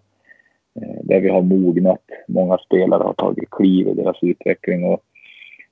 Eh, 0.76 0.99
där 1.03 1.19
vi 1.19 1.30
har 1.30 1.41
mognat. 1.41 2.03
Många 2.28 2.57
spelare 2.57 3.03
har 3.03 3.13
tagit 3.13 3.49
kliv 3.49 3.88
i 3.88 3.93
deras 3.93 4.17
utveckling 4.22 4.84
och 4.84 5.03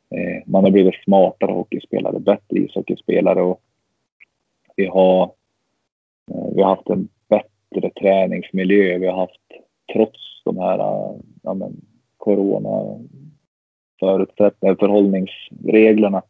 eh, 0.10 0.44
man 0.46 0.64
har 0.64 0.72
blivit 0.72 1.04
smartare 1.04 1.52
hockeyspelare, 1.52 2.20
bättre 2.20 2.60
ishockeyspelare 2.60 3.42
och 3.42 3.62
vi 4.76 4.86
har, 4.86 5.24
eh, 6.32 6.54
vi 6.56 6.62
har 6.62 6.70
haft 6.70 6.90
en 6.90 7.08
bättre 7.30 7.90
träningsmiljö. 7.90 8.98
Vi 8.98 9.08
har 9.08 9.18
haft, 9.18 9.42
trots 9.94 10.42
de 10.46 10.58
här 10.58 10.78
ja, 11.44 11.54
men, 11.54 11.82
corona 12.18 13.00
förhållningsreglerna, 14.00 16.22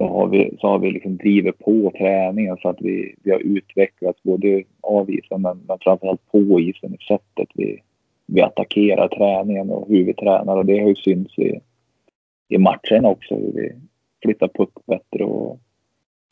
så 0.00 0.08
har 0.08 0.28
vi, 0.28 0.56
så 0.60 0.66
har 0.66 0.78
vi 0.78 0.90
liksom 0.90 1.16
drivit 1.16 1.58
på 1.58 1.92
träningen 1.98 2.56
så 2.62 2.68
att 2.68 2.80
vi, 2.80 3.14
vi 3.22 3.30
har 3.30 3.38
utvecklats 3.38 4.22
både 4.22 4.62
av 4.80 5.10
isen 5.10 5.42
men, 5.42 5.60
men 5.68 5.78
framförallt 5.80 6.26
på 6.32 6.60
isen 6.60 6.94
i 6.94 6.98
sättet 6.98 7.48
vi, 7.54 7.82
vi 8.26 8.40
attackerar 8.40 9.08
träningen 9.08 9.70
och 9.70 9.88
hur 9.88 10.04
vi 10.04 10.14
tränar. 10.14 10.56
Och 10.56 10.66
det 10.66 10.80
har 10.80 10.88
ju 10.88 10.94
synts 10.94 11.38
i, 11.38 11.60
i 12.48 12.58
matchen 12.58 13.04
också 13.04 13.34
hur 13.34 13.52
vi 13.52 13.72
flyttar 14.22 14.48
puck 14.48 14.86
bättre 14.86 15.24
och 15.24 15.60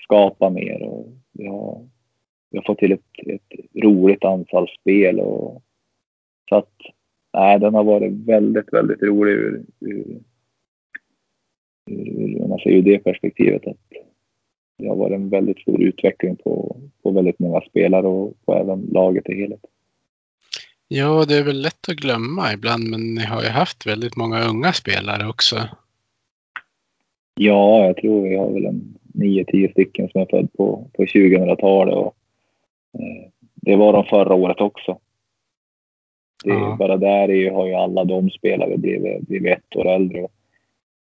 skapar 0.02 0.50
mer. 0.50 0.82
Och 0.82 1.06
vi 1.32 1.46
har, 1.46 1.88
vi 2.50 2.58
har 2.58 2.64
fått 2.64 2.78
till 2.78 2.92
ett, 2.92 3.26
ett 3.26 3.82
roligt 3.84 4.24
anfallsspel 4.24 5.20
och 5.20 5.62
så 6.48 6.56
att 6.56 6.74
nej, 7.32 7.58
den 7.58 7.74
har 7.74 7.84
varit 7.84 8.12
väldigt, 8.12 8.72
väldigt 8.72 9.02
rolig 9.02 9.32
ur, 9.32 9.62
ur 9.80 10.18
om 12.42 12.48
man 12.48 12.58
ser 12.58 12.70
ur 12.70 12.82
det 12.82 12.98
perspektivet 12.98 13.66
att 13.66 13.76
det 14.78 14.88
har 14.88 14.96
varit 14.96 15.14
en 15.14 15.28
väldigt 15.28 15.58
stor 15.58 15.82
utveckling 15.82 16.36
på, 16.36 16.76
på 17.02 17.10
väldigt 17.10 17.38
många 17.38 17.60
spelare 17.60 18.06
och 18.06 18.34
på 18.44 18.54
även 18.54 18.80
laget 18.80 19.28
i 19.28 19.34
helhet. 19.34 19.60
Ja, 20.88 21.24
det 21.28 21.34
är 21.34 21.44
väl 21.44 21.62
lätt 21.62 21.88
att 21.88 21.96
glömma 21.96 22.52
ibland, 22.52 22.90
men 22.90 23.14
ni 23.14 23.24
har 23.24 23.42
ju 23.42 23.48
haft 23.48 23.86
väldigt 23.86 24.16
många 24.16 24.48
unga 24.48 24.72
spelare 24.72 25.28
också. 25.28 25.56
Ja, 27.34 27.86
jag 27.86 27.96
tror 27.96 28.28
vi 28.28 28.36
har 28.36 28.50
väl 28.50 28.64
en 28.64 28.98
9-10 29.14 29.70
stycken 29.72 30.08
som 30.08 30.20
är 30.20 30.26
född 30.26 30.52
på, 30.52 30.90
på 30.96 31.04
2000-talet 31.04 31.94
och 31.94 32.16
eh, 32.98 33.30
det 33.54 33.76
var 33.76 33.92
de 33.92 34.04
förra 34.04 34.34
året 34.34 34.60
också. 34.60 34.98
Det, 36.44 36.50
ja. 36.50 36.76
Bara 36.78 36.96
där 36.96 37.30
är, 37.30 37.50
har 37.50 37.66
ju 37.66 37.74
alla 37.74 38.04
de 38.04 38.30
spelare 38.30 38.78
blivit, 38.78 39.20
blivit 39.20 39.58
ett 39.58 39.76
år 39.76 39.88
äldre. 39.88 40.22
Och 40.22 40.32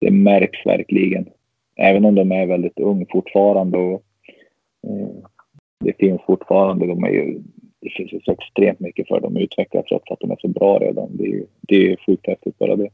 det 0.02 0.10
märks 0.10 0.66
verkligen. 0.66 1.28
Även 1.76 2.04
om 2.04 2.14
de 2.14 2.32
är 2.32 2.46
väldigt 2.46 2.80
unga 2.80 3.06
fortfarande 3.10 3.78
och 3.78 4.02
eh, 4.86 5.08
det 5.84 5.92
finns 5.98 6.22
fortfarande, 6.22 6.86
de 6.86 7.04
är 7.04 7.08
ju, 7.08 7.40
det 7.80 7.90
finns 7.90 8.12
ju 8.12 8.20
så 8.20 8.32
extremt 8.32 8.80
mycket 8.80 9.08
för 9.08 9.20
dem 9.20 9.36
att 9.36 9.42
utveckla 9.42 9.82
trots 9.82 10.10
att 10.10 10.20
de 10.20 10.30
är 10.30 10.36
så 10.40 10.48
bra 10.48 10.78
redan. 10.78 11.16
Det 11.16 11.24
är, 11.24 11.46
det 11.60 11.92
är 11.92 11.96
sjukt 12.06 12.26
häftigt 12.26 12.58
bara 12.58 12.76
det. 12.76 12.90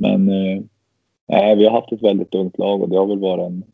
Men 0.00 0.28
eh, 0.28 1.56
vi 1.56 1.64
har 1.64 1.70
haft 1.70 1.92
ett 1.92 2.02
väldigt 2.02 2.34
ungt 2.34 2.58
lag 2.58 2.82
och 2.82 2.88
det 2.88 2.98
har 2.98 3.06
väl 3.06 3.18
varit 3.18 3.46
en, 3.46 3.64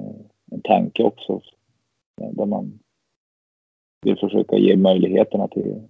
eh, 0.00 0.20
en 0.50 0.60
tanke 0.60 1.02
också 1.02 1.40
där 2.16 2.46
man 2.46 2.78
vill 4.02 4.18
försöka 4.18 4.56
ge 4.56 4.76
möjligheterna 4.76 5.48
till, 5.48 5.82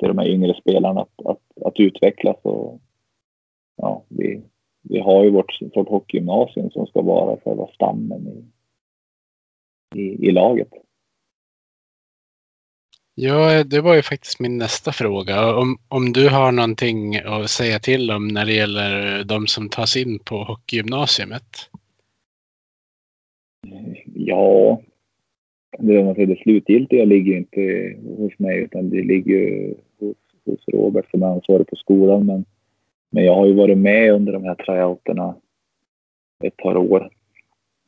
till 0.00 0.08
de 0.08 0.18
här 0.18 0.28
yngre 0.28 0.54
spelarna 0.54 1.00
att, 1.00 1.26
att, 1.26 1.66
att 1.66 1.80
utvecklas 1.80 2.36
och 2.42 2.80
ja, 3.76 4.04
vi, 4.08 4.42
vi 4.82 4.98
har 4.98 5.24
ju 5.24 5.30
vårt, 5.30 5.58
vårt 5.74 5.88
hockeygymnasium 5.88 6.70
som 6.70 6.86
ska 6.86 7.02
vara 7.02 7.40
själva 7.44 7.66
stammen 7.66 8.28
i, 9.94 10.00
i, 10.00 10.28
i 10.28 10.32
laget. 10.32 10.68
Ja, 13.18 13.64
det 13.64 13.80
var 13.80 13.94
ju 13.94 14.02
faktiskt 14.02 14.40
min 14.40 14.58
nästa 14.58 14.92
fråga. 14.92 15.56
Om, 15.56 15.78
om 15.88 16.12
du 16.12 16.28
har 16.28 16.52
någonting 16.52 17.16
att 17.16 17.50
säga 17.50 17.78
till 17.78 18.10
om 18.10 18.28
när 18.28 18.46
det 18.46 18.52
gäller 18.52 19.24
de 19.24 19.46
som 19.46 19.68
tas 19.68 19.96
in 19.96 20.18
på 20.18 20.36
hockeygymnasiet? 20.36 21.70
Ja, 24.14 24.80
det, 25.78 26.26
det 26.26 26.38
slutgiltiga 26.38 27.04
ligger 27.04 27.36
inte 27.36 27.94
hos 28.18 28.38
mig 28.38 28.58
utan 28.58 28.90
det 28.90 29.02
ligger 29.02 29.74
hos, 30.00 30.16
hos 30.44 30.68
Robert 30.68 31.10
som 31.10 31.22
är 31.22 31.26
ansvarig 31.26 31.66
på 31.66 31.76
skolan. 31.76 32.26
Men 32.26 32.44
men 33.16 33.24
jag 33.24 33.34
har 33.34 33.46
ju 33.46 33.54
varit 33.54 33.78
med 33.78 34.12
under 34.12 34.32
de 34.32 34.44
här 34.44 34.54
tryouterna 34.54 35.36
ett 36.44 36.56
par 36.56 36.76
år. 36.76 37.10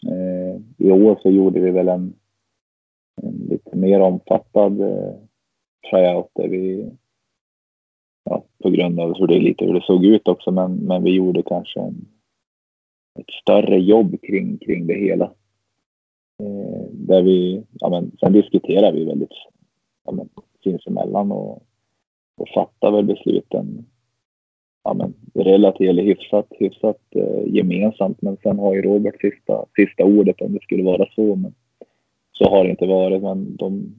Eh, 0.07 0.61
I 0.79 0.91
år 0.91 1.18
så 1.22 1.31
gjorde 1.31 1.61
vi 1.61 1.70
väl 1.70 1.89
en, 1.89 2.14
en 3.22 3.47
lite 3.51 3.76
mer 3.76 4.01
omfattad 4.01 4.81
eh, 4.81 5.14
tryout 5.91 6.31
där 6.35 6.49
vi, 6.49 6.91
ja, 8.24 8.45
på 8.62 8.70
grund 8.70 9.01
av 9.01 9.18
hur 9.18 9.26
det, 9.26 9.41
lite 9.41 9.64
hur 9.64 9.74
det 9.74 9.85
såg 9.87 10.05
ut 10.05 10.29
också, 10.29 10.51
men, 10.51 10.74
men 10.76 11.03
vi 11.03 11.11
gjorde 11.11 11.43
kanske 11.43 11.81
en, 11.81 12.07
ett 13.18 13.31
större 13.43 13.79
jobb 13.79 14.20
kring, 14.22 14.59
kring 14.59 14.87
det 14.87 14.95
hela. 14.95 15.24
Eh, 16.43 16.87
där 16.91 17.22
vi, 17.22 17.62
ja 17.72 17.89
men 17.89 18.16
sen 18.20 18.33
diskuterar 18.33 18.93
vi 18.93 19.05
väldigt 19.05 19.35
ja, 20.05 20.12
men, 20.12 20.29
sinsemellan 20.64 21.33
och, 21.33 21.62
och 22.37 22.49
fattar 22.55 22.93
väl 22.93 23.05
besluten 23.05 23.87
ja, 24.89 24.95
men, 24.95 25.14
relativt 25.34 25.89
eller 25.89 26.03
hyfsat, 26.03 26.47
hyfsat 26.51 27.01
eh, 27.14 27.55
gemensamt. 27.55 28.22
Men 28.22 28.36
sen 28.43 28.59
har 28.59 28.74
ju 28.74 28.82
Robert 28.82 29.20
sista, 29.20 29.64
sista 29.76 30.05
ordet 30.05 30.41
om 30.41 30.53
det 30.53 30.62
skulle 30.62 30.82
vara 30.82 31.07
så. 31.14 31.34
Men 31.36 31.55
så 32.32 32.51
har 32.51 32.64
det 32.64 32.70
inte 32.70 32.86
varit. 32.86 33.22
Men 33.22 33.57
de, 33.57 33.95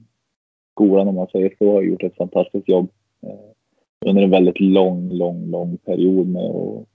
skolan 0.71 1.07
om 1.07 1.15
man 1.15 1.27
säger 1.27 1.53
så 1.57 1.71
har 1.71 1.81
gjort 1.81 2.03
ett 2.03 2.15
fantastiskt 2.15 2.69
jobb 2.69 2.89
eh, 3.23 3.49
under 4.05 4.23
en 4.23 4.29
väldigt 4.29 4.59
lång, 4.59 5.09
lång, 5.09 5.51
lång 5.51 5.77
period 5.77 6.27
med 6.27 6.45
att 6.45 6.85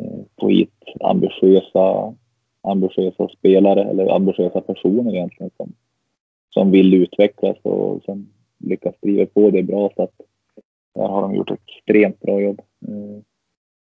eh, 0.00 0.20
få 0.40 0.48
hit 0.48 0.74
ambitiösa, 1.00 2.14
ambitiösa 2.62 3.28
spelare 3.28 3.84
eller 3.84 4.14
ambitiösa 4.14 4.60
personer 4.60 5.14
egentligen 5.14 5.50
som, 5.56 5.72
som 6.54 6.70
vill 6.70 6.94
utvecklas 6.94 7.56
och 7.62 8.02
som 8.04 8.28
lyckas 8.58 8.94
driva 9.02 9.26
på 9.26 9.50
det 9.50 9.62
bra. 9.62 9.90
Så 9.96 10.02
att 10.02 10.14
där 11.00 11.08
har 11.08 11.22
de 11.22 11.34
gjort 11.34 11.50
ett 11.50 11.60
extremt 11.66 12.20
bra 12.20 12.40
jobb. 12.40 12.60
Eh, 12.88 13.22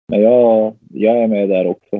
men 0.07 0.22
jag, 0.22 0.76
jag 0.89 1.18
är 1.18 1.28
med 1.28 1.49
där 1.49 1.68
också. 1.68 1.95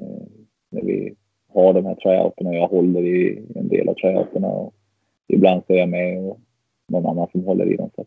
Eh, 0.00 0.26
när 0.70 0.82
vi 0.82 1.14
har 1.54 1.72
de 1.72 1.86
här 1.86 1.94
tryouterna. 1.94 2.54
Jag 2.54 2.68
håller 2.68 3.02
i 3.02 3.46
en 3.54 3.68
del 3.68 3.88
av 3.88 3.94
tryouterna 3.94 4.48
och 4.48 4.74
ibland 5.26 5.62
så 5.66 5.72
är 5.72 5.78
jag 5.78 5.88
med 5.88 6.18
och 6.18 6.40
någon 6.88 7.06
annan 7.06 7.28
som 7.32 7.44
håller 7.44 7.72
i 7.72 7.76
dem. 7.76 7.90
Så 7.94 8.04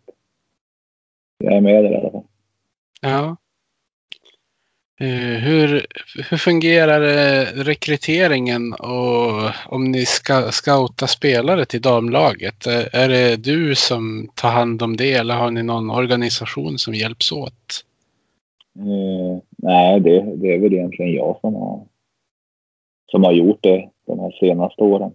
jag 1.38 1.53
är 1.53 1.61
med 1.61 1.84
där 1.84 1.91
i 1.91 1.95
alla 1.95 2.11
fall. 2.11 2.23
Ja. 3.01 3.38
Eh, 5.00 5.39
hur, 5.43 5.86
hur 6.30 6.38
fungerar 6.38 7.02
eh, 7.02 7.45
rekryteringen 7.64 8.74
och 8.74 9.74
om 9.74 9.91
ni 9.91 10.06
ska 10.06 10.52
scouta 10.52 11.08
spelare 11.08 11.66
till 11.66 11.82
damlaget? 11.82 12.68
Eh, 12.68 13.02
är 13.02 13.10
det 13.10 13.36
du 13.36 13.76
som 13.76 14.30
tar 14.36 14.50
hand 14.50 14.82
om 14.82 14.98
det 14.98 15.14
eller 15.14 15.36
har 15.36 15.52
ni 15.52 15.64
någon 15.64 15.89
organisation 15.89 16.78
som 16.78 16.93
hjälps 16.93 17.32
åt? 17.32 17.86
Mm, 18.76 19.41
nej, 19.58 20.00
det, 20.00 20.36
det 20.36 20.54
är 20.54 20.60
väl 20.60 20.74
egentligen 20.74 21.14
jag 21.14 21.38
som 21.41 21.56
har, 21.56 21.82
som 23.12 23.24
har 23.24 23.32
gjort 23.32 23.60
det 23.62 23.89
de 24.08 24.20
här 24.20 24.32
senaste 24.39 24.84
åren. 24.84 25.12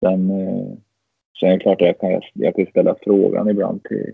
Sen, 0.00 0.28
sen 1.40 1.48
är 1.48 1.52
det 1.52 1.58
klart 1.58 1.80
att 1.80 1.86
jag 1.86 2.00
kan, 2.00 2.22
jag 2.32 2.56
kan 2.56 2.66
ställa 2.66 2.96
frågan 3.02 3.48
ibland 3.48 3.84
till, 3.84 4.12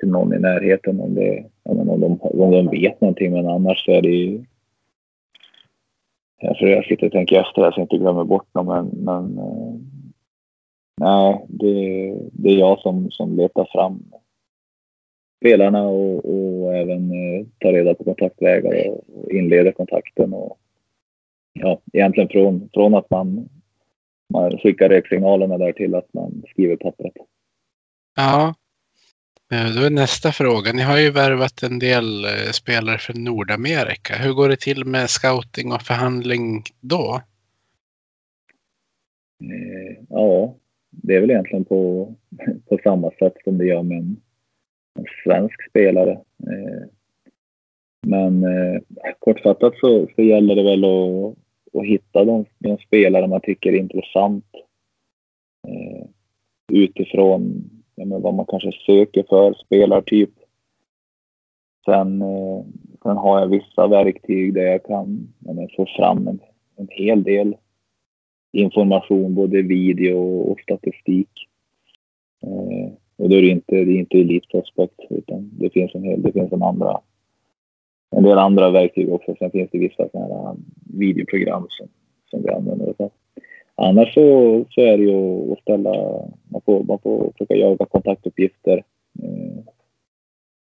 till 0.00 0.08
någon 0.08 0.34
i 0.34 0.38
närheten 0.38 1.00
om, 1.00 1.14
det, 1.14 1.44
om, 1.62 2.00
de, 2.00 2.18
om 2.42 2.50
de 2.50 2.68
vet 2.70 3.00
någonting. 3.00 3.32
Men 3.32 3.46
annars 3.46 3.84
så 3.84 3.92
är 3.92 4.02
det 4.02 4.08
ju... 4.08 4.44
Jag, 6.40 6.56
jag 6.60 6.84
sitter 6.84 7.06
och 7.06 7.12
tänker 7.12 7.40
efter 7.40 7.62
här 7.62 7.70
så 7.70 7.80
jag 7.80 7.84
inte 7.84 7.98
glömmer 7.98 8.24
bort 8.24 8.46
dem. 8.52 8.66
Men, 8.66 8.86
men 8.86 9.38
eh, 9.38 9.74
nej, 11.00 11.46
det, 11.48 12.16
det 12.32 12.48
är 12.48 12.58
jag 12.58 12.78
som, 12.78 13.10
som 13.10 13.36
letar 13.36 13.68
fram 13.72 14.02
spelarna 15.42 15.82
och, 15.82 16.24
och 16.24 16.76
även 16.76 17.10
eh, 17.10 17.46
tar 17.58 17.72
reda 17.72 17.94
på 17.94 18.04
kontaktvägar 18.04 18.90
och, 18.90 19.32
inleder 19.32 19.72
kontakten. 19.72 20.34
Och, 20.34 20.58
ja, 21.52 21.80
egentligen 21.92 22.28
från, 22.28 22.68
från 22.74 22.94
att 22.94 23.10
man, 23.10 23.48
man 24.32 24.58
skickar 24.58 24.88
röksignalerna 24.88 25.58
där 25.58 25.72
till 25.72 25.94
att 25.94 26.14
man 26.14 26.42
skriver 26.48 26.76
pappret. 26.76 27.12
Ja, 28.16 28.54
Eh, 29.52 29.74
då 29.76 29.86
är 29.86 29.90
nästa 29.90 30.32
fråga. 30.32 30.72
Ni 30.72 30.82
har 30.82 30.98
ju 30.98 31.10
värvat 31.10 31.62
en 31.62 31.78
del 31.78 32.24
eh, 32.24 32.50
spelare 32.52 32.98
från 32.98 33.24
Nordamerika. 33.24 34.14
Hur 34.14 34.32
går 34.32 34.48
det 34.48 34.60
till 34.60 34.84
med 34.84 35.10
scouting 35.10 35.72
och 35.72 35.82
förhandling 35.82 36.62
då? 36.80 37.20
Eh, 39.44 40.04
ja, 40.08 40.54
det 40.90 41.16
är 41.16 41.20
väl 41.20 41.30
egentligen 41.30 41.64
på, 41.64 42.12
på 42.68 42.78
samma 42.84 43.10
sätt 43.10 43.34
som 43.44 43.58
det 43.58 43.66
gör 43.66 43.82
med 43.82 43.98
en, 43.98 44.16
en 44.98 45.04
svensk 45.24 45.70
spelare. 45.70 46.18
Men 48.06 48.44
kortfattat 49.18 49.74
så, 49.80 50.08
så 50.16 50.22
gäller 50.22 50.54
det 50.54 50.62
väl 50.62 50.84
att, 50.84 51.34
att 51.80 51.86
hitta 51.86 52.24
de, 52.24 52.44
de 52.58 52.78
spelare 52.78 53.26
man 53.26 53.40
tycker 53.40 53.72
är 53.72 53.76
intressant 53.76 54.44
utifrån 56.72 57.70
ja, 57.94 58.18
vad 58.18 58.34
man 58.34 58.46
kanske 58.46 58.72
söker 58.72 59.24
för 59.28 59.54
spelartyp. 59.54 60.30
Sen, 61.84 62.22
eh, 62.22 62.64
sen 63.02 63.16
har 63.16 63.40
jag 63.40 63.46
vissa 63.46 63.86
verktyg 63.86 64.54
där 64.54 64.62
jag 64.62 64.84
kan 64.84 65.28
ja, 65.38 65.68
få 65.76 65.86
fram 65.96 66.28
en, 66.28 66.40
en 66.76 66.88
hel 66.90 67.22
del 67.22 67.56
information, 68.52 69.34
både 69.34 69.62
video 69.62 70.40
och 70.40 70.60
statistik. 70.60 71.30
Eh, 72.42 72.92
och 73.16 73.28
då 73.28 73.36
är 73.36 73.42
det 73.42 73.48
inte, 73.48 73.74
det 73.74 73.92
är 73.92 73.98
inte 73.98 74.18
Elite 74.18 74.46
Prospect 74.50 75.00
utan 75.10 75.50
det 75.52 75.70
finns 75.70 75.94
en 75.94 76.02
hel, 76.02 76.22
det 76.22 76.32
finns 76.32 76.52
en 76.52 76.62
andra 76.62 77.00
en 78.16 78.22
del 78.22 78.38
andra 78.38 78.70
verktyg 78.70 79.12
också. 79.12 79.34
Sen 79.38 79.50
finns 79.50 79.70
det 79.70 79.78
vissa 79.78 80.08
sådana 80.08 80.34
här 80.34 80.50
eh, 80.50 80.56
videoprogram 80.98 81.66
som, 81.68 81.88
som 82.30 82.42
vi 82.42 82.50
använder. 82.50 82.94
Så 82.96 83.10
annars 83.82 84.14
så, 84.14 84.64
så 84.70 84.80
är 84.80 84.98
det 84.98 85.04
ju 85.04 85.52
att 85.52 85.60
ställa, 85.60 85.90
man 86.48 86.60
får, 86.64 86.84
man 86.84 86.98
får 86.98 87.32
försöka 87.32 87.54
jaga 87.54 87.86
kontaktuppgifter. 87.86 88.84
Eh, 89.22 89.64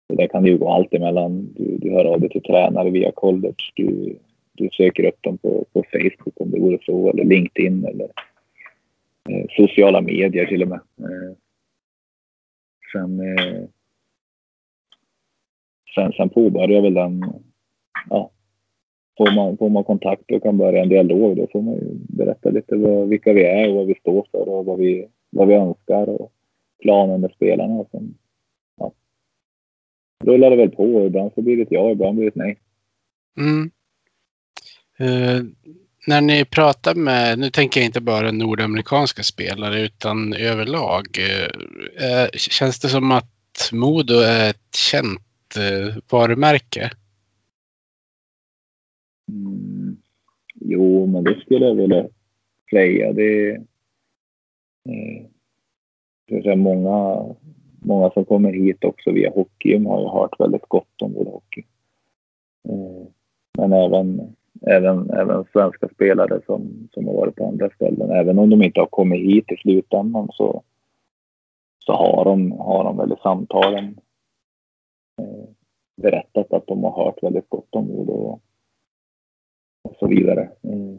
det 0.08 0.16
där 0.16 0.26
kan 0.26 0.42
det 0.42 0.48
ju 0.48 0.58
gå 0.58 0.68
allt 0.68 0.94
emellan. 0.94 1.52
Du, 1.56 1.78
du 1.78 1.90
hör 1.90 2.04
av 2.04 2.20
dig 2.20 2.28
till 2.30 2.42
tränare 2.42 2.90
via 2.90 3.12
college. 3.12 3.72
Du, 3.74 4.18
du 4.52 4.68
söker 4.72 5.04
upp 5.04 5.22
dem 5.22 5.38
på, 5.38 5.64
på 5.72 5.84
Facebook 5.92 6.40
om 6.40 6.50
det 6.50 6.60
vore 6.60 6.78
så, 6.82 7.10
eller 7.10 7.24
LinkedIn 7.24 7.84
eller 7.84 8.08
eh, 9.30 9.46
sociala 9.56 10.00
medier 10.00 10.46
till 10.46 10.62
och 10.62 10.68
med. 10.68 10.80
Eh, 10.98 11.36
sen, 12.92 13.20
eh, 13.20 13.64
sen, 15.94 16.12
sen 16.12 16.28
påbörjar 16.28 16.82
väl 16.82 16.94
den, 16.94 17.22
ja, 18.10 18.30
får 19.18 19.30
man, 19.30 19.56
får 19.56 19.68
man 19.68 19.84
kontakt 19.84 20.30
och 20.30 20.42
kan 20.42 20.58
börja 20.58 20.82
en 20.82 20.88
dialog 20.88 21.36
då 21.36 21.46
får 21.52 21.62
man 21.62 21.74
ju 21.74 21.88
berätta 21.92 22.50
lite 22.50 22.76
vad, 22.76 23.08
vilka 23.08 23.32
vi 23.32 23.44
är 23.44 23.68
och 23.68 23.74
vad 23.74 23.86
vi 23.86 23.94
står 23.94 24.26
för 24.30 24.48
och 24.48 24.64
vad 24.64 24.78
vi, 24.78 25.08
vad 25.30 25.48
vi 25.48 25.54
önskar 25.54 26.08
och 26.08 26.32
planen 26.82 27.20
med 27.20 27.30
spelarna. 27.30 27.74
Och 27.74 27.88
sen, 27.90 28.14
ja, 28.76 28.92
rullar 30.24 30.50
det 30.50 30.56
väl 30.56 30.70
på. 30.70 31.06
Ibland 31.06 31.32
så 31.34 31.42
blir 31.42 31.56
det 31.56 31.62
ett 31.62 31.68
ja, 31.70 31.90
ibland 31.90 32.16
blir 32.16 32.24
det 32.24 32.28
ett 32.28 32.34
nej. 32.34 32.58
Mm. 33.38 33.70
Uh, 35.00 35.44
när 36.06 36.20
ni 36.20 36.44
pratar 36.44 36.94
med, 36.94 37.38
nu 37.38 37.50
tänker 37.50 37.80
jag 37.80 37.86
inte 37.86 38.00
bara 38.00 38.32
nordamerikanska 38.32 39.22
spelare 39.22 39.80
utan 39.80 40.32
överlag. 40.32 41.06
Uh, 42.00 42.28
känns 42.32 42.80
det 42.80 42.88
som 42.88 43.12
att 43.12 43.70
Modo 43.72 44.14
är 44.14 44.50
ett 44.50 44.74
känt 44.74 45.56
uh, 45.58 45.96
varumärke? 46.10 46.90
Mm. 49.28 49.96
Jo, 50.54 51.06
men 51.06 51.24
det 51.24 51.40
skulle 51.40 51.66
jag 51.66 51.74
vilja 51.74 52.08
säga. 52.70 53.12
Det 53.12 53.50
eh, 54.88 56.56
många, 56.56 57.24
många 57.80 58.10
som 58.10 58.24
kommer 58.24 58.52
hit 58.52 58.84
också 58.84 59.10
via 59.10 59.30
hockeyn 59.30 59.86
har 59.86 60.00
ju 60.00 60.08
hört 60.08 60.40
väldigt 60.40 60.68
gott 60.68 61.02
om 61.02 61.12
vår 61.12 61.24
hockey. 61.24 61.64
Eh, 62.68 63.06
men 63.58 63.72
även, 63.72 64.36
även, 64.66 65.10
även 65.10 65.44
svenska 65.52 65.88
spelare 65.88 66.40
som, 66.46 66.88
som 66.92 67.06
har 67.06 67.14
varit 67.14 67.36
på 67.36 67.48
andra 67.48 67.70
ställen. 67.70 68.10
Även 68.10 68.38
om 68.38 68.50
de 68.50 68.62
inte 68.62 68.80
har 68.80 68.86
kommit 68.86 69.20
hit 69.20 69.52
i 69.52 69.56
slutändan 69.56 70.28
så, 70.32 70.62
så 71.78 71.92
har 71.92 72.24
de, 72.24 72.52
har 72.52 72.84
de 72.84 72.96
väl 72.96 73.12
i 73.12 73.16
samtalen 73.22 73.98
eh, 75.20 75.48
berättat 75.96 76.52
att 76.52 76.66
de 76.66 76.84
har 76.84 77.04
hört 77.04 77.22
väldigt 77.22 77.48
gott 77.48 77.74
om 77.74 78.06
det. 78.06 78.12
och 78.12 78.40
och 79.90 79.96
så 79.98 80.06
vidare. 80.06 80.50
Mm. 80.62 80.98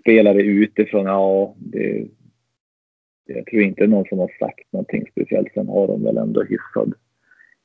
Spelare 0.00 0.42
utifrån, 0.42 1.06
ja, 1.06 1.54
det, 1.58 2.08
jag 3.24 3.46
tror 3.46 3.62
inte 3.62 3.86
någon 3.86 4.04
som 4.08 4.18
har 4.18 4.32
sagt 4.38 4.72
någonting 4.72 5.06
speciellt. 5.10 5.52
Sen 5.54 5.68
har 5.68 5.86
de 5.86 6.04
väl 6.04 6.16
ändå 6.16 6.42
hyfsad, 6.42 6.94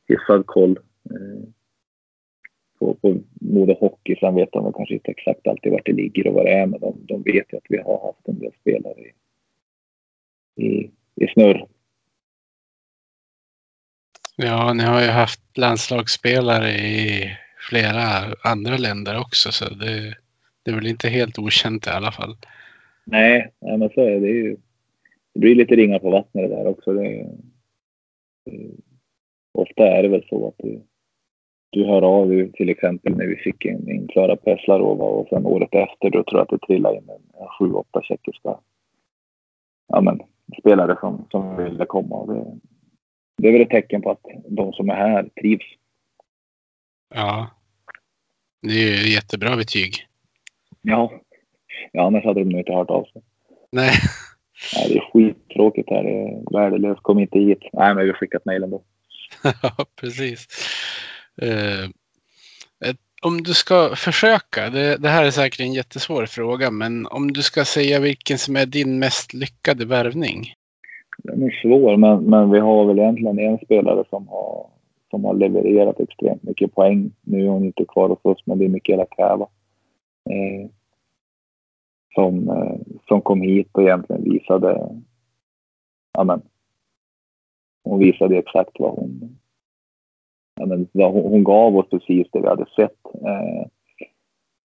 hyfsad 0.07 0.45
koll 0.45 0.79
eh, 1.09 1.49
på, 2.79 2.93
på 2.93 3.17
Modo 3.41 3.73
Hockey. 3.73 4.15
Sen 4.15 4.35
vet 4.35 4.51
de 4.51 4.73
kanske 4.73 4.93
inte 4.93 5.11
exakt 5.11 5.47
alltid 5.47 5.71
vart 5.71 5.85
det 5.85 5.93
ligger 5.93 6.27
och 6.27 6.33
vad 6.33 6.45
det 6.45 6.53
är, 6.53 6.65
men 6.65 6.79
de, 6.79 6.95
de 6.99 7.23
vet 7.23 7.53
ju 7.53 7.57
att 7.57 7.65
vi 7.69 7.77
har 7.77 8.05
haft 8.05 8.27
en 8.27 8.39
del 8.39 8.51
spelare 8.61 9.01
i, 9.01 9.11
i, 10.65 10.91
i 11.15 11.27
snurr. 11.27 11.67
Ja, 14.35 14.73
ni 14.73 14.83
har 14.83 15.01
ju 15.01 15.07
haft 15.07 15.57
landslagsspelare 15.57 16.71
i 16.71 17.29
flera 17.69 18.33
andra 18.43 18.77
länder 18.77 19.19
också, 19.19 19.51
så 19.51 19.73
det, 19.73 20.15
det 20.65 20.71
är 20.71 20.75
väl 20.75 20.87
inte 20.87 21.09
helt 21.09 21.39
okänt 21.39 21.87
i 21.87 21.89
alla 21.89 22.11
fall. 22.11 22.35
Nej, 23.03 23.51
nej 23.59 23.77
men 23.77 23.89
så 23.89 24.01
är 24.01 24.19
det 24.19 24.27
ju. 24.27 24.57
Det 25.33 25.39
blir 25.39 25.55
lite 25.55 25.75
ringar 25.75 25.99
på 25.99 26.09
vattnet 26.09 26.49
där 26.49 26.67
också. 26.67 26.93
Det, 26.93 27.27
det, 28.45 28.71
ofta 29.51 29.87
är 29.87 30.03
det 30.03 30.09
väl 30.09 30.25
så 30.29 30.47
att 30.47 30.55
du, 30.57 30.81
du 31.69 31.85
hör 31.85 32.01
av 32.01 32.29
dig 32.29 32.51
till 32.51 32.69
exempel 32.69 33.17
när 33.17 33.25
vi 33.25 33.35
fick 33.35 33.65
in, 33.65 33.89
in 33.89 34.07
Klara 34.07 34.35
Peslarova 34.35 35.05
och 35.05 35.27
sen 35.29 35.45
året 35.45 35.73
efter 35.73 36.09
då 36.09 36.23
tror 36.23 36.39
jag 36.39 36.41
att 36.41 36.59
det 36.59 36.67
trillade 36.67 36.97
in 36.97 37.09
en 37.09 37.47
sju, 37.59 37.71
åtta 37.71 38.01
tjeckiska 38.03 38.57
ja, 39.87 40.01
men, 40.01 40.19
spelare 40.59 40.97
som, 40.99 41.27
som 41.31 41.57
ville 41.57 41.85
komma. 41.85 42.25
Det, 42.25 42.59
det 43.37 43.47
är 43.47 43.51
väl 43.51 43.61
ett 43.61 43.69
tecken 43.69 44.01
på 44.01 44.11
att 44.11 44.25
de 44.49 44.73
som 44.73 44.89
är 44.89 44.95
här 44.95 45.29
trivs. 45.41 45.65
Ja. 47.15 47.47
Det 48.61 48.73
är 48.73 49.03
ju 49.03 49.13
jättebra 49.13 49.55
betyg. 49.55 49.91
Ja. 50.85 51.11
Ja, 51.91 52.07
annars 52.07 52.23
hade 52.23 52.39
de 52.39 52.49
nog 52.49 52.59
inte 52.59 52.73
hört 52.73 52.89
av 52.89 53.03
sig. 53.03 53.21
Nej. 53.71 53.91
Nej, 54.75 54.89
det 54.89 54.95
är 54.95 55.11
skittråkigt 55.11 55.89
här. 55.89 56.03
Det 56.03 56.09
är 56.09 56.53
värdelöst. 56.53 57.03
Kom 57.03 57.19
inte 57.19 57.39
hit. 57.39 57.59
Nej, 57.73 57.95
men 57.95 58.03
vi 58.03 58.09
har 58.11 58.17
skickat 58.17 58.45
mejl 58.45 58.63
ändå. 58.63 58.83
ja, 59.63 59.85
precis. 59.95 60.47
Ett 62.85 62.97
om 63.25 63.43
du 63.43 63.53
ska 63.53 63.95
försöka, 63.95 64.69
det, 64.69 64.97
det, 64.97 65.09
här 65.09 65.25
är 65.25 65.31
säkert 65.31 65.59
en 65.59 65.73
jättesvår 65.73 66.25
fråga, 66.25 66.71
men 66.71 67.05
om 67.05 67.33
du 67.33 67.41
ska 67.41 67.65
säga 67.65 67.99
vilken 67.99 68.37
som 68.37 68.55
är 68.55 68.65
din 68.65 68.99
mest 68.99 69.33
lyckade 69.33 69.85
värvning? 69.85 70.53
Den 71.17 71.43
är 71.43 71.61
svår, 71.61 71.97
men, 71.97 72.23
men 72.23 72.51
vi 72.51 72.59
har 72.59 72.85
väl 72.85 72.99
egentligen 72.99 73.39
en 73.39 73.57
spelare 73.57 74.03
som 74.09 74.27
har, 74.27 74.67
som 75.09 75.25
har 75.25 75.33
levererat 75.33 75.99
extremt 75.99 76.43
mycket 76.43 76.75
poäng. 76.75 77.11
Nu 77.21 77.45
är 77.45 77.49
hon 77.49 77.65
inte 77.65 77.85
kvar 77.85 78.09
hos 78.09 78.19
oss, 78.25 78.43
men 78.45 78.59
det 78.59 78.65
är 78.65 78.69
Mikaela 78.69 79.05
Käva. 79.17 79.47
Eh, 80.29 80.69
som, 82.15 82.49
eh, 82.49 82.79
som 83.07 83.21
kom 83.21 83.41
hit 83.41 83.69
och 83.71 83.81
egentligen 83.81 84.23
visade, 84.23 84.89
amen, 86.17 86.41
hon 87.83 87.99
visade 87.99 88.37
exakt 88.37 88.79
vad 88.79 88.91
hon, 88.95 89.37
amen, 90.61 90.87
vad 90.91 91.11
hon, 91.11 91.23
hon 91.23 91.43
gav 91.43 91.77
oss 91.77 91.89
precis 91.89 92.27
det 92.31 92.41
vi 92.41 92.47
hade 92.47 92.65
sett. 92.75 93.05
Eh, 93.13 93.67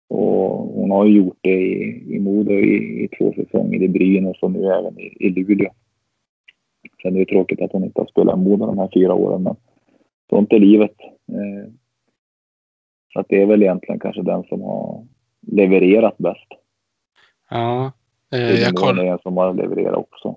och 0.09 0.59
hon 0.59 0.91
har 0.91 1.05
ju 1.05 1.17
gjort 1.17 1.39
det 1.41 1.61
i, 1.63 2.15
i 2.15 2.19
Modo 2.19 2.53
i, 2.53 3.05
i 3.05 3.09
två 3.09 3.33
säsonger 3.33 3.83
i 3.83 3.89
Brynäs 3.89 4.43
och 4.43 4.51
nu 4.51 4.67
även 4.67 5.01
i, 5.01 5.17
i 5.21 5.31
Luleå. 5.31 5.71
Sen 7.03 7.15
är 7.15 7.19
det 7.19 7.27
tråkigt 7.27 7.63
att 7.63 7.73
hon 7.73 7.85
inte 7.85 8.01
har 8.01 8.07
spelat 8.07 8.37
i 8.37 8.41
Modo 8.41 8.67
de 8.67 8.79
här 8.79 8.91
fyra 8.95 9.15
åren, 9.15 9.43
men 9.43 9.57
sånt 10.31 10.53
är 10.53 10.59
livet. 10.59 11.01
Eh, 11.33 11.73
så 13.13 13.21
att 13.21 13.29
det 13.29 13.43
är 13.43 13.47
väl 13.47 13.63
egentligen 13.63 14.01
kanske 14.01 14.23
den 14.23 14.43
som 14.43 14.63
har 14.63 15.07
levererat 15.47 16.19
bäst. 16.19 16.49
Ja. 17.51 17.93
Eh, 18.33 18.61
jag 18.63 18.75
koll... 18.75 18.99
är 18.99 19.19
som 19.23 19.37
har 19.37 19.55
levererat 19.55 19.97
också. 19.97 20.37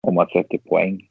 Om 0.00 0.14
man 0.14 0.26
sätter 0.26 0.58
poäng. 0.58 1.08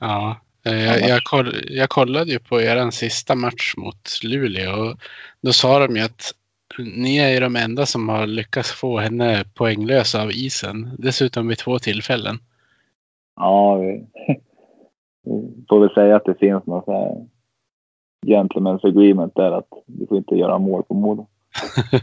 Ja. 0.00 0.36
Eh, 0.66 0.84
jag, 0.84 1.08
jag, 1.08 1.22
koll, 1.22 1.54
jag, 1.68 1.88
kollade 1.88 2.30
ju 2.30 2.38
på 2.38 2.60
er 2.60 2.90
sista 2.90 3.34
match 3.34 3.74
mot 3.76 4.22
Luleå 4.22 4.70
och 4.70 4.96
då 5.40 5.52
sa 5.52 5.86
de 5.86 5.96
ju 5.96 6.02
att 6.02 6.34
ni 6.78 7.18
är 7.18 7.30
ju 7.30 7.40
de 7.40 7.56
enda 7.56 7.86
som 7.86 8.08
har 8.08 8.26
lyckats 8.26 8.72
få 8.72 8.98
henne 8.98 9.44
poänglös 9.54 10.14
av 10.14 10.30
isen. 10.30 10.90
Dessutom 10.98 11.48
vid 11.48 11.58
två 11.58 11.78
tillfällen. 11.78 12.38
Ja, 13.36 13.76
vi 13.76 14.06
får 15.68 15.80
väl 15.80 15.94
säga 15.94 16.16
att 16.16 16.24
det 16.24 16.34
finns 16.34 16.66
något 16.66 16.84
så 16.84 16.92
här 16.92 17.26
gentleman's 18.26 18.86
agreement 18.86 19.34
där 19.34 19.52
att 19.52 19.68
vi 19.86 20.06
får 20.06 20.16
inte 20.16 20.34
göra 20.34 20.58
mål 20.58 20.82
på 20.82 20.94
Modo. 20.94 21.26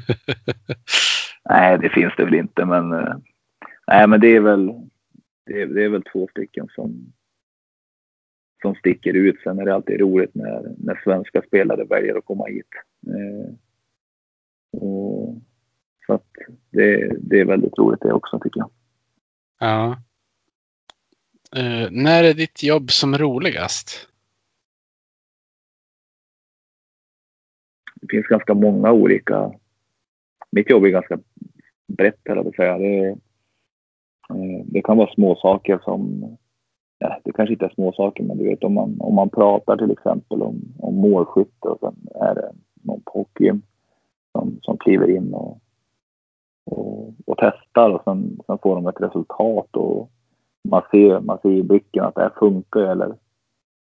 nej, 1.49 1.77
det 1.77 1.89
finns 1.89 2.13
det 2.17 2.25
väl 2.25 2.33
inte, 2.33 2.65
men 2.65 2.93
eh, 2.93 3.15
nej, 3.87 4.07
men 4.07 4.19
det 4.19 4.35
är 4.35 4.39
väl. 4.39 4.73
Det 5.45 5.61
är, 5.61 5.67
det 5.67 5.83
är 5.83 5.89
väl 5.89 6.03
två 6.03 6.27
stycken 6.31 6.67
som 6.75 7.13
som 8.61 8.75
sticker 8.75 9.13
ut. 9.13 9.35
Sen 9.43 9.59
är 9.59 9.65
det 9.65 9.75
alltid 9.75 9.99
roligt 9.99 10.35
när, 10.35 10.75
när 10.77 11.01
svenska 11.03 11.41
spelare 11.47 11.83
väljer 11.83 12.17
att 12.17 12.25
komma 12.25 12.45
hit. 12.45 12.67
Eh, 13.07 13.53
och, 14.81 15.35
så 16.05 16.13
att 16.13 16.25
det, 16.69 17.15
det 17.19 17.39
är 17.39 17.45
väldigt 17.45 17.77
roligt 17.77 18.01
det 18.01 18.13
också 18.13 18.39
tycker 18.39 18.59
jag. 18.59 18.69
Ja. 19.59 19.97
Uh, 21.57 21.87
när 21.91 22.23
är 22.23 22.33
ditt 22.33 22.63
jobb 22.63 22.91
som 22.91 23.17
roligast? 23.17 24.07
Det 28.01 28.07
finns 28.09 28.27
ganska 28.27 28.53
många 28.53 28.91
olika. 28.91 29.51
Mitt 30.51 30.69
jobb 30.69 30.83
är 30.83 30.89
ganska 30.89 31.19
brett, 31.87 32.27
eller 32.29 32.51
säga. 32.51 32.77
Det, 32.77 33.07
eh, 34.29 34.65
det 34.65 34.81
kan 34.81 34.97
vara 34.97 35.13
små 35.13 35.35
saker 35.35 35.79
som 35.83 36.23
ja, 36.99 37.19
det 37.23 37.31
kanske 37.31 37.53
inte 37.53 37.65
är 37.65 37.73
små 37.75 37.93
saker, 37.93 38.23
men 38.23 38.37
du 38.37 38.43
vet 38.43 38.63
om 38.63 38.73
man, 38.73 38.97
om 38.99 39.15
man 39.15 39.29
pratar 39.29 39.77
till 39.77 39.91
exempel 39.91 40.41
om, 40.41 40.61
om 40.79 40.95
målskytte 40.95 41.67
och 41.67 41.79
sen 41.79 41.95
är 42.15 42.35
det 42.35 42.51
någon 42.83 43.01
på 43.01 43.11
hockeyn 43.19 43.61
som, 44.31 44.59
som 44.61 44.77
kliver 44.77 45.09
in 45.09 45.33
och, 45.33 45.59
och, 46.65 47.13
och 47.25 47.37
testar 47.37 47.89
och 47.89 48.01
sen, 48.03 48.39
sen, 48.45 48.57
får 48.57 48.75
de 48.75 48.87
ett 48.87 49.01
resultat 49.01 49.75
och 49.75 50.09
man 50.69 50.81
ser, 50.91 51.19
man 51.19 51.37
ser 51.41 51.51
i 51.51 51.63
blicken 51.63 52.03
att 52.03 52.15
det 52.15 52.21
här 52.21 52.33
funkar 52.39 52.81
eller 52.81 53.15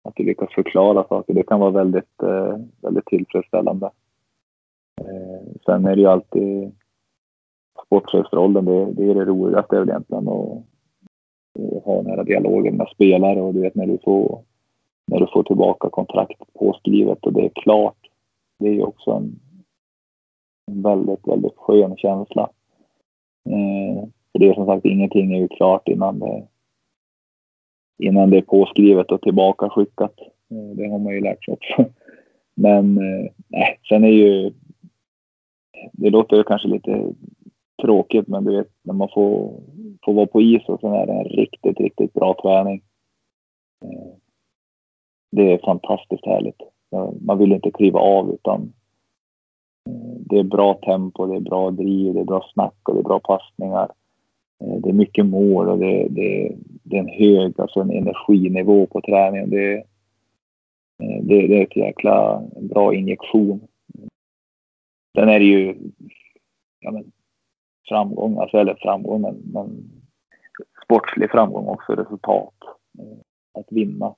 att 0.03 0.16
du 0.16 0.24
lyckas 0.24 0.55
förklara 0.55 1.05
saker. 1.09 1.34
Det 1.34 1.42
kan 1.42 1.61
vara 1.61 1.70
väldigt, 1.70 2.22
eh, 2.22 2.57
väldigt 2.80 3.07
tillfredsställande. 3.07 3.90
Eh, 5.00 5.53
sen 5.66 5.86
är 5.86 5.96
det 5.96 6.03
ju 6.03 6.07
alltid 6.07 6.72
sportchefsrollen, 7.86 8.64
det, 8.64 8.92
det 8.92 9.11
är 9.11 9.14
det 9.14 9.24
roligaste 9.24 9.76
egentligen. 9.76 10.28
Och, 10.28 10.64
och 11.59 11.82
ha 11.84 12.03
den 12.03 12.07
här 12.07 12.24
dialogen 12.24 12.76
med 12.76 12.88
spelare 12.94 13.40
och 13.40 13.55
du 13.55 13.61
vet 13.61 13.74
när 13.74 13.86
du 13.86 13.98
får, 14.05 14.42
när 15.07 15.20
du 15.20 15.26
får 15.26 15.42
tillbaka 15.42 15.90
kontrakt 15.90 16.55
påskrivet 16.55 17.26
och 17.26 17.32
det 17.32 17.44
är 17.44 17.53
klart. 17.55 17.96
Det 18.59 18.68
är 18.68 18.72
ju 18.72 18.82
också 18.82 19.11
en, 19.11 19.40
en 20.66 20.82
väldigt, 20.82 21.28
väldigt 21.28 21.57
skön 21.57 21.96
känsla. 21.96 22.50
Eh, 23.48 24.09
för 24.32 24.38
det 24.38 24.48
är 24.48 24.55
som 24.55 24.66
sagt 24.66 24.84
ingenting 24.84 25.34
är 25.34 25.38
ju 25.38 25.48
klart 25.48 25.88
innan 25.88 26.18
det, 26.18 26.46
innan 28.03 28.30
det 28.30 28.36
är 28.36 28.42
påskrivet 28.42 29.11
och 29.11 29.20
tillbaka 29.20 29.68
skickat. 29.68 30.14
Eh, 30.50 30.76
det 30.76 30.88
har 30.88 30.98
man 30.98 31.14
ju 31.14 31.20
lärt 31.20 31.44
sig 31.44 31.55
också. 31.55 31.84
Men 32.55 32.98
eh, 32.98 33.30
nej, 33.48 33.78
sen 33.88 34.05
är 34.05 34.09
ju 34.09 34.53
det 35.92 36.11
låter 36.11 36.42
kanske 36.42 36.68
lite 36.68 37.12
tråkigt, 37.82 38.28
men 38.28 38.44
du 38.44 38.57
vet 38.57 38.68
när 38.82 38.94
man 38.94 39.09
får, 39.14 39.61
får 40.05 40.12
vara 40.12 40.26
på 40.26 40.40
is 40.40 40.62
och 40.68 40.80
sen 40.80 40.92
är 40.92 41.07
det 41.07 41.12
en 41.12 41.24
riktigt, 41.24 41.80
riktigt 41.80 42.12
bra 42.12 42.36
träning. 42.42 42.82
Eh, 43.84 44.12
det 45.32 45.53
är 45.53 45.59
fantastiskt 45.59 46.26
härligt. 46.26 46.62
Man 47.20 47.38
vill 47.38 47.53
inte 47.53 47.70
kliva 47.70 48.00
av 48.00 48.34
utan 48.34 48.72
det 50.32 50.38
är 50.38 50.42
bra 50.42 50.74
tempo, 50.74 51.26
det 51.26 51.36
är 51.36 51.40
bra 51.40 51.70
driv, 51.70 52.14
det 52.14 52.20
är 52.20 52.24
bra 52.24 52.50
snack 52.53 52.88
och 52.88 52.94
det 52.94 53.00
är 53.00 53.05
bra 53.05 53.20
passningar. 53.20 53.88
Det 54.59 54.88
är 54.88 54.92
mycket 54.92 55.26
mål 55.26 55.68
och 55.68 55.78
det, 55.78 56.09
det, 56.11 56.57
det 56.93 56.99
är 56.99 57.01
en 57.01 57.09
hög 57.09 57.61
alltså 57.61 57.80
en 57.80 57.90
energinivå 57.90 58.86
på 58.86 59.01
träningen. 59.01 59.51
Det, 59.51 59.84
det, 60.99 61.47
det 61.47 61.59
är 61.59 61.62
ett 61.62 61.76
jäkla 61.76 62.43
bra 62.61 62.95
injektion. 62.95 63.68
Sen 65.18 65.28
är 65.28 65.38
det 65.38 65.45
ju 65.45 65.76
ja, 66.80 66.90
men, 66.90 67.12
framgång, 67.88 68.38
alltså, 68.38 68.57
eller 68.57 68.74
framgång, 68.74 69.20
men, 69.20 69.34
men 69.34 69.90
sportslig 70.84 71.30
framgång 71.30 71.66
också, 71.66 71.93
resultat. 71.93 72.55
Eh, 72.99 73.18
att 73.61 73.66
vinna. 73.70 74.14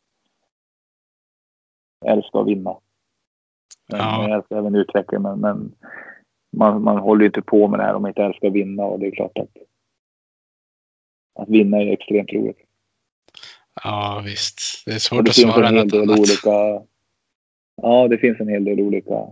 Jag 2.00 2.12
älskar 2.12 2.40
att 2.40 2.46
vinna. 2.46 2.76
Men 3.90 4.00
ja. 4.00 4.28
Jag 4.28 4.36
älskar 4.36 4.56
även 4.56 4.74
utveckling, 4.74 5.22
men, 5.22 5.40
men 5.40 5.74
man, 6.56 6.82
man 6.82 6.98
håller 6.98 7.20
ju 7.20 7.26
inte 7.26 7.42
på 7.42 7.68
med 7.68 7.80
det 7.80 7.84
här 7.84 7.94
om 7.94 8.02
man 8.02 8.08
inte 8.10 8.24
älskar 8.24 8.48
att 8.48 8.54
vinna 8.54 8.84
och 8.84 8.98
det 8.98 9.06
är 9.06 9.10
klart 9.10 9.38
att 9.38 9.56
att 11.34 11.48
vinna 11.48 11.82
är 11.82 11.92
extremt 11.92 12.32
roligt. 12.32 12.58
Ja 13.84 14.22
visst, 14.24 14.82
det 14.86 14.92
är 14.92 14.98
svårt 14.98 15.24
det 15.24 15.30
att 15.30 15.36
svara 15.36 15.70
något 15.70 15.94
annat. 15.94 16.18
Olika, 16.18 16.86
ja, 17.82 18.08
det 18.08 18.18
finns 18.18 18.40
en 18.40 18.48
hel 18.48 18.64
del 18.64 18.80
olika 18.80 19.26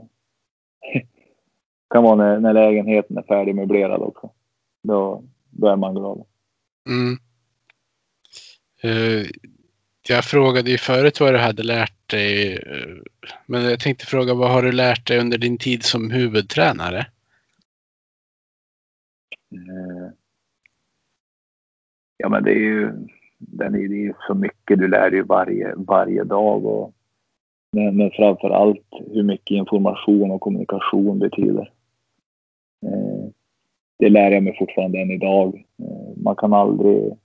kan 1.92 2.03
vara 2.03 2.16
när, 2.16 2.40
när 2.40 2.53
lägenheten 2.53 3.18
är 3.18 3.22
färdigmöblerad 3.22 4.03
också. 4.03 4.30
Då, 4.82 5.24
då 5.50 5.66
är 5.66 5.76
man 5.76 5.94
glad. 5.94 6.26
Mm. 6.88 7.18
Uh, 8.84 9.26
jag 10.09 10.24
frågade 10.24 10.70
ju 10.70 10.78
förut 10.78 11.20
vad 11.20 11.34
du 11.34 11.38
hade 11.38 11.62
lärt 11.62 12.11
dig. 12.11 12.59
Uh, 12.59 13.03
men 13.46 13.64
jag 13.64 13.80
tänkte 13.80 14.07
fråga 14.07 14.34
vad 14.34 14.50
har 14.50 14.62
du 14.62 14.72
lärt 14.72 15.07
dig 15.07 15.18
under 15.18 15.38
din 15.38 15.59
tid 15.59 15.82
som 15.82 16.11
huvudtränare? 16.11 17.07
Uh, 19.55 20.11
ja 22.22 22.28
men 22.28 22.44
det 22.44 22.50
är 22.50 22.58
ju 22.58 22.92
den 23.38 23.74
är, 23.74 23.88
det 23.88 24.06
är 24.06 24.16
så 24.26 24.34
mycket 24.34 24.78
du 24.78 24.88
lär 24.88 25.10
dig 25.10 25.22
varje, 25.22 25.74
varje 25.76 26.24
dag. 26.24 26.66
Och, 26.66 26.92
men, 27.72 27.96
men 27.96 28.10
framför 28.10 28.50
allt 28.50 28.86
hur 29.12 29.22
mycket 29.22 29.54
information 29.54 30.30
och 30.30 30.40
kommunikation 30.40 31.18
betyder. 31.18 31.72
Eh, 32.86 33.28
det 33.98 34.08
lär 34.08 34.30
jag 34.30 34.42
mig 34.42 34.56
fortfarande 34.58 35.00
än 35.00 35.10
idag. 35.10 35.66
Eh, 35.78 36.22
man 36.22 36.36
kan 36.36 36.52
aldrig, 36.52 37.16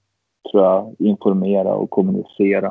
tror 0.51 0.63
jag, 0.63 0.95
informera 0.99 1.73
och 1.73 1.89
kommunicera 1.89 2.67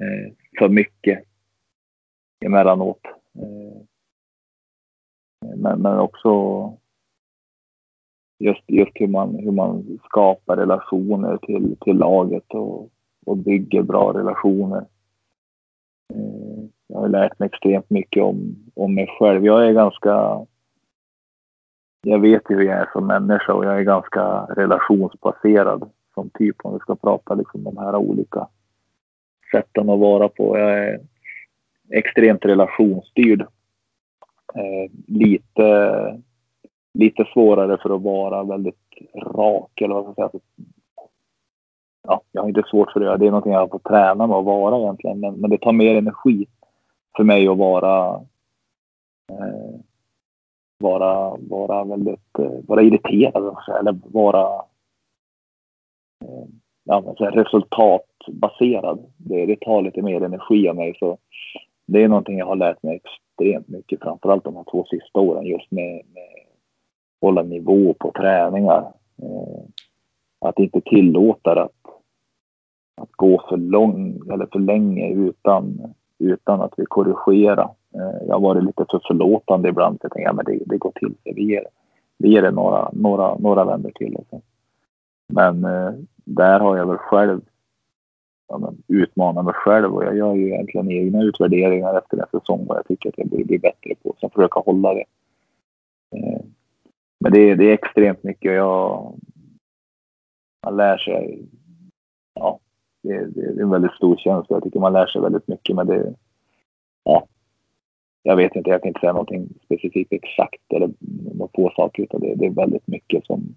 eh, 0.00 0.32
för 0.58 0.68
mycket 0.68 1.24
emellanåt. 2.44 3.00
Eh, 3.38 3.82
men, 5.56 5.82
men 5.82 5.98
också 5.98 6.30
just, 8.38 8.62
just 8.66 8.92
hur, 8.94 9.06
man, 9.06 9.34
hur 9.38 9.50
man 9.50 9.98
skapar 10.04 10.56
relationer 10.56 11.36
till, 11.36 11.76
till 11.80 11.96
laget 11.96 12.54
och, 12.54 12.90
och 13.26 13.36
bygger 13.36 13.82
bra 13.82 14.12
relationer. 14.12 14.86
Eh, 16.14 16.64
jag 16.86 17.00
har 17.00 17.08
lärt 17.08 17.38
mig 17.38 17.46
extremt 17.46 17.90
mycket 17.90 18.22
om, 18.22 18.56
om 18.74 18.94
mig 18.94 19.06
själv. 19.18 19.46
Jag 19.46 19.66
är 19.66 19.72
ganska 19.72 20.46
jag 22.06 22.18
vet 22.18 22.42
ju 22.50 22.54
hur 22.54 22.62
jag 22.62 22.78
är 22.78 22.88
som 22.92 23.06
människa 23.06 23.52
och 23.52 23.64
jag 23.64 23.78
är 23.78 23.82
ganska 23.82 24.22
relationsbaserad 24.44 25.90
som 26.14 26.30
typ 26.30 26.56
om 26.62 26.72
vi 26.72 26.78
ska 26.78 26.94
prata 26.94 27.34
liksom 27.34 27.64
de 27.64 27.76
här 27.76 27.96
olika 27.96 28.48
sätten 29.52 29.90
att 29.90 29.98
vara 29.98 30.28
på. 30.28 30.58
Jag 30.58 30.78
är 30.78 31.00
extremt 31.90 32.44
relationsstyrd. 32.44 33.40
eh, 34.54 34.90
lite, 35.06 35.66
lite 36.94 37.24
svårare 37.32 37.78
för 37.82 37.96
att 37.96 38.02
vara 38.02 38.44
väldigt 38.44 38.78
rak 39.14 39.80
eller 39.80 39.94
vad 39.94 40.12
ska 40.12 40.22
jag 40.22 40.30
säga. 40.30 40.42
Ja, 42.08 42.20
jag 42.32 42.42
har 42.42 42.48
inte 42.48 42.62
svårt 42.70 42.92
för 42.92 43.00
det. 43.00 43.16
Det 43.16 43.26
är 43.26 43.30
någonting 43.30 43.52
jag 43.52 43.60
har 43.60 43.68
fått 43.68 43.84
träna 43.84 44.26
med 44.26 44.36
att 44.36 44.44
vara 44.44 44.78
egentligen. 44.78 45.20
Men, 45.20 45.34
men 45.34 45.50
det 45.50 45.58
tar 45.58 45.72
mer 45.72 45.96
energi 45.96 46.46
för 47.16 47.24
mig 47.24 47.48
att 47.48 47.58
vara 47.58 48.14
eh, 49.32 49.80
vara, 50.78 51.36
vara 51.36 51.84
väldigt 51.84 52.38
eh, 52.38 52.52
vara 52.68 52.82
irriterad 52.82 53.56
eller 53.80 53.96
vara 54.12 54.64
eh, 56.24 56.46
ja, 56.84 57.14
resultatbaserad. 57.18 59.12
Det, 59.16 59.46
det 59.46 59.60
tar 59.60 59.82
lite 59.82 60.02
mer 60.02 60.22
energi 60.22 60.68
av 60.68 60.76
mig. 60.76 60.94
Så 60.98 61.18
det 61.86 62.02
är 62.02 62.08
någonting 62.08 62.38
jag 62.38 62.46
har 62.46 62.56
lärt 62.56 62.82
mig 62.82 62.96
extremt 62.96 63.68
mycket, 63.68 64.02
framförallt 64.02 64.44
de 64.44 64.56
här 64.56 64.64
två 64.70 64.84
sista 64.84 65.20
åren, 65.20 65.46
just 65.46 65.70
med, 65.70 66.02
med 66.14 66.43
hålla 67.20 67.42
nivå 67.42 67.94
på 67.98 68.12
träningar. 68.12 68.92
Eh, 69.22 69.64
att 70.40 70.58
inte 70.58 70.80
tillåta 70.80 71.62
att, 71.62 71.70
att 72.96 73.12
gå 73.12 73.42
för 73.48 73.56
lång 73.56 74.20
eller 74.32 74.46
för 74.52 74.58
länge 74.58 75.12
utan, 75.12 75.94
utan 76.18 76.60
att 76.60 76.74
vi 76.76 76.84
korrigerar. 76.86 77.70
Eh, 77.94 78.26
jag 78.26 78.34
har 78.34 78.40
varit 78.40 78.64
lite 78.64 78.84
för 78.90 79.00
förlåtande 79.06 79.68
ibland. 79.68 79.98
Jag 80.02 80.12
tänker, 80.12 80.28
ja, 80.28 80.32
men 80.32 80.44
det, 80.44 80.58
det 80.66 80.78
går 80.78 80.92
till 80.94 81.14
sig. 81.22 81.32
Vi 81.34 81.44
ger, 81.44 81.64
vi 82.18 82.28
ger 82.28 82.42
det 82.42 82.50
några, 82.50 82.90
några, 82.92 83.38
några 83.38 83.64
vändor 83.64 83.90
till. 83.94 84.12
Liksom. 84.12 84.40
Men 85.28 85.64
eh, 85.64 85.92
där 86.24 86.60
har 86.60 86.76
jag 86.76 86.86
väl 86.86 86.98
själv 86.98 87.40
ja, 88.48 88.58
men, 88.58 88.82
utmanat 88.88 89.44
mig 89.44 89.54
själv 89.54 89.94
och 89.94 90.04
jag 90.04 90.16
gör 90.16 90.34
ju 90.34 90.48
egentligen 90.48 90.90
egna 90.90 91.22
utvärderingar 91.22 91.98
efter 91.98 92.18
en 92.18 92.40
säsong 92.40 92.66
vad 92.66 92.78
jag 92.78 92.86
tycker 92.86 93.08
att 93.08 93.18
jag 93.18 93.28
borde 93.28 93.44
bli 93.44 93.58
bättre 93.58 93.94
på. 94.02 94.14
Sen 94.20 94.30
försöka 94.30 94.60
hålla 94.60 94.94
det. 94.94 95.04
Eh, 96.16 96.40
men 97.24 97.32
det 97.32 97.40
är, 97.40 97.56
det 97.56 97.64
är 97.64 97.72
extremt 97.72 98.22
mycket 98.22 98.50
och 98.50 98.56
jag, 98.56 99.20
man 100.64 100.76
lär 100.76 100.98
sig. 100.98 101.48
Ja, 102.34 102.60
det, 103.02 103.26
det, 103.26 103.40
är 103.40 103.62
en 103.62 103.70
väldigt 103.70 103.92
stor 103.92 104.16
tjänst 104.16 104.50
Jag 104.50 104.62
tycker 104.62 104.80
man 104.80 104.92
lär 104.92 105.06
sig 105.06 105.20
väldigt 105.20 105.48
mycket 105.48 105.76
men 105.76 105.86
det, 105.86 106.14
ja, 107.04 107.26
jag 108.22 108.36
vet 108.36 108.56
inte, 108.56 108.70
jag 108.70 108.82
kan 108.82 108.88
inte 108.88 109.00
säga 109.00 109.12
någonting 109.12 109.48
specifikt 109.64 110.12
exakt 110.12 110.72
eller 110.74 110.90
några 111.34 111.50
få 111.54 111.72
saker 111.76 112.02
utan 112.02 112.20
det, 112.20 112.34
det 112.34 112.46
är 112.46 112.50
väldigt 112.50 112.86
mycket 112.86 113.26
som, 113.26 113.54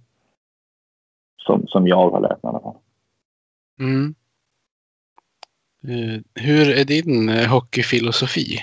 som, 1.37 1.67
som 1.67 1.87
jag 1.87 2.09
har 2.09 2.21
lärt 2.21 2.43
mig 2.43 2.49
i 2.49 2.55
alla 2.55 2.59
fall. 2.59 2.77
Mm. 3.79 4.15
Eh, 5.83 6.21
hur 6.43 6.79
är 6.79 6.85
din 6.85 7.29
eh, 7.29 7.49
hockeyfilosofi? 7.49 8.59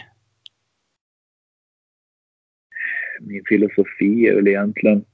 Min 3.26 3.42
filosofi 3.48 4.26
är 4.26 4.34
väl 4.34 4.48
egentligen 4.48 5.04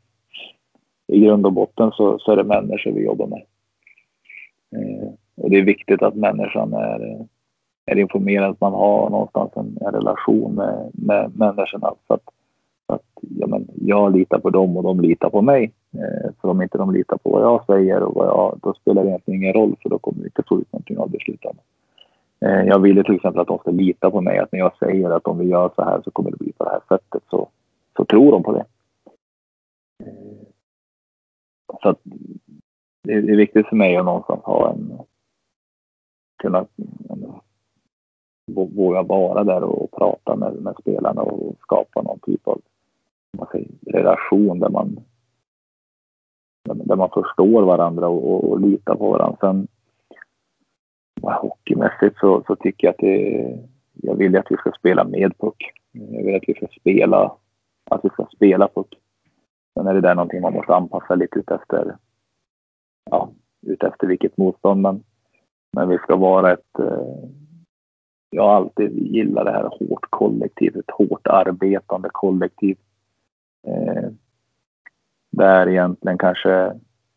i 1.07 1.21
grund 1.21 1.47
och 1.47 1.53
botten 1.53 1.91
så, 1.91 2.19
så 2.19 2.33
är 2.33 2.37
det 2.37 2.45
människor 2.45 2.93
vi 2.93 3.05
jobbar 3.05 3.27
med. 3.27 3.43
Eh, 4.77 5.09
och 5.37 5.51
det 5.51 5.59
är 5.59 5.63
viktigt 5.63 6.03
att 6.03 6.15
människan 6.15 6.73
är, 6.73 7.27
är 7.87 7.99
informerad, 7.99 8.51
att 8.51 8.61
man 8.61 8.73
har 8.73 9.11
någonstans 9.11 9.51
en, 9.57 9.79
en 9.81 9.93
relation 9.93 10.55
med, 10.55 10.91
med 10.93 11.31
människorna. 11.37 11.95
Så 12.07 12.15
att, 12.15 12.25
att 12.87 13.03
ja, 13.21 13.47
men 13.47 13.69
jag 13.75 14.17
litar 14.17 14.39
på 14.39 14.51
dem 14.51 14.77
och 14.77 14.83
de 14.83 15.01
litar 15.01 15.31
på 15.31 15.43
mig. 15.43 15.73
Eh, 15.95 16.31
för 16.41 16.49
om 16.49 16.63
inte 16.63 16.79
de 16.79 16.93
litar 16.93 17.17
på 17.17 17.31
vad 17.31 17.43
jag 17.43 17.65
säger, 17.67 18.03
och 18.03 18.15
vad 18.15 18.27
jag, 18.27 18.59
då 18.63 18.75
spelar 18.75 19.03
det 19.03 19.09
egentligen 19.09 19.43
ingen 19.43 19.55
roll 19.55 19.77
för 19.83 19.89
då 19.89 19.99
kommer 19.99 20.19
vi 20.19 20.25
inte 20.25 20.43
få 20.49 20.61
ut 20.61 20.73
någonting 20.73 20.99
av 20.99 21.11
beslutet. 21.11 21.57
Eh, 22.45 22.65
jag 22.65 22.79
vill 22.79 23.05
till 23.05 23.15
exempel 23.15 23.41
att 23.41 23.49
de 23.49 23.59
ska 23.59 23.71
lita 23.71 24.11
på 24.11 24.21
mig, 24.21 24.39
att 24.39 24.53
när 24.53 24.59
jag 24.59 24.77
säger 24.79 25.11
att 25.11 25.27
om 25.27 25.39
vi 25.39 25.47
gör 25.47 25.71
så 25.77 25.83
här 25.85 26.01
så 26.05 26.11
kommer 26.11 26.31
det 26.31 26.37
bli 26.37 26.53
på 26.53 26.65
det 26.65 26.71
här 26.71 26.81
sättet 26.89 27.23
så, 27.31 27.49
så 27.97 28.05
tror 28.05 28.33
de 28.33 28.43
på 28.43 28.53
det. 28.53 28.67
Så 31.83 31.89
att 31.89 32.01
det 33.03 33.13
är 33.13 33.37
viktigt 33.37 33.67
för 33.69 33.77
mig 33.77 33.97
att 33.97 34.05
någonstans 34.05 34.41
ha 34.45 34.73
en... 34.73 34.99
Kunna 36.43 36.67
våga 38.55 39.03
vara 39.03 39.45
där 39.45 39.63
och 39.63 39.91
prata 39.91 40.37
med, 40.37 40.55
med 40.55 40.75
spelarna 40.81 41.23
och 41.23 41.57
skapa 41.61 42.03
någon 42.03 42.19
typ 42.21 42.49
av 42.49 42.61
man 43.39 43.47
säger, 43.53 43.69
relation 43.87 44.61
där 44.61 44.69
man, 44.69 45.01
där 46.63 46.97
man 46.97 47.11
förstår 47.11 47.63
varandra 47.63 48.09
och, 48.09 48.31
och, 48.31 48.51
och 48.51 48.61
litar 48.61 48.95
på 48.95 49.11
varandra. 49.11 49.37
Sen 49.41 49.69
hockeymässigt 51.23 52.19
så, 52.19 52.43
så 52.47 52.57
tycker 52.57 52.87
jag 52.87 52.93
att 52.93 52.99
det, 52.99 53.59
jag 53.93 54.15
vill 54.15 54.37
att 54.37 54.51
vi 54.51 54.57
ska 54.57 54.73
spela 54.73 55.05
med 55.05 55.39
puck. 55.39 55.73
Jag 55.93 56.25
vill 56.25 56.37
att 56.37 56.49
vi 56.49 56.55
ska 56.55 56.67
spela, 56.81 57.33
att 57.91 58.05
vi 58.05 58.09
ska 58.09 58.27
spela 58.35 58.69
på. 58.69 58.85
Sen 59.75 59.87
är 59.87 59.95
det 59.95 60.01
där 60.01 60.15
någonting 60.15 60.41
man 60.41 60.53
måste 60.53 60.75
anpassa 60.75 61.15
lite 61.15 61.39
utefter, 61.39 61.97
ja, 63.11 63.31
utefter 63.67 64.07
vilket 64.07 64.37
motstånd. 64.37 64.83
Men, 64.83 65.03
men 65.73 65.89
vi 65.89 65.99
ska 65.99 66.17
vara 66.17 66.53
ett, 66.53 66.79
eh, 66.79 67.29
jag 68.31 68.43
har 68.43 68.55
alltid 68.55 68.99
gillat 68.99 69.45
det 69.45 69.53
här 69.53 69.71
hårt 69.81 70.11
kollektiv, 70.11 70.77
ett 70.77 70.91
hårt 70.91 71.27
arbetande 71.27 72.09
kollektiv. 72.13 72.79
Eh, 73.67 74.11
där 75.31 75.69
egentligen 75.69 76.19
kanske 76.19 76.73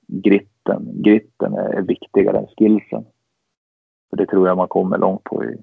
gritten, 0.07 1.01
gritten 1.03 1.53
är 1.53 1.81
viktigare 1.81 2.37
än 2.37 2.47
skillsen. 2.57 3.05
För 4.09 4.17
det 4.17 4.25
tror 4.25 4.47
jag 4.47 4.57
man 4.57 4.67
kommer 4.67 4.97
långt 4.97 5.23
på. 5.23 5.43
I. 5.45 5.57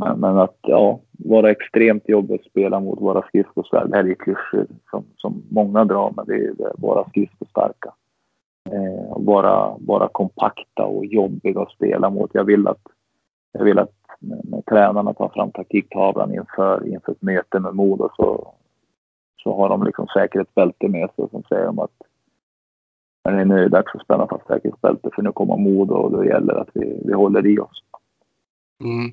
Men, 0.00 0.20
men 0.20 0.38
att 0.38 0.58
ja, 0.60 1.00
vara 1.12 1.50
extremt 1.50 2.08
jobbigt 2.08 2.40
att 2.40 2.46
spela 2.46 2.80
mot 2.80 3.00
våra 3.00 3.22
skridskostarka. 3.22 3.86
Det 3.86 3.96
här 3.96 4.10
är 4.10 4.14
klyschor 4.14 4.66
som, 4.90 5.04
som 5.16 5.42
många 5.48 5.84
drar, 5.84 6.12
men 6.16 6.26
det 6.26 6.34
är, 6.34 6.52
det 6.58 6.64
är 6.64 6.72
våra 6.78 7.08
skridskostarka. 7.08 7.94
Eh, 8.70 9.18
bara, 9.18 9.76
vara 9.78 10.08
kompakta 10.08 10.84
och 10.84 11.06
jobbiga 11.06 11.60
att 11.60 11.70
spela 11.70 12.10
mot. 12.10 12.30
Jag 12.34 12.44
vill 12.44 12.66
att, 12.66 12.82
jag 13.52 13.64
vill 13.64 13.78
att 13.78 13.92
när 14.20 14.62
tränarna 14.62 15.14
tar 15.14 15.28
fram 15.28 15.50
taktiktavlan 15.50 16.34
inför, 16.34 16.88
inför 16.88 17.12
ett 17.12 17.22
möte 17.22 17.60
med 17.60 17.74
Modo 17.74 18.08
så, 18.16 18.54
så 19.42 19.56
har 19.56 19.68
de 19.68 19.84
liksom 19.84 20.06
säkerhetsbälte 20.06 20.88
med 20.88 21.10
sig 21.16 21.28
som 21.30 21.42
säger 21.42 21.84
att 21.84 21.90
men 23.24 23.48
nu 23.48 23.54
är 23.54 23.62
det 23.62 23.68
dags 23.68 23.94
att 23.94 24.02
spänna 24.02 24.26
fast 24.26 24.46
säkerhetsbältet 24.46 25.14
för 25.14 25.22
nu 25.22 25.32
kommer 25.32 25.56
Modo 25.56 25.94
och 25.94 26.10
då 26.10 26.24
gäller 26.24 26.54
det 26.54 26.60
att 26.60 26.70
vi, 26.74 27.00
vi 27.04 27.12
håller 27.12 27.46
i 27.46 27.58
oss. 27.58 27.82
Mm. 28.84 29.10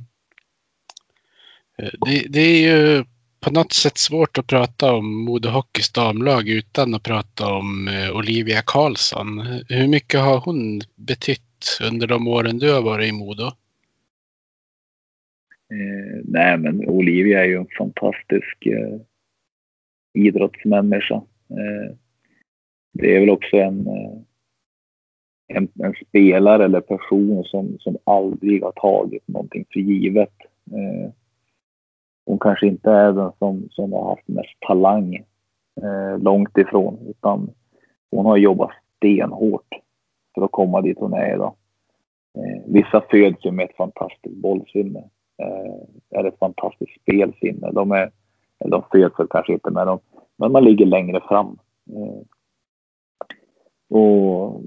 Eh, 1.81 1.89
det, 2.05 2.27
det, 2.29 2.39
är 2.39 2.61
ju 2.61 3.03
på 3.39 3.51
något 3.51 3.73
sätt 3.73 3.97
svårt 3.97 4.37
att 4.37 4.47
prata 4.47 4.93
om 4.93 5.25
Modo 5.25 5.49
Hockeys 5.49 5.91
damlag 5.91 6.49
utan 6.49 6.93
att 6.93 7.03
prata 7.03 7.53
om 7.53 7.87
eh, 7.87 8.15
Olivia 8.15 8.61
Karlsson. 8.65 9.39
Hur 9.69 9.87
mycket 9.87 10.19
har 10.19 10.39
hon 10.39 10.81
betytt 10.95 11.79
under 11.91 12.07
de 12.07 12.27
åren 12.27 12.57
du 12.57 12.73
har 12.73 12.81
varit 12.81 13.09
i 13.09 13.11
Modo? 13.11 13.45
Eh, 15.71 16.21
nej, 16.23 16.57
men 16.57 16.89
Olivia 16.89 17.39
är 17.43 17.45
ju 17.45 17.57
en 17.57 17.67
fantastisk 17.77 18.65
eh, 18.65 18.99
idrottsmänniska. 20.13 21.15
Eh, 21.49 21.95
det 22.93 23.15
är 23.15 23.19
väl 23.19 23.29
också 23.29 23.57
en, 23.57 23.87
eh, 23.87 24.21
en, 25.47 25.67
en, 25.83 25.93
spelare 26.07 26.65
eller 26.65 26.81
person 26.81 27.43
som, 27.43 27.77
som 27.79 27.97
aldrig 28.03 28.63
har 28.63 28.71
tagit 28.71 29.27
någonting 29.27 29.65
för 29.73 29.79
givet. 29.79 30.33
Hon 32.27 32.39
kanske 32.39 32.67
inte 32.67 32.91
är 32.91 33.13
den 33.13 33.31
som, 33.39 33.67
som 33.71 33.93
har 33.93 34.09
haft 34.09 34.27
mest 34.27 34.59
talang 34.67 35.15
eh, 35.81 36.19
långt 36.19 36.57
ifrån 36.57 36.97
utan 37.09 37.49
hon 38.11 38.25
har 38.25 38.37
jobbat 38.37 38.71
stenhårt 38.97 39.67
för 40.35 40.45
att 40.45 40.51
komma 40.51 40.81
dit 40.81 40.97
hon 40.99 41.13
är 41.13 41.33
idag. 41.33 41.53
Eh, 42.37 42.61
vissa 42.65 43.01
föds 43.09 43.45
ju 43.45 43.51
med 43.51 43.69
ett 43.69 43.75
fantastiskt 43.75 44.35
bollsinne. 44.35 44.99
Eh, 45.37 46.19
eller 46.19 46.29
ett 46.29 46.39
fantastiskt 46.39 47.01
spelsinne. 47.01 47.71
De, 47.71 47.91
är, 47.91 48.11
eller 48.59 48.71
de 48.71 48.83
föds 48.91 49.19
väl 49.19 49.27
kanske 49.29 49.53
inte 49.53 49.71
med 49.71 49.87
dem, 49.87 49.99
men 50.35 50.51
man 50.51 50.63
ligger 50.63 50.85
längre 50.85 51.21
fram. 51.21 51.59
Eh, 51.89 52.21
och, 53.97 54.61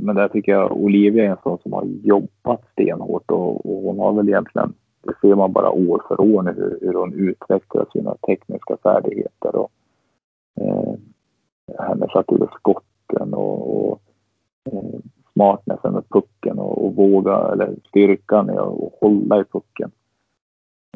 men 0.00 0.16
där 0.16 0.28
tycker 0.28 0.52
jag 0.52 0.72
Olivia 0.72 1.24
är 1.24 1.30
en 1.30 1.36
sån 1.42 1.58
som 1.58 1.72
har 1.72 1.84
jobbat 1.84 2.62
stenhårt 2.72 3.30
och, 3.30 3.66
och 3.66 3.82
hon 3.82 3.98
har 3.98 4.12
väl 4.12 4.28
egentligen, 4.28 4.74
det 5.04 5.14
ser 5.20 5.34
man 5.34 5.52
bara 5.52 5.70
år 5.70 6.02
för 6.08 6.20
år 6.20 6.42
nu 6.42 6.52
hur, 6.52 6.78
hur 6.80 6.94
hon 6.94 7.12
utvecklar 7.12 7.86
sina 7.92 8.14
tekniska 8.14 8.76
färdigheter 8.82 9.56
och 9.56 9.70
eh, 10.60 10.94
hennes 11.78 12.10
ur 12.14 12.48
skotten 12.58 13.34
och, 13.34 13.90
och 13.90 14.00
eh, 14.72 15.00
smartnessen 15.32 15.92
med 15.92 16.08
pucken 16.08 16.58
och, 16.58 16.86
och, 16.86 16.94
våga, 16.94 17.36
eller 17.52 17.76
styrkan 17.88 18.50
i 18.50 18.56
att 18.56 18.92
hålla 19.00 19.40
i 19.40 19.44
pucken. 19.44 19.90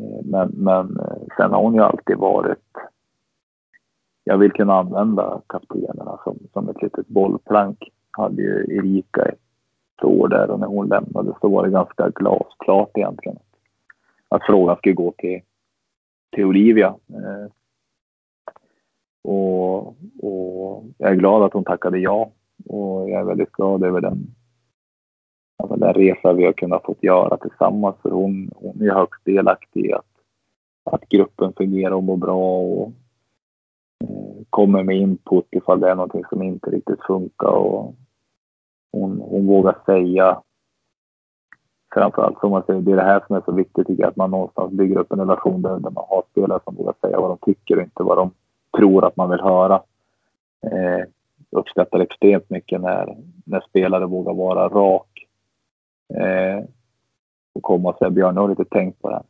Eh, 0.00 0.24
men, 0.24 0.48
men 0.48 1.00
eh, 1.00 1.36
sen 1.36 1.50
har 1.52 1.62
hon 1.62 1.74
ju 1.74 1.80
alltid 1.80 2.16
varit 2.16 2.58
jag 4.28 4.38
vill 4.38 4.52
kunna 4.52 4.74
använda 4.74 5.40
kaptenerna 5.46 6.18
som, 6.24 6.38
som 6.52 6.68
ett 6.68 6.82
litet 6.82 7.08
bollplank. 7.08 7.78
Hade 8.10 8.42
ju 8.42 8.78
Erika 8.78 9.22
ett 9.22 10.04
år 10.04 10.28
där 10.28 10.50
och 10.50 10.60
när 10.60 10.66
hon 10.66 10.88
lämnade 10.88 11.32
så 11.40 11.48
var 11.48 11.64
det 11.64 11.70
ganska 11.70 12.08
glasklart 12.08 12.90
egentligen. 12.94 13.38
Att 14.28 14.46
frågan 14.46 14.76
skulle 14.76 14.94
gå 14.94 15.12
till, 15.18 15.40
till 16.34 16.44
Olivia. 16.44 16.86
Eh, 17.08 17.52
och, 19.24 19.86
och 20.22 20.84
jag 20.98 21.10
är 21.10 21.14
glad 21.14 21.42
att 21.42 21.52
hon 21.52 21.64
tackade 21.64 21.98
ja. 21.98 22.30
Och 22.66 23.10
jag 23.10 23.20
är 23.20 23.24
väldigt 23.24 23.52
glad 23.52 23.84
över 23.84 24.00
den, 24.00 24.34
över 25.64 25.76
den 25.76 25.94
resa 25.94 26.32
vi 26.32 26.44
har 26.44 26.52
kunnat 26.52 26.84
få 26.84 26.94
göra 27.00 27.36
tillsammans. 27.36 27.96
För 28.02 28.10
hon, 28.10 28.50
hon 28.54 28.82
är 28.82 28.94
högst 28.94 29.24
delaktig 29.24 29.86
i 29.86 29.92
att, 29.92 30.06
att 30.84 31.08
gruppen 31.08 31.52
fungerar 31.56 31.94
och 31.94 32.02
mår 32.02 32.16
bra. 32.16 32.60
Och, 32.60 32.92
eh, 34.04 34.44
kommer 34.50 34.82
med 34.82 34.96
input 34.96 35.46
ifall 35.50 35.80
det 35.80 35.90
är 35.90 35.94
någonting 35.94 36.24
som 36.28 36.42
inte 36.42 36.70
riktigt 36.70 37.02
funkar. 37.06 37.50
Och 37.50 37.94
hon, 38.92 39.20
hon 39.20 39.46
vågar 39.46 39.76
säga 39.86 40.42
framförallt 41.94 42.40
som 42.40 42.50
man 42.50 42.62
säger, 42.62 42.80
det 42.80 42.92
är 42.92 42.96
det 42.96 43.02
här 43.02 43.24
som 43.26 43.36
är 43.36 43.42
så 43.44 43.52
viktigt 43.52 43.86
tycker 43.86 44.02
jag, 44.02 44.10
att 44.10 44.16
man 44.16 44.30
någonstans 44.30 44.72
bygger 44.72 44.98
upp 44.98 45.12
en 45.12 45.18
relation 45.18 45.62
där, 45.62 45.70
där 45.70 45.90
man 45.90 46.04
har 46.08 46.22
spelare 46.30 46.60
som 46.64 46.74
vågar 46.74 46.94
säga 47.00 47.20
vad 47.20 47.30
de 47.30 47.38
tycker 47.52 47.76
och 47.76 47.82
inte 47.82 48.02
vad 48.02 48.18
de 48.18 48.30
tror 48.78 49.04
att 49.04 49.16
man 49.16 49.30
vill 49.30 49.40
höra. 49.40 49.82
Eh, 50.62 51.04
uppskattar 51.50 52.00
extremt 52.00 52.50
mycket 52.50 52.80
när, 52.80 53.16
när 53.44 53.60
spelare 53.60 54.06
vågar 54.06 54.34
vara 54.34 54.68
rak. 54.68 55.26
Eh, 56.14 56.64
och 57.54 57.62
komma 57.62 57.88
och 57.88 57.98
säga 57.98 58.10
Björn, 58.10 58.34
nu 58.34 58.40
har 58.40 58.48
du 58.48 58.52
inte 58.52 58.64
tänkt 58.64 59.02
på 59.02 59.08
det 59.08 59.14
här. 59.14 59.24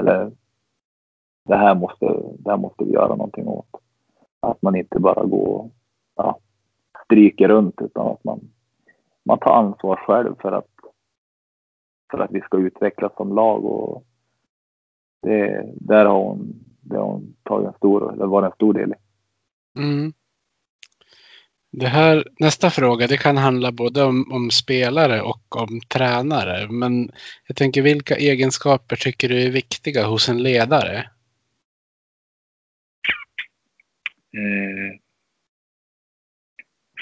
Eller 0.00 0.30
det 1.44 1.56
här 1.56 1.74
måste, 1.74 2.06
det 2.38 2.50
här 2.50 2.56
måste 2.56 2.84
vi 2.84 2.92
göra 2.92 3.08
någonting 3.08 3.48
åt. 3.48 3.66
Att 4.40 4.62
man 4.62 4.76
inte 4.76 5.00
bara 5.00 5.24
går 5.24 5.46
och 5.46 5.70
ja, 6.16 6.38
stryker 7.04 7.48
runt 7.48 7.80
utan 7.82 8.06
att 8.06 8.24
man, 8.24 8.40
man 9.24 9.38
tar 9.38 9.54
ansvar 9.54 9.96
själv 9.96 10.34
för 10.40 10.52
att, 10.52 10.68
för 12.10 12.18
att 12.18 12.30
vi 12.32 12.40
ska 12.40 12.58
utvecklas 12.58 13.12
som 13.16 13.34
lag. 13.34 13.64
Och 13.64 14.04
det, 15.22 15.72
där 15.74 16.04
har 16.04 16.22
hon, 16.22 16.64
det 16.80 16.96
har 16.96 17.04
hon 17.04 17.36
tagit 17.42 17.66
en 17.68 17.74
stor, 17.74 18.12
eller 18.12 18.26
var 18.26 18.42
en 18.42 18.52
stor 18.52 18.74
del 18.74 18.90
i. 18.90 18.94
Mm. 19.80 20.12
Det 21.72 21.86
här, 21.86 22.24
nästa 22.38 22.70
fråga, 22.70 23.06
det 23.06 23.16
kan 23.16 23.36
handla 23.36 23.72
både 23.72 24.02
om, 24.02 24.32
om, 24.32 24.50
spelare 24.50 25.20
och 25.20 25.56
om 25.56 25.80
tränare. 25.88 26.68
Men 26.68 27.10
jag 27.46 27.56
tänker, 27.56 27.82
vilka 27.82 28.16
egenskaper 28.16 28.96
tycker 28.96 29.28
du 29.28 29.42
är 29.42 29.50
viktiga 29.50 30.06
hos 30.06 30.28
en 30.28 30.42
ledare? 30.42 30.98
Eh, 34.36 34.98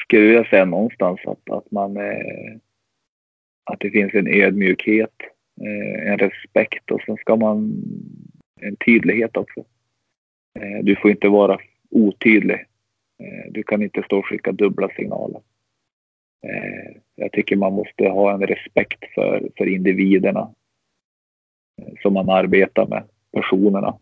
skulle 0.05 0.33
jag 0.33 0.49
säga 0.49 0.65
någonstans 0.65 1.21
att, 1.27 1.51
att 1.51 1.71
man 1.71 1.97
eh, 1.97 2.59
att 3.65 3.81
det 3.81 3.91
finns 3.91 4.15
en 4.15 4.27
ödmjukhet, 4.27 5.15
eh, 5.61 6.12
en 6.12 6.19
respekt 6.19 6.91
och 6.91 7.01
sen 7.07 7.17
ska 7.17 7.37
man 7.37 7.83
en 8.61 8.77
tydlighet 8.77 9.37
också. 9.37 9.65
Eh, 10.61 10.85
du 10.85 10.97
får 10.97 11.11
inte 11.11 11.29
vara 11.29 11.59
otydlig. 11.91 12.67
Eh, 13.19 13.51
du 13.53 13.62
kan 13.62 13.83
inte 13.83 14.03
stå 14.03 14.19
och 14.19 14.27
skicka 14.27 14.53
dubbla 14.53 14.89
signaler. 14.97 15.43
Eh, 16.47 16.97
jag 17.15 17.33
tycker 17.33 17.57
man 17.57 17.73
måste 17.73 18.09
ha 18.09 18.35
en 18.35 18.47
respekt 18.47 19.05
för, 19.15 19.51
för 19.57 19.67
individerna 19.67 20.55
eh, 21.83 21.93
som 22.03 22.15
man 22.15 22.31
arbetar 22.31 22.87
med, 22.87 23.09
personerna. 23.33 23.99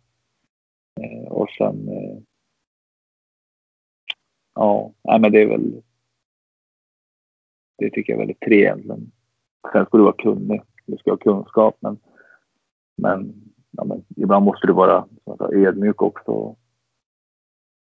Eh, 1.01 1.33
och 1.33 1.51
sen... 1.51 1.89
Eh, 1.89 2.19
ja, 4.55 4.93
men 5.03 5.33
det 5.33 5.43
är 5.43 5.47
väl... 5.47 5.83
Det 7.79 7.91
tycker 7.91 8.13
jag 8.13 8.17
är 8.17 8.27
väldigt 8.27 8.41
tre. 8.41 8.75
Sen 9.73 9.87
ska 9.87 9.97
du 9.97 10.03
vara 10.03 10.15
kunnig. 10.19 10.63
Du 10.87 10.97
ska 10.97 11.11
ha 11.11 11.17
kunskap, 11.17 11.77
men, 11.81 11.99
men, 12.97 13.33
ja, 13.71 13.85
men 13.85 14.05
ibland 14.17 14.45
måste 14.45 14.67
du 14.67 14.73
vara 14.73 15.05
ödmjuk 15.53 16.03
också 16.03 16.57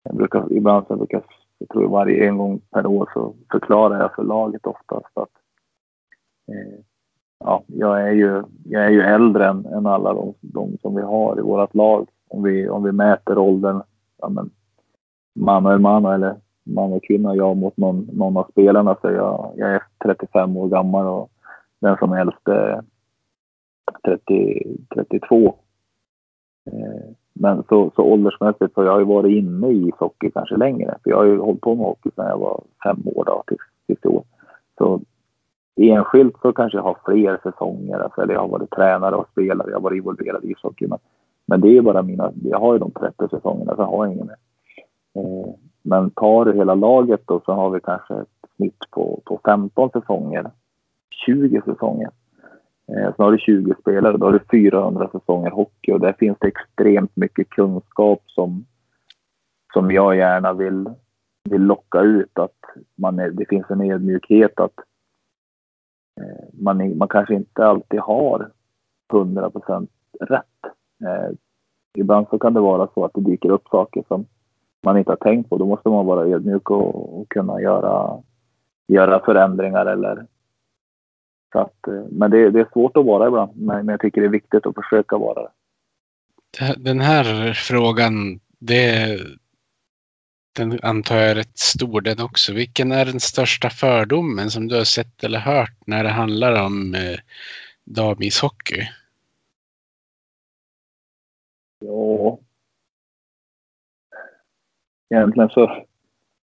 jag 0.03 0.16
brukar, 0.16 0.53
ibland 0.53 0.87
så 0.87 0.97
brukar 0.97 1.23
jag 1.59 1.68
tror 1.68 1.89
varje 1.89 2.29
en 2.29 2.39
gång 2.39 2.61
per 2.71 2.87
år 2.87 3.11
så 3.14 3.35
förklarar 3.51 4.01
jag 4.01 4.14
för 4.14 4.23
laget 4.23 4.66
oftast 4.66 5.18
att 5.18 5.31
eh, 6.49 6.81
ja, 7.45 7.62
jag 7.66 8.03
är 8.03 8.12
ju, 8.12 8.43
jag 8.64 8.85
är 8.85 8.91
ju 8.91 9.01
äldre 9.01 9.49
än, 9.49 9.66
än 9.66 9.87
alla 9.87 10.14
de, 10.14 10.35
de, 10.41 10.79
som 10.83 10.95
vi 10.95 11.03
har 11.03 11.39
i 11.39 11.43
vårt 11.43 11.75
lag. 11.75 12.09
Om 12.29 12.43
vi, 12.43 12.68
om 12.68 12.83
vi 12.83 12.93
mäter 12.93 13.39
åldern, 13.39 13.83
ja, 14.18 14.29
men, 14.29 14.51
man 15.35 15.66
och 15.66 15.81
man 15.81 16.05
eller 16.05 16.37
man 16.62 16.93
och 16.93 17.05
kvinna, 17.05 17.37
jag 17.37 17.57
mot 17.57 17.77
någon, 17.77 18.09
någon 18.12 18.37
av 18.37 18.47
spelarna 18.51 18.97
så 19.01 19.11
jag, 19.11 19.53
jag 19.57 19.71
är 19.71 19.83
35 20.05 20.57
år 20.57 20.68
gammal 20.68 21.07
och 21.07 21.31
den 21.81 21.97
som 21.97 22.12
helst 22.12 22.49
eh, 22.49 22.81
30, 24.05 24.76
32. 24.95 25.55
Eh, 26.66 27.14
men 27.33 27.62
så, 27.68 27.91
så 27.97 28.03
åldersmässigt 28.03 28.74
så 28.74 28.85
jag 28.85 28.93
har 28.93 28.99
ju 28.99 29.05
varit 29.05 29.37
inne 29.45 29.68
i 29.68 29.89
ishockey 29.89 30.31
kanske 30.31 30.57
längre. 30.57 30.99
För 31.03 31.11
jag 31.11 31.16
har 31.16 31.24
ju 31.24 31.39
hållit 31.39 31.61
på 31.61 31.74
med 31.74 31.87
hockey 31.87 32.11
sedan 32.16 32.26
jag 32.26 32.39
var 32.39 32.62
fem 32.85 33.03
år 33.05 33.24
då, 33.24 33.43
tills, 33.47 33.61
tills 33.87 34.05
i 34.05 34.09
år. 34.09 34.24
Så 34.78 35.01
enskilt 35.76 36.37
så 36.43 36.53
kanske 36.53 36.78
jag 36.78 36.83
har 36.83 36.97
fler 37.05 37.41
säsonger. 37.43 37.99
Alltså, 37.99 38.22
eller 38.22 38.35
jag 38.35 38.41
har 38.41 38.49
varit 38.49 38.70
tränare 38.70 39.16
och 39.16 39.28
spelare. 39.33 39.70
Jag 39.70 39.76
har 39.76 39.83
varit 39.83 39.97
involverad 39.97 40.45
i 40.45 40.51
ishockey. 40.51 40.87
Men, 40.87 40.99
men 41.47 41.61
det 41.61 41.68
är 41.68 41.72
ju 41.72 41.81
bara 41.81 42.03
mina, 42.03 42.33
jag 42.43 42.59
har 42.59 42.72
ju 42.72 42.78
de 42.78 42.91
30 42.91 43.28
säsongerna, 43.28 43.76
så 43.76 43.83
jag 43.83 43.87
har 43.87 44.07
jag 44.07 44.14
ingen 44.14 44.26
mer. 44.26 44.37
Eh, 45.14 45.55
men 45.83 46.11
tar 46.11 46.45
du 46.45 46.53
hela 46.53 46.74
laget 46.74 47.20
då 47.24 47.41
så 47.45 47.53
har 47.53 47.70
vi 47.70 47.81
kanske 47.81 48.14
ett 48.14 48.28
snitt 48.57 48.85
på, 48.91 49.20
på 49.24 49.41
15 49.45 49.91
säsonger. 49.91 50.51
20 51.11 51.63
säsonger. 51.65 52.11
Eh, 52.89 53.15
sen 53.17 53.25
har 53.25 53.33
du 53.33 53.39
20 53.39 53.75
spelare, 53.81 54.17
då 54.17 54.27
har 54.27 54.33
du 54.33 54.41
400 54.51 55.09
säsonger 55.13 55.51
hockey 55.51 55.93
och 55.93 56.01
där 56.01 56.13
finns 56.13 56.39
det 56.41 56.49
extremt 56.49 57.17
mycket 57.17 57.51
kunskap 57.51 58.23
som, 58.27 58.67
som 59.73 59.91
jag 59.91 60.17
gärna 60.17 60.53
vill, 60.53 60.91
vill 61.51 61.63
locka 61.63 62.01
ut. 62.01 62.39
Att 62.39 62.59
man 62.95 63.19
är, 63.19 63.31
det 63.31 63.49
finns 63.49 63.71
en 63.71 63.81
ödmjukhet 63.81 64.61
att 64.61 64.79
eh, 66.21 66.49
man, 66.53 66.99
man 66.99 67.09
kanske 67.09 67.35
inte 67.35 67.67
alltid 67.67 68.01
har 68.01 68.51
100 69.13 69.51
procent 69.51 69.91
rätt. 70.21 70.45
Eh, 71.05 71.37
ibland 71.95 72.27
så 72.31 72.39
kan 72.39 72.55
det 72.55 72.61
vara 72.61 72.89
så 72.95 73.05
att 73.05 73.15
det 73.15 73.21
dyker 73.21 73.51
upp 73.51 73.69
saker 73.69 74.05
som 74.09 74.27
man 74.83 74.99
inte 74.99 75.11
har 75.11 75.17
tänkt 75.17 75.51
på. 75.51 75.59
Då 75.59 75.67
måste 75.67 75.89
man 75.89 76.07
vara 76.07 76.27
ödmjuk 76.27 76.71
och, 76.71 77.21
och 77.21 77.29
kunna 77.29 77.61
göra, 77.61 78.23
göra 78.89 79.25
förändringar 79.25 79.87
eller 79.87 80.27
så 81.53 81.59
att, 81.59 81.88
eh, 81.88 82.05
men 82.11 82.30
det, 82.30 82.51
det, 82.51 82.61
är 82.61 82.68
svårt 82.72 82.96
att 82.96 83.05
vara 83.05 83.28
ibland, 83.28 83.57
men 83.57 83.88
jag 83.88 84.01
tycker 84.01 84.20
det 84.20 84.26
är 84.26 84.30
viktigt 84.30 84.66
att 84.66 84.74
försöka 84.74 85.18
vara 85.18 85.42
det. 85.42 85.51
Den 86.76 87.01
här 87.01 87.53
frågan, 87.53 88.40
det, 88.59 89.18
den 90.57 90.78
antar 90.82 91.16
jag 91.16 91.30
är 91.30 91.34
rätt 91.34 91.59
stor 91.59 92.01
den 92.01 92.20
också. 92.20 92.53
Vilken 92.53 92.92
är 92.92 93.05
den 93.05 93.20
största 93.20 93.70
fördomen 93.70 94.51
som 94.51 94.68
du 94.68 94.76
har 94.76 94.84
sett 94.84 95.24
eller 95.24 95.38
hört 95.38 95.86
när 95.86 96.05
det 96.05 96.11
handlar 96.11 96.66
om 96.66 96.94
eh, 96.94 97.18
damishockey? 97.84 98.88
Ja. 101.80 102.38
Egentligen 105.14 105.48
så, 105.48 105.86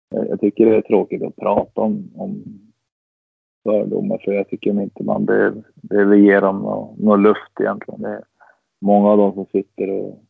jag 0.09 0.39
tycker 0.39 0.65
det 0.65 0.77
är 0.77 0.81
tråkigt 0.81 1.23
att 1.23 1.35
prata 1.35 1.81
om, 1.81 2.11
om 2.15 2.43
fördomar 3.63 4.17
för 4.17 4.31
jag 4.31 4.49
tycker 4.49 4.81
inte 4.81 5.03
man 5.03 5.25
behöver, 5.25 5.63
behöver 5.75 6.15
ge 6.15 6.39
dem 6.39 6.59
någon, 6.59 7.05
någon 7.05 7.21
luft 7.21 7.59
egentligen. 7.59 8.01
Det 8.01 8.09
är 8.09 8.23
många 8.81 9.09
av 9.09 9.17
dem 9.17 9.33
som 9.33 9.45
sitter 9.45 9.89
och, 9.89 10.23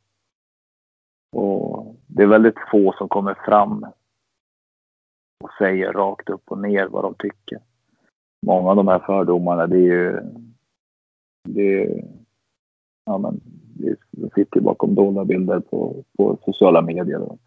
och 1.35 1.95
det 2.07 2.23
är 2.23 2.27
väldigt 2.27 2.59
få 2.71 2.93
som 2.97 3.09
kommer 3.09 3.33
fram 3.33 3.85
och 5.43 5.49
säger 5.57 5.93
rakt 5.93 6.29
upp 6.29 6.51
och 6.51 6.57
ner 6.57 6.87
vad 6.87 7.03
de 7.03 7.15
tycker. 7.19 7.59
Många 8.45 8.69
av 8.69 8.75
de 8.75 8.87
här 8.87 8.99
fördomarna 8.99 9.67
det 9.67 9.77
är 9.77 9.81
ju 9.81 10.19
det 11.49 11.83
är, 11.83 12.03
ja 13.05 13.17
men 13.17 13.41
det 14.11 14.33
sitter 14.33 14.61
bakom 14.61 14.95
dolda 14.95 15.25
bilder 15.25 15.59
på, 15.59 16.03
på 16.17 16.37
sociala 16.45 16.81
medier. 16.81 17.37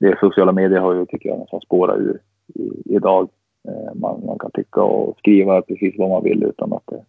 Det 0.00 0.18
sociala 0.20 0.52
medier 0.52 0.80
har 0.80 0.94
ju, 0.94 1.06
tycker 1.06 1.28
jag, 1.28 1.38
nästan 1.38 1.60
spårat 1.60 1.98
ur 1.98 2.20
i, 2.54 2.82
idag. 2.84 3.28
Eh, 3.68 3.94
man, 3.94 4.26
man 4.26 4.38
kan 4.38 4.50
tycka 4.50 4.82
och 4.82 5.18
skriva 5.18 5.62
precis 5.62 5.94
vad 5.98 6.10
man 6.10 6.24
vill 6.24 6.44
utan 6.44 6.72
att 6.72 6.86
det 6.86 7.04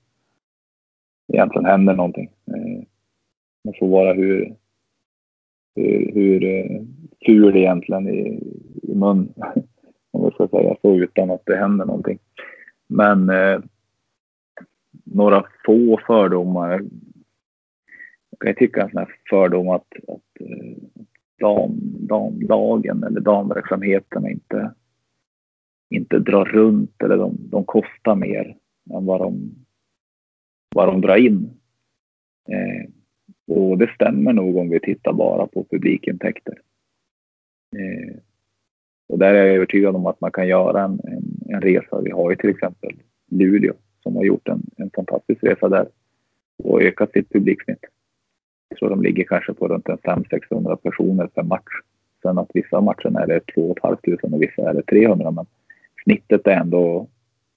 egentligen 1.33 1.65
händer 1.65 1.95
någonting. 1.95 2.29
Eh, 2.47 2.83
man 3.63 3.73
får 3.79 3.87
vara 3.87 4.13
hur, 4.13 4.55
hur, 5.75 6.11
hur 6.13 6.43
eh, 6.43 6.81
ful 7.25 7.57
egentligen 7.57 8.07
i, 8.07 8.43
i 8.83 8.95
mun, 8.95 9.33
om 10.11 10.21
man 10.21 10.31
ska 10.31 10.47
säga 10.47 10.75
så, 10.81 10.95
utan 10.95 11.31
att 11.31 11.45
det 11.45 11.55
händer 11.55 11.85
någonting. 11.85 12.19
Men 12.87 13.29
eh, 13.29 13.59
några 15.03 15.45
få 15.65 15.99
fördomar. 16.07 16.81
Jag 18.29 18.39
kan 18.39 18.55
tycka 18.55 18.81
en 18.81 18.89
sån 18.89 18.97
här 18.97 19.15
fördom 19.29 19.69
att, 19.69 19.87
att 20.07 20.47
dam, 21.39 21.79
damlagen 22.07 23.03
eller 23.03 23.19
damverksamheten 23.21 24.27
inte 24.27 24.73
inte 25.93 26.19
drar 26.19 26.45
runt 26.45 27.03
eller 27.03 27.17
de, 27.17 27.37
de 27.39 27.65
kostar 27.65 28.15
mer 28.15 28.55
än 28.93 29.05
vad 29.05 29.21
de, 29.21 29.55
vad 30.75 30.87
de 30.87 31.01
drar 31.01 31.17
in. 31.17 31.49
Eh, 32.49 32.89
Och 33.47 33.77
det 33.77 33.89
stämmer 33.95 34.33
nog 34.33 34.57
om 34.57 34.69
vi 34.69 34.79
tittar 34.79 35.13
bara 35.13 35.47
på 35.47 35.63
publikintäkter. 35.63 36.59
Eh, 37.75 38.15
och 39.09 39.19
där 39.19 39.33
är 39.33 39.45
jag 39.45 39.55
övertygad 39.55 39.95
om 39.95 40.05
att 40.05 40.21
man 40.21 40.31
kan 40.31 40.47
göra 40.47 40.83
en, 40.83 40.99
en, 41.03 41.23
en 41.49 41.61
resa. 41.61 42.01
Vi 42.01 42.11
har 42.11 42.29
ju 42.29 42.35
till 42.35 42.49
exempel 42.49 42.91
Luleå 43.31 43.73
som 44.03 44.15
har 44.15 44.23
gjort 44.23 44.47
en, 44.47 44.61
en 44.77 44.89
fantastisk 44.95 45.43
resa 45.43 45.69
där 45.69 45.87
och 46.63 46.81
ökat 46.81 47.11
sitt 47.11 47.29
publiksnitt. 47.29 47.85
Jag 48.69 48.79
tror 48.79 48.89
de 48.89 49.01
ligger 49.01 49.23
kanske 49.23 49.53
på 49.53 49.67
runt 49.67 49.85
500-600 49.85 50.75
personer 50.75 51.27
per 51.27 51.43
match. 51.43 51.73
Sen 52.21 52.37
att 52.37 52.51
vissa 52.53 52.81
matcher 52.81 53.19
är 53.19 53.27
det 53.27 53.39
2 53.53 53.75
500 53.81 53.97
och 54.21 54.41
vissa 54.41 54.69
är 54.69 54.73
det 54.73 54.81
300 54.81 55.31
men 55.31 55.45
snittet 56.03 56.47
är 56.47 56.55
ändå 56.55 57.07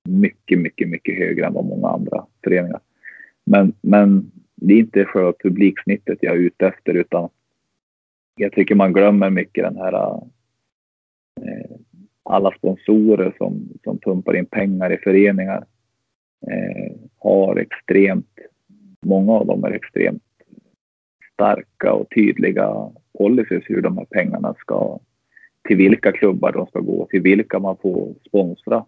mycket, 0.09 0.59
mycket, 0.59 0.89
mycket 0.89 1.19
högre 1.19 1.47
än 1.47 1.53
vad 1.53 1.65
många 1.65 1.89
andra 1.89 2.27
föreningar. 2.45 2.81
Men, 3.45 3.73
men 3.81 4.31
det 4.55 4.75
är 4.75 4.79
inte 4.79 5.05
själva 5.05 5.33
publiksnittet 5.43 6.19
jag 6.21 6.35
är 6.35 6.41
ute 6.41 6.67
efter 6.67 6.95
utan 6.95 7.29
jag 8.37 8.53
tycker 8.53 8.75
man 8.75 8.93
glömmer 8.93 9.31
mycket 9.31 9.65
den 9.65 9.77
här 9.77 10.23
eh, 11.41 11.77
alla 12.23 12.53
sponsorer 12.59 13.35
som, 13.39 13.69
som 13.85 13.99
pumpar 13.99 14.37
in 14.37 14.47
pengar 14.47 14.93
i 14.93 14.97
föreningar 14.97 15.65
eh, 16.47 16.93
har 17.19 17.57
extremt, 17.57 18.39
många 19.07 19.33
av 19.33 19.47
dem 19.47 19.65
är 19.65 19.71
extremt 19.71 20.23
starka 21.33 21.93
och 21.93 22.11
tydliga 22.15 22.91
policies 23.19 23.65
hur 23.67 23.83
de 23.83 23.99
här 23.99 24.05
pengarna 24.05 24.55
ska, 24.59 24.99
till 25.67 25.77
vilka 25.77 26.13
klubbar 26.13 26.53
de 26.53 26.67
ska 26.67 26.81
gå, 26.81 27.07
till 27.07 27.23
vilka 27.23 27.59
man 27.59 27.77
får 27.77 28.15
sponsra. 28.29 28.85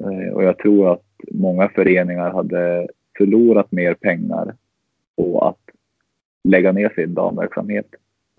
Eh, 0.00 0.34
och 0.34 0.44
jag 0.44 0.58
tror 0.58 0.92
att 0.92 1.04
många 1.32 1.68
föreningar 1.68 2.30
hade 2.30 2.88
förlorat 3.18 3.72
mer 3.72 3.94
pengar 3.94 4.54
på 5.16 5.40
att 5.40 5.76
lägga 6.44 6.72
ner 6.72 6.88
sin 6.88 7.14
damverksamhet 7.14 7.86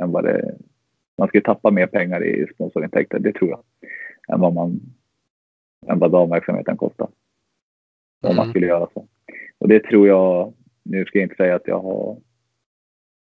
än 0.01 0.11
vad 0.11 0.23
det... 0.23 0.55
Man 1.17 1.27
skulle 1.27 1.43
tappa 1.43 1.71
mer 1.71 1.87
pengar 1.87 2.23
i 2.23 2.47
sponsorintäkter, 2.53 3.19
det 3.19 3.33
tror 3.33 3.49
jag, 3.49 3.63
än 4.33 4.41
vad, 4.41 4.53
man, 4.53 4.79
än 5.87 5.99
vad 5.99 6.11
damverksamheten 6.11 6.77
kostar. 6.77 7.07
Om 8.21 8.31
mm. 8.31 8.35
man 8.35 8.49
skulle 8.49 8.67
göra 8.67 8.87
så. 8.93 9.07
Och 9.57 9.67
det 9.67 9.83
tror 9.83 10.07
jag, 10.07 10.53
nu 10.83 11.05
ska 11.05 11.19
jag 11.19 11.25
inte 11.25 11.35
säga 11.35 11.55
att 11.55 11.67
jag 11.67 11.79
har, 11.79 12.17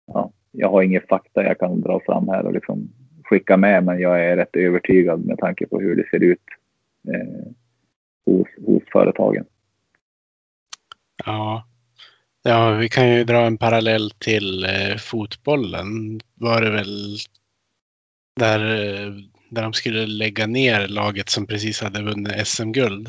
ja, 0.08 0.32
jag 0.52 0.70
har 0.70 0.82
ingen 0.82 1.02
fakta 1.10 1.44
jag 1.44 1.60
kan 1.60 1.82
dra 1.82 2.00
fram 2.00 2.28
här 2.28 2.46
och 2.46 2.54
liksom 2.54 2.90
skicka 3.30 3.58
med, 3.58 3.84
men 3.84 4.00
jag 4.00 4.26
är 4.26 4.38
rätt 4.38 4.56
övertygad 4.56 5.26
med 5.26 5.38
tanke 5.38 5.68
på 5.68 5.80
hur 5.80 5.96
det 5.96 6.10
ser 6.10 6.24
ut 6.24 6.44
eh, 7.08 7.52
hos, 8.26 8.48
hos 8.66 8.84
företagen. 8.92 9.46
Ja. 11.26 11.68
ja, 12.44 12.72
vi 12.72 12.90
kan 12.90 13.10
ju 13.10 13.24
dra 13.24 13.46
en 13.46 13.58
parallell 13.58 14.12
till 14.12 14.64
eh, 14.66 14.98
fotbollen. 14.98 16.20
Var 16.36 16.62
det 16.62 16.72
väl 16.72 17.18
där, 18.36 18.60
eh, 18.60 19.14
där 19.50 19.62
de 19.62 19.74
skulle 19.74 20.06
lägga 20.06 20.48
ner 20.48 20.88
laget 20.88 21.30
som 21.30 21.48
precis 21.48 21.82
hade 21.82 22.04
vunnit 22.04 22.48
SM-guld? 22.48 23.08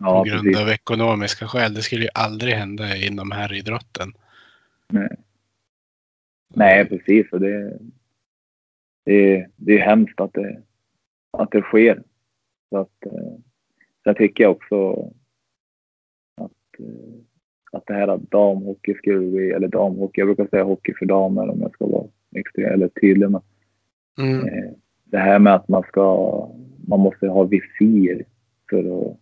Ja, 0.00 0.18
på 0.18 0.30
grund 0.30 0.42
precis. 0.42 0.60
av 0.60 0.68
ekonomiska 0.68 1.48
skäl. 1.48 1.74
Det 1.74 1.82
skulle 1.82 2.04
ju 2.04 2.10
aldrig 2.14 2.54
hända 2.54 2.96
inom 2.96 3.30
herridrotten. 3.30 4.12
Nej. 4.88 5.08
Nej, 6.48 6.84
precis. 6.84 7.32
Och 7.32 7.40
det, 7.40 7.78
det, 9.06 9.46
det 9.56 9.78
är 9.78 9.78
hemskt 9.78 10.20
att 10.20 10.32
det, 10.32 10.62
att 11.30 11.50
det 11.50 11.62
sker. 11.62 12.02
Så 12.70 12.76
att, 12.76 13.06
eh, 13.06 13.34
sen 14.04 14.14
tycker 14.14 14.44
jag 14.44 14.50
också 14.50 14.92
att, 16.36 16.78
eh, 16.78 17.14
att 17.72 17.86
det 17.86 17.94
här 17.94 18.08
att 18.08 18.30
damhockey 18.30 18.94
skulle 18.94 19.18
vi, 19.18 19.50
eller 19.50 19.68
damhockey, 19.68 20.20
jag 20.20 20.28
brukar 20.28 20.46
säga 20.46 20.64
hockey 20.64 20.94
för 20.98 21.06
damer 21.06 21.48
om 21.48 21.60
jag 21.60 21.72
ska 21.72 21.86
vara 21.86 22.06
extra 22.36 22.68
eller 22.68 22.88
tydlig. 22.88 23.30
Men, 23.30 23.42
mm. 24.18 24.48
Eh, 24.48 24.70
det 25.04 25.18
här 25.18 25.38
med 25.38 25.54
att 25.54 25.68
man 25.68 25.82
ska, 25.82 26.48
man 26.88 27.00
måste 27.00 27.28
ha 27.28 27.44
visir 27.44 28.24
för 28.70 28.78
att 28.78 29.16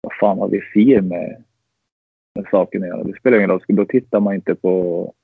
vad 0.00 0.12
fan 0.20 0.38
har 0.38 0.48
vi 0.48 0.58
visir 0.58 1.00
med, 1.00 1.44
med 2.34 2.46
saken 2.50 2.82
att 2.82 2.88
göra? 2.88 3.04
Det 3.04 3.18
spelar 3.18 3.38
ingen 3.38 3.50
roll. 3.50 3.60
Då 3.68 3.84
tittar 3.84 4.20
man 4.20 4.34
inte 4.34 4.54
på 4.54 5.14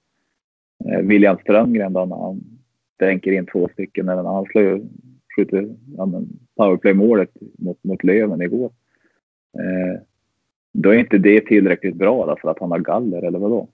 William 1.02 1.38
Strömgren 1.38 1.92
då 1.92 2.04
när 2.04 2.16
han 2.16 2.53
stänker 3.04 3.32
in 3.32 3.46
två 3.46 3.68
stycken 3.72 4.06
när 4.06 4.16
han 4.16 4.44
slår, 4.44 4.80
skjuter 5.36 5.74
ja, 5.96 6.22
powerplay-målet 6.56 7.30
mot, 7.58 7.84
mot 7.84 8.04
Löven 8.04 8.42
igår. 8.42 8.72
Eh, 9.58 10.00
då 10.72 10.90
är 10.90 10.98
inte 10.98 11.18
det 11.18 11.40
tillräckligt 11.40 11.96
bra 11.96 12.26
då, 12.26 12.36
för 12.40 12.50
att 12.50 12.60
han 12.60 12.70
har 12.70 12.78
galler 12.78 13.22
eller 13.22 13.38
vadå? 13.38 13.68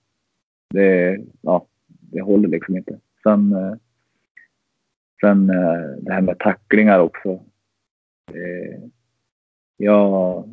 Det, 0.69 1.19
ja, 1.41 1.65
det 1.87 2.21
håller 2.21 2.47
liksom 2.47 2.77
inte. 2.77 2.99
Sen, 3.23 3.53
eh, 3.53 3.73
sen 5.21 5.49
eh, 5.49 5.81
det 6.01 6.13
här 6.13 6.21
med 6.21 6.39
tacklingar 6.39 6.99
också. 6.99 7.29
Eh, 8.33 8.79
jag, 9.77 10.43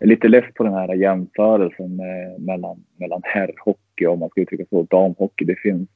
är 0.00 0.06
lite 0.06 0.28
less 0.28 0.54
på 0.54 0.64
den 0.64 0.74
här 0.74 0.94
jämförelsen 0.94 1.96
med, 1.96 2.40
mellan, 2.40 2.84
mellan 2.96 3.20
herrhockey 3.24 4.06
om 4.06 4.18
man 4.18 4.28
ska 4.28 4.40
uttrycka 4.40 4.64
så, 4.70 4.82
damhockey. 4.82 5.44
Det 5.44 5.56
finns, 5.56 5.88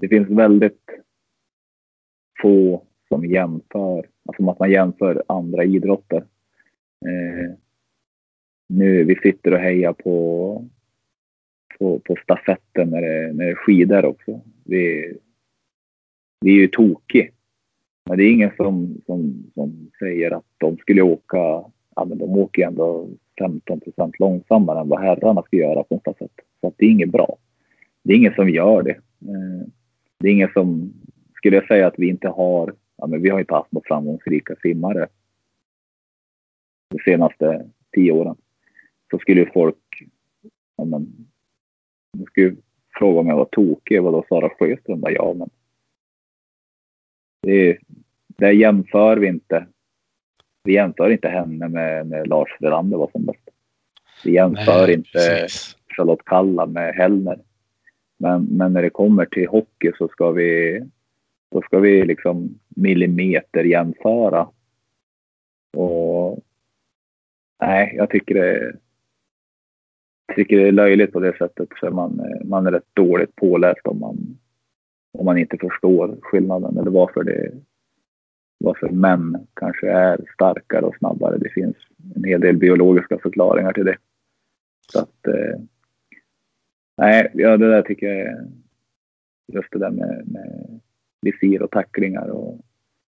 det 0.00 0.08
finns 0.08 0.28
väldigt 0.28 0.86
få 2.42 2.86
som 3.08 3.24
jämför, 3.24 4.08
alltså 4.28 4.50
att 4.50 4.58
man 4.58 4.70
jämför 4.70 5.22
andra 5.26 5.64
idrotter. 5.64 6.24
Eh, 7.06 7.54
nu, 8.68 9.04
vi 9.04 9.16
sitter 9.16 9.52
och 9.52 9.58
hejar 9.58 9.92
på, 9.92 10.68
på, 11.78 11.98
på 11.98 12.16
stafetten 12.22 12.90
när 12.90 13.02
det, 13.02 13.32
när 13.32 13.44
det 13.44 13.50
är 13.50 13.54
skidor 13.54 14.04
också. 14.04 14.40
Vi, 14.64 15.14
vi 16.40 16.50
är 16.50 16.60
ju 16.60 16.68
tokig. 16.68 17.32
Men 18.08 18.18
det 18.18 18.24
är 18.24 18.32
ingen 18.32 18.52
som, 18.56 19.00
som, 19.06 19.50
som 19.54 19.90
säger 19.98 20.30
att 20.30 20.46
de 20.58 20.76
skulle 20.76 21.02
åka 21.02 21.64
ja, 21.96 22.04
men 22.04 22.18
de 22.18 22.38
åker 22.38 22.66
ändå 22.66 23.08
15 23.38 23.80
procent 23.80 24.18
långsammare 24.18 24.80
än 24.80 24.88
vad 24.88 25.00
herrarna 25.00 25.42
ska 25.42 25.56
göra 25.56 25.82
på 25.82 25.94
en 25.94 26.00
stafett. 26.00 26.40
Så 26.60 26.66
att 26.66 26.74
det 26.76 26.84
är 26.84 26.90
inget 26.90 27.12
bra. 27.12 27.36
Det 28.02 28.12
är 28.12 28.16
ingen 28.16 28.34
som 28.34 28.48
gör 28.48 28.82
det. 28.82 28.96
Eh, 29.28 29.66
det 30.20 30.28
är 30.28 30.32
ingen 30.32 30.52
som, 30.52 30.92
skulle 31.34 31.56
jag 31.56 31.66
säga 31.66 31.86
att 31.86 31.98
vi 31.98 32.08
inte 32.08 32.28
har, 32.28 32.74
ja, 32.96 33.06
men 33.06 33.22
vi 33.22 33.30
har 33.30 33.40
inte 33.40 33.54
haft 33.54 33.72
några 33.72 33.86
framgångsrika 33.86 34.56
simmare 34.62 35.08
de 36.90 36.98
senaste 37.04 37.70
tio 37.92 38.12
åren. 38.12 38.36
Så 39.10 39.18
skulle 39.18 39.50
folk, 39.52 40.02
ja 40.76 40.84
men, 40.84 41.26
de 42.18 42.26
skulle 42.26 42.56
fråga 42.98 43.20
om 43.20 43.26
jag 43.26 43.36
var 43.36 43.44
tokig, 43.44 44.02
vadå 44.02 44.24
Sara 44.28 44.48
Sjöström? 44.48 45.04
Ja, 45.08 45.34
men 45.34 45.50
det, 47.42 47.78
det 48.26 48.52
jämför 48.52 49.16
vi 49.16 49.26
inte 49.26 49.66
vi 50.64 50.74
jämför 50.74 51.10
inte 51.10 51.28
henne 51.28 51.68
med, 51.68 52.06
med 52.06 52.28
Lars 52.28 52.48
Frölander 52.58 52.96
var 52.96 53.10
som 53.12 53.24
bäst. 53.24 53.48
Vi 54.24 54.32
jämför 54.32 54.86
Nej, 54.86 54.94
inte 54.94 55.10
precis. 55.12 55.76
Charlotte 55.96 56.24
Kalla 56.24 56.66
med 56.66 56.94
Hellner. 56.94 57.38
Men, 58.22 58.44
men 58.44 58.72
när 58.72 58.82
det 58.82 58.90
kommer 58.90 59.24
till 59.24 59.48
hockey 59.48 59.92
så 59.98 60.08
ska 60.08 60.30
vi, 60.30 60.80
då 61.50 61.62
ska 61.62 61.78
vi 61.78 62.04
liksom 62.04 62.58
millimeter 62.68 63.64
jämföra. 63.64 64.48
Och 65.76 66.40
nej, 67.60 67.94
jag 67.96 68.10
tycker 68.10 68.34
det, 68.34 68.76
tycker 70.36 70.56
det 70.56 70.68
är 70.68 70.72
löjligt 70.72 71.12
på 71.12 71.20
det 71.20 71.36
sättet 71.38 71.68
för 71.80 71.90
man, 71.90 72.22
man 72.44 72.66
är 72.66 72.72
rätt 72.72 72.94
dåligt 72.94 73.36
påläst 73.36 73.86
om 73.86 74.00
man, 74.00 74.38
om 75.12 75.24
man 75.24 75.38
inte 75.38 75.56
förstår 75.56 76.18
skillnaden 76.22 76.78
eller 76.78 76.90
varför 76.90 77.24
det, 77.24 77.52
varför 78.58 78.88
män 78.88 79.46
kanske 79.54 79.90
är 79.90 80.20
starkare 80.34 80.82
och 80.82 80.96
snabbare. 80.96 81.38
Det 81.38 81.48
finns 81.48 81.76
en 82.16 82.24
hel 82.24 82.40
del 82.40 82.56
biologiska 82.56 83.18
förklaringar 83.18 83.72
till 83.72 83.84
det. 83.84 83.96
Så 84.92 84.98
att, 84.98 85.26
eh, 85.26 85.60
nej, 87.00 87.30
ja, 87.34 87.56
det 87.56 87.70
där 87.70 87.82
tycker 87.82 88.06
jag 88.06 88.18
är 88.18 88.46
just 89.52 89.68
det 89.72 89.78
där 89.78 89.90
med, 89.90 90.22
med 90.26 90.80
visir 91.22 91.62
och 91.62 91.70
tacklingar 91.70 92.28
och, 92.28 92.60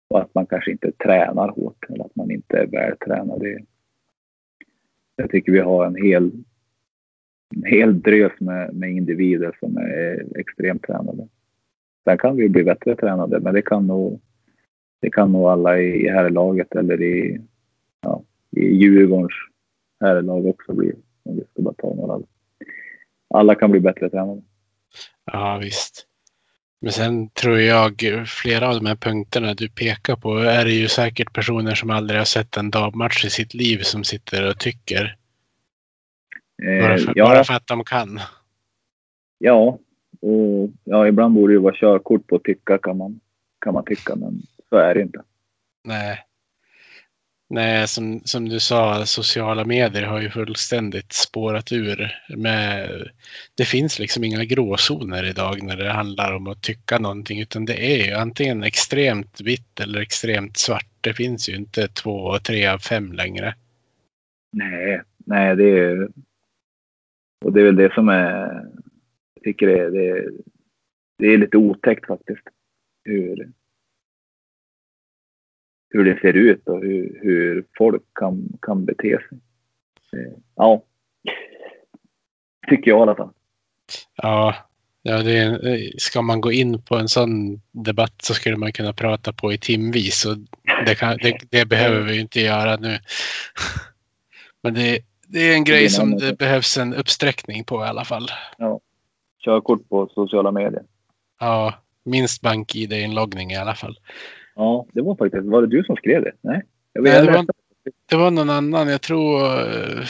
och, 0.07 0.21
att 0.21 0.35
man 0.35 0.45
kanske 0.45 0.71
inte 0.71 0.91
tränar 0.91 1.47
hårt 1.47 1.85
eller 1.89 2.05
att 2.05 2.15
man 2.15 2.31
inte 2.31 2.57
är 2.57 2.67
vältränad. 2.67 3.39
Det, 3.39 3.59
jag 5.15 5.29
tycker 5.31 5.51
vi 5.51 5.59
har 5.59 5.85
en 5.85 5.95
hel, 5.95 6.31
en 7.55 7.63
hel 7.63 8.01
drös 8.01 8.31
med, 8.39 8.73
med 8.75 8.91
individer 8.91 9.57
som 9.59 9.77
är 9.77 10.25
extremt 10.39 10.83
tränade. 10.83 11.27
Sen 12.03 12.17
kan 12.17 12.35
vi 12.35 12.49
bli 12.49 12.63
bättre 12.63 12.95
tränade, 12.95 13.39
men 13.39 13.53
det 13.53 13.61
kan 13.61 13.87
nog 13.87 14.21
det 15.03 15.09
kan 15.09 15.31
nog 15.31 15.45
alla 15.45 15.79
i, 15.79 16.05
i 16.05 16.09
herrlaget 16.09 16.75
eller 16.75 17.01
i, 17.01 17.41
ja, 18.01 18.23
i 18.51 18.75
Djurgårdens 18.75 19.31
herrlag 19.99 20.45
också 20.45 20.73
bli. 20.73 20.93
Om 21.23 21.35
vi 21.35 21.43
ska 21.51 21.61
bara 21.61 21.73
ta 21.73 21.93
några. 21.93 22.21
Alla 23.33 23.55
kan 23.55 23.71
bli 23.71 23.79
bättre 23.79 24.09
tränade. 24.09 24.41
Ja 25.31 25.57
visst. 25.61 26.07
Men 26.81 26.91
sen 26.91 27.29
tror 27.29 27.59
jag 27.59 28.01
flera 28.27 28.69
av 28.69 28.75
de 28.75 28.85
här 28.85 28.95
punkterna 28.95 29.53
du 29.53 29.69
pekar 29.69 30.15
på 30.15 30.37
är 30.37 30.65
det 30.65 30.71
ju 30.71 30.87
säkert 30.87 31.33
personer 31.33 31.75
som 31.75 31.89
aldrig 31.89 32.19
har 32.19 32.25
sett 32.25 32.57
en 32.57 32.71
dammatch 32.71 33.25
i 33.25 33.29
sitt 33.29 33.53
liv 33.53 33.77
som 33.77 34.03
sitter 34.03 34.49
och 34.49 34.59
tycker. 34.59 35.15
Eh, 36.63 36.87
bara, 36.87 36.97
för, 36.97 37.13
ja. 37.15 37.25
bara 37.25 37.43
för 37.43 37.53
att 37.53 37.67
de 37.67 37.83
kan. 37.83 38.19
Ja, 39.37 39.79
och 40.21 40.69
ja, 40.83 41.07
ibland 41.07 41.33
borde 41.33 41.53
det 41.53 41.55
ju 41.55 41.61
vara 41.61 41.75
körkort 41.75 42.27
på 42.27 42.35
att 42.35 42.43
tycka 42.43 42.77
kan 42.77 42.97
man, 42.97 43.19
kan 43.59 43.73
man 43.73 43.85
tycka, 43.85 44.15
men 44.15 44.41
så 44.69 44.75
är 44.75 44.93
det 44.93 45.01
inte. 45.01 45.21
Nej. 45.83 46.25
Nej, 47.49 47.87
som, 47.87 48.19
som 48.19 48.49
du 48.49 48.59
sa, 48.59 49.05
sociala 49.05 49.65
medier 49.65 50.03
har 50.03 50.21
ju 50.21 50.29
fullständigt 50.29 51.13
spårat 51.13 51.71
ur. 51.71 52.11
Med, 52.37 52.89
det 53.57 53.65
finns 53.65 53.99
liksom 53.99 54.23
inga 54.23 54.43
gråzoner 54.43 55.29
idag 55.29 55.63
när 55.63 55.77
det 55.77 55.89
handlar 55.89 56.35
om 56.35 56.47
att 56.47 56.61
tycka 56.61 56.99
någonting, 56.99 57.41
utan 57.41 57.65
det 57.65 58.01
är 58.01 58.05
ju 58.07 58.13
antingen 58.13 58.63
extremt 58.63 59.41
vitt 59.41 59.79
eller 59.79 60.01
extremt 60.01 60.57
svart. 60.57 60.87
Det 61.01 61.13
finns 61.13 61.49
ju 61.49 61.55
inte 61.55 61.87
två, 61.87 62.39
tre 62.39 62.67
av 62.67 62.77
fem 62.77 63.13
längre. 63.13 63.55
Nej, 64.51 65.01
nej, 65.25 65.55
det 65.55 65.79
är 65.79 66.07
och 67.43 67.53
det 67.53 67.61
är 67.61 67.65
väl 67.65 67.75
det 67.75 67.93
som 67.93 68.09
är, 68.09 68.65
jag 69.33 69.43
tycker 69.43 69.67
det 69.67 69.79
är, 69.79 69.91
det 69.91 70.09
är, 70.09 70.31
det 71.17 71.27
är 71.27 71.37
lite 71.37 71.57
otäckt 71.57 72.05
faktiskt. 72.05 72.47
Hur, 73.03 73.51
hur 75.93 76.05
det 76.05 76.19
ser 76.21 76.33
ut 76.33 76.67
och 76.67 76.81
hur, 76.81 77.19
hur 77.21 77.65
folk 77.77 78.03
kan, 78.13 78.57
kan 78.61 78.85
bete 78.85 79.17
sig. 79.29 79.39
Ja, 80.55 80.83
tycker 82.67 82.91
jag 82.91 82.99
i 82.99 83.01
alla 83.01 83.15
fall. 83.15 83.29
Ja, 84.15 84.55
ja 85.01 85.17
det 85.17 85.37
är, 85.37 85.91
ska 85.97 86.21
man 86.21 86.41
gå 86.41 86.51
in 86.51 86.81
på 86.81 86.95
en 86.95 87.07
sån 87.07 87.61
debatt 87.71 88.13
så 88.23 88.33
skulle 88.33 88.57
man 88.57 88.71
kunna 88.71 88.93
prata 88.93 89.33
på 89.33 89.53
i 89.53 89.57
timvis 89.57 90.25
och 90.25 90.37
det, 90.85 90.95
kan, 90.95 91.17
det, 91.17 91.37
det 91.49 91.65
behöver 91.65 92.01
vi 92.01 92.19
inte 92.19 92.41
göra 92.41 92.75
nu. 92.75 92.97
Men 94.63 94.73
det, 94.73 94.99
det 95.27 95.39
är 95.39 95.53
en 95.53 95.63
grej 95.63 95.89
som 95.89 96.17
det 96.17 96.37
behövs 96.37 96.77
en 96.77 96.93
uppsträckning 96.93 97.63
på 97.63 97.75
i 97.75 97.87
alla 97.87 98.05
fall. 98.05 98.27
Ja. 98.57 98.79
Körkort 99.39 99.89
på 99.89 100.09
sociala 100.13 100.51
medier. 100.51 100.83
Ja, 101.39 101.73
minst 102.05 102.41
bank-id-inloggning 102.41 103.51
i 103.51 103.57
alla 103.57 103.75
fall. 103.75 103.97
Ja, 104.55 104.85
det 104.93 105.01
var 105.01 105.15
faktiskt. 105.15 105.45
Var 105.45 105.61
det 105.61 105.67
du 105.67 105.83
som 105.83 105.95
skrev 105.95 106.23
det? 106.23 106.31
Nej, 106.41 106.61
jag 106.93 107.03
Nej 107.03 107.25
det, 107.25 107.31
var, 107.31 107.45
det 108.09 108.15
var 108.15 108.31
någon 108.31 108.49
annan. 108.49 108.87
Jag 108.87 109.01
tror... 109.01 109.45
Eh, 109.45 110.05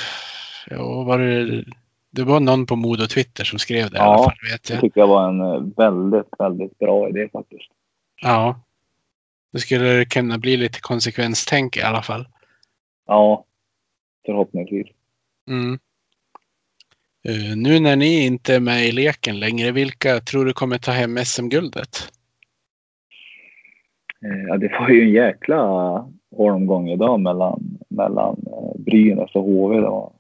ja, 0.70 1.04
var 1.04 1.20
det, 1.20 1.66
det 2.10 2.24
var 2.24 2.39
någon 2.39 2.66
på 2.66 2.76
Modo 2.76 3.08
Twitter 3.08 3.44
som 3.44 3.60
skrev 3.60 3.89
det 3.89 3.98
ja, 3.98 4.04
i 4.04 4.08
alla 4.08 4.24
fall. 4.24 4.38
Vet 4.52 4.70
jag. 4.70 4.78
det 4.78 4.82
tycker 4.82 5.02
jag 5.02 5.08
var 5.08 5.30
en 5.30 5.41
eh, 5.41 5.74
väldigt, 5.78 6.30
väldigt 6.39 6.80
bra 6.80 7.10
idé 7.10 7.30
faktiskt. 7.34 7.72
Ja. 8.22 8.60
Det 9.52 9.60
skulle 9.60 10.06
kunna 10.06 10.38
bli 10.38 10.58
lite 10.58 10.82
konsekvenstänk 10.82 11.78
i 11.78 11.82
alla 11.82 12.02
fall. 12.02 12.28
Ja, 13.08 13.46
förhoppningsvis. 14.26 14.88
Mm. 15.50 15.80
Uh, 17.30 17.56
nu 17.56 17.80
när 17.80 17.96
ni 17.96 18.26
inte 18.26 18.56
är 18.56 18.60
med 18.60 18.86
i 18.86 18.91
leken 18.91 19.39
längre, 19.39 19.72
vilka 19.72 20.20
tror 20.20 20.46
du 20.46 20.54
kommer 20.54 20.78
ta 20.78 20.91
hem 20.91 21.18
SM-guldet? 21.26 22.12
Eh, 24.24 24.43
ja, 24.47 24.57
det 24.57 24.71
var 24.80 24.89
ju 24.89 25.01
en 25.01 25.11
jäkla 25.11 25.61
holmgång 26.36 26.89
idag 26.89 27.19
mellan, 27.19 27.80
mellan 27.89 28.36
eh, 28.47 28.82
Brynäs 28.82 29.36
och 29.36 29.43
HV. 29.43 29.82
Då. 29.82 30.13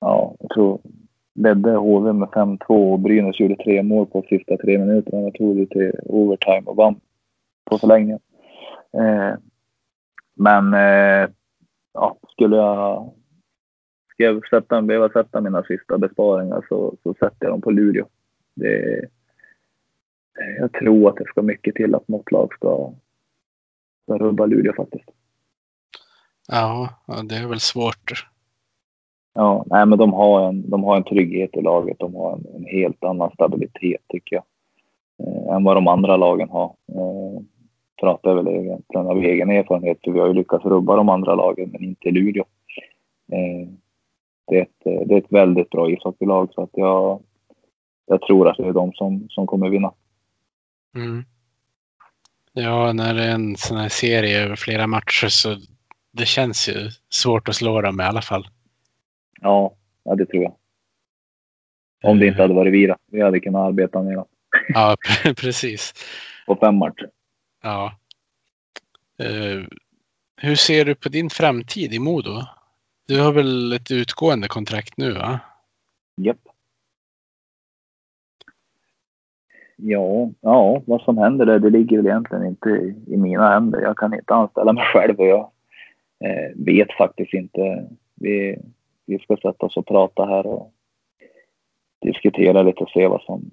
Ja, 0.00 0.34
jag 0.40 0.50
tror 0.50 0.80
ledde 1.34 1.70
HV 1.76 2.12
med 2.12 2.28
5-2 2.28 2.92
och 2.92 3.00
Brynäs 3.00 3.40
gjorde 3.40 3.56
tre 3.56 3.82
mål 3.82 4.06
på 4.06 4.22
sista 4.28 4.56
tre 4.56 4.78
minuterna. 4.78 5.22
Jag 5.22 5.34
tog 5.34 5.56
det 5.56 5.66
till 5.66 5.92
overtime 6.04 6.62
och 6.64 6.76
vann 6.76 7.00
på 7.70 7.78
förlängningen. 7.78 8.18
Eh, 8.92 9.34
men 10.34 10.72
ja, 11.92 12.16
skulle 12.28 12.56
jag 12.56 13.12
ska 14.20 14.24
jag 14.24 14.48
sätta, 14.48 14.82
behöva 14.82 15.08
sätta 15.08 15.40
mina 15.40 15.62
sista 15.62 15.98
besparingar 15.98 16.64
så, 16.68 16.94
så 17.02 17.14
sätter 17.14 17.36
jag 17.46 17.52
dem 17.52 17.60
på 17.60 17.70
Luleå. 17.70 18.06
Det, 18.54 19.08
jag 20.58 20.72
tror 20.72 21.08
att 21.08 21.16
det 21.16 21.24
ska 21.24 21.42
mycket 21.42 21.74
till 21.74 21.94
att 21.94 22.08
något 22.08 22.32
lag 22.32 22.54
ska, 22.54 22.92
ska 24.02 24.18
rubba 24.18 24.46
Luleå 24.46 24.72
faktiskt. 24.76 25.10
Ja, 26.48 26.88
det 27.28 27.36
är 27.36 27.48
väl 27.48 27.60
svårt. 27.60 28.26
Ja, 29.34 29.64
nej, 29.66 29.86
men 29.86 29.98
de 29.98 30.12
har, 30.12 30.48
en, 30.48 30.70
de 30.70 30.84
har 30.84 30.96
en 30.96 31.04
trygghet 31.04 31.56
i 31.56 31.62
laget. 31.62 31.98
De 31.98 32.14
har 32.14 32.32
en, 32.32 32.46
en 32.56 32.64
helt 32.64 33.04
annan 33.04 33.30
stabilitet 33.30 34.00
tycker 34.08 34.36
jag. 34.36 34.44
Eh, 35.22 35.54
än 35.56 35.64
vad 35.64 35.76
de 35.76 35.88
andra 35.88 36.16
lagen 36.16 36.48
har. 36.48 36.74
Eh, 36.88 37.42
pratar 38.00 38.34
väl 38.34 38.48
egentligen 38.48 39.06
av 39.06 39.18
egen 39.18 39.50
erfarenhet 39.50 39.98
för 40.04 40.10
vi 40.10 40.20
har 40.20 40.26
ju 40.26 40.32
lyckats 40.32 40.64
rubba 40.64 40.96
de 40.96 41.08
andra 41.08 41.34
lagen 41.34 41.70
men 41.72 41.84
inte 41.84 42.10
Luleå. 42.10 42.44
Eh, 43.32 43.68
det 44.46 44.58
är 44.58 44.62
ett, 44.62 45.08
det 45.08 45.14
är 45.14 45.18
ett 45.18 45.32
väldigt 45.32 45.70
bra 45.70 45.90
ishockeylag 45.90 46.52
så 46.52 46.62
att 46.62 46.70
jag, 46.72 47.22
jag 48.06 48.20
tror 48.20 48.48
att 48.48 48.56
det 48.56 48.66
är 48.66 48.72
de 48.72 48.92
som, 48.92 49.26
som 49.28 49.46
kommer 49.46 49.68
vinna. 49.68 49.92
Mm. 50.96 51.24
Ja, 52.52 52.92
när 52.92 53.14
det 53.14 53.24
är 53.24 53.30
en 53.30 53.56
sån 53.56 53.76
här 53.76 53.88
serie 53.88 54.44
över 54.44 54.56
flera 54.56 54.86
matcher 54.86 55.28
så 55.28 55.56
det 56.12 56.26
känns 56.26 56.68
ju 56.68 56.90
svårt 57.10 57.48
att 57.48 57.56
slå 57.56 57.80
dem 57.80 58.00
i 58.00 58.04
alla 58.04 58.22
fall. 58.22 58.48
Ja, 59.40 59.74
ja 60.04 60.14
det 60.14 60.26
tror 60.26 60.42
jag. 60.42 60.54
Om 62.02 62.18
det 62.18 62.26
inte 62.26 62.42
hade 62.42 62.54
varit 62.54 62.72
vi 62.72 62.86
då. 62.86 62.96
Vi 63.12 63.22
hade 63.22 63.40
kunnat 63.40 63.66
arbeta 63.68 64.02
med 64.02 64.14
dem. 64.14 64.26
Ja, 64.68 64.96
precis. 65.36 65.94
På 66.46 66.56
fem 66.56 66.76
matcher. 66.76 67.10
Ja. 67.62 67.92
Uh, 69.22 69.66
hur 70.36 70.56
ser 70.56 70.84
du 70.84 70.94
på 70.94 71.08
din 71.08 71.30
framtid 71.30 71.94
i 71.94 71.98
Modo? 71.98 72.42
Du 73.06 73.20
har 73.20 73.32
väl 73.32 73.72
ett 73.72 73.90
utgående 73.90 74.48
kontrakt 74.48 74.96
nu 74.96 75.12
va? 75.12 75.40
Japp. 76.16 76.38
Ja, 79.82 80.30
ja, 80.40 80.82
vad 80.86 81.00
som 81.00 81.18
händer 81.18 81.46
där, 81.46 81.58
det 81.58 81.70
ligger 81.70 81.96
väl 81.96 82.06
egentligen 82.06 82.46
inte 82.46 82.70
i, 82.70 82.94
i 83.06 83.16
mina 83.16 83.48
händer. 83.48 83.80
Jag 83.80 83.96
kan 83.96 84.14
inte 84.14 84.34
anställa 84.34 84.72
mig 84.72 84.84
själv 84.92 85.20
och 85.20 85.26
jag 85.26 85.50
eh, 86.24 86.50
vet 86.56 86.92
faktiskt 86.92 87.34
inte. 87.34 87.88
Vi, 88.14 88.58
vi 89.06 89.18
ska 89.18 89.36
sätta 89.36 89.66
oss 89.66 89.76
och 89.76 89.86
prata 89.86 90.26
här 90.26 90.46
och 90.46 90.72
diskutera 92.00 92.62
lite 92.62 92.78
och 92.84 92.90
se 92.90 93.06
vad 93.06 93.22
som... 93.22 93.50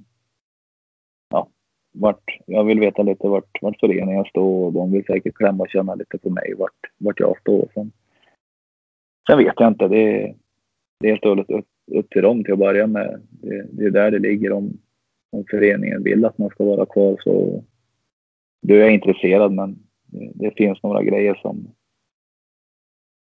Ja, 1.30 1.48
vart, 1.94 2.40
jag 2.46 2.64
vill 2.64 2.80
veta 2.80 3.04
lite 3.04 3.28
vart, 3.28 3.62
vart 3.62 3.80
föreningen 3.80 4.26
står 4.26 4.66
och 4.66 4.74
de 4.74 4.92
vill 4.92 5.06
säkert 5.06 5.36
klämma 5.36 5.64
och 5.64 5.70
känna 5.70 5.96
lite 5.96 6.18
på 6.18 6.30
mig 6.30 6.54
vart, 6.58 6.80
vart 6.98 7.20
jag 7.20 7.40
står. 7.40 7.68
Sen 7.74 7.92
Sen 9.28 9.38
vet 9.38 9.54
jag 9.58 9.68
inte. 9.68 9.88
Det 9.88 9.98
är, 9.98 10.36
det 11.00 11.08
är 11.08 11.12
helt 11.12 11.24
och 11.24 11.30
hållet 11.30 11.50
upp, 11.50 11.68
upp 11.92 12.10
till 12.10 12.22
dem 12.22 12.44
till 12.44 12.54
att 12.54 12.60
börja 12.60 12.88
med. 12.88 13.22
Det, 13.30 13.68
det, 13.72 13.86
är 13.86 13.92
där 13.92 14.12
det 14.12 14.20
ligger. 14.20 14.52
Om, 14.52 14.78
om 15.30 15.46
föreningen 15.50 16.04
vill 16.04 16.26
att 16.26 16.38
man 16.38 16.50
ska 16.50 16.64
vara 16.64 16.86
kvar 16.86 17.22
så 17.24 17.64
då 18.62 18.74
är 18.74 18.80
jag 18.80 18.94
intresserad. 18.94 19.54
Men 19.54 19.88
det, 20.06 20.32
det 20.36 20.52
finns 20.58 20.84
några 20.84 21.04
grejer 21.04 21.36
som, 21.36 21.76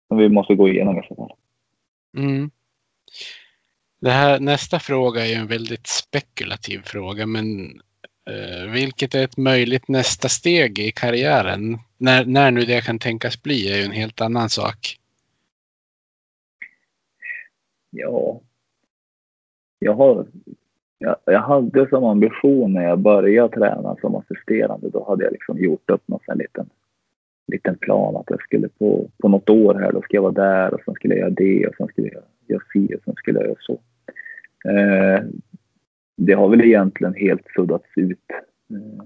som 0.08 0.18
vi 0.18 0.28
måste 0.28 0.54
gå 0.54 0.68
igenom 0.68 0.98
i 0.98 1.06
så 1.08 1.14
fall. 1.14 1.36
Mm. 2.16 2.50
Det 4.00 4.10
här, 4.10 4.40
nästa 4.40 4.78
fråga 4.78 5.26
är 5.26 5.36
en 5.36 5.46
väldigt 5.46 5.86
spekulativ 5.86 6.78
fråga, 6.84 7.26
men 7.26 7.80
eh, 8.30 8.72
vilket 8.72 9.14
är 9.14 9.24
ett 9.24 9.36
möjligt 9.36 9.88
nästa 9.88 10.28
steg 10.28 10.78
i 10.78 10.92
karriären? 10.92 11.78
När, 11.98 12.24
när 12.24 12.50
nu 12.50 12.60
det 12.60 12.84
kan 12.84 12.98
tänkas 12.98 13.42
bli 13.42 13.72
är 13.72 13.76
ju 13.76 13.82
en 13.82 13.92
helt 13.92 14.20
annan 14.20 14.48
sak. 14.48 14.98
Ja, 17.90 18.40
jag, 19.78 19.94
har, 19.94 20.26
jag, 21.02 21.16
jag 21.24 21.40
hade 21.40 21.88
som 21.88 22.04
ambition 22.04 22.72
när 22.72 22.82
jag 22.82 22.98
började 22.98 23.54
träna 23.54 23.96
som 24.00 24.14
assisterande, 24.14 24.90
då 24.90 25.04
hade 25.08 25.24
jag 25.24 25.32
liksom 25.32 25.58
gjort 25.58 25.90
upp 25.90 26.08
någon 26.08 26.20
sån 26.26 26.38
liten, 26.38 26.66
liten 27.46 27.76
plan 27.76 28.16
att 28.16 28.30
jag 28.30 28.40
skulle 28.40 28.68
på, 28.68 29.08
på 29.22 29.28
något 29.28 29.50
år 29.50 29.74
här, 29.74 29.92
då 29.92 30.02
ska 30.02 30.16
jag 30.16 30.22
vara 30.22 30.32
där 30.32 30.74
och 30.74 30.80
sen 30.84 30.94
skulle 30.94 31.14
jag 31.14 31.20
göra 31.20 31.30
det 31.30 31.66
och 31.66 31.74
sen 31.76 31.86
skulle 31.86 32.08
jag 32.08 32.22
göra 32.46 32.62
si 32.72 32.94
och 32.94 33.00
sen 33.04 33.14
skulle 33.14 33.38
jag 33.38 33.48
göra 33.48 33.58
så. 33.60 33.78
Eh, 34.70 35.24
det 36.16 36.32
har 36.32 36.48
väl 36.48 36.64
egentligen 36.64 37.14
helt 37.14 37.46
suddats 37.56 37.88
ut. 37.96 38.30
Eh, 38.70 39.04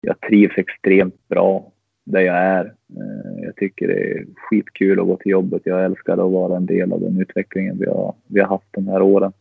jag 0.00 0.20
trivs 0.20 0.58
extremt 0.58 1.28
bra 1.28 1.72
där 2.04 2.20
jag 2.20 2.36
är. 2.36 2.64
Eh, 2.64 3.44
jag 3.44 3.56
tycker 3.56 3.88
det 3.88 4.12
är 4.12 4.26
skitkul 4.36 5.00
att 5.00 5.06
gå 5.06 5.16
till 5.16 5.32
jobbet. 5.32 5.62
Jag 5.64 5.84
älskar 5.84 6.12
att 6.12 6.32
vara 6.32 6.56
en 6.56 6.66
del 6.66 6.92
av 6.92 7.00
den 7.00 7.20
utvecklingen 7.20 7.78
vi 7.78 7.86
har, 7.86 8.14
vi 8.26 8.40
har 8.40 8.48
haft 8.48 8.68
de 8.70 8.88
här 8.88 9.02
åren. 9.02 9.32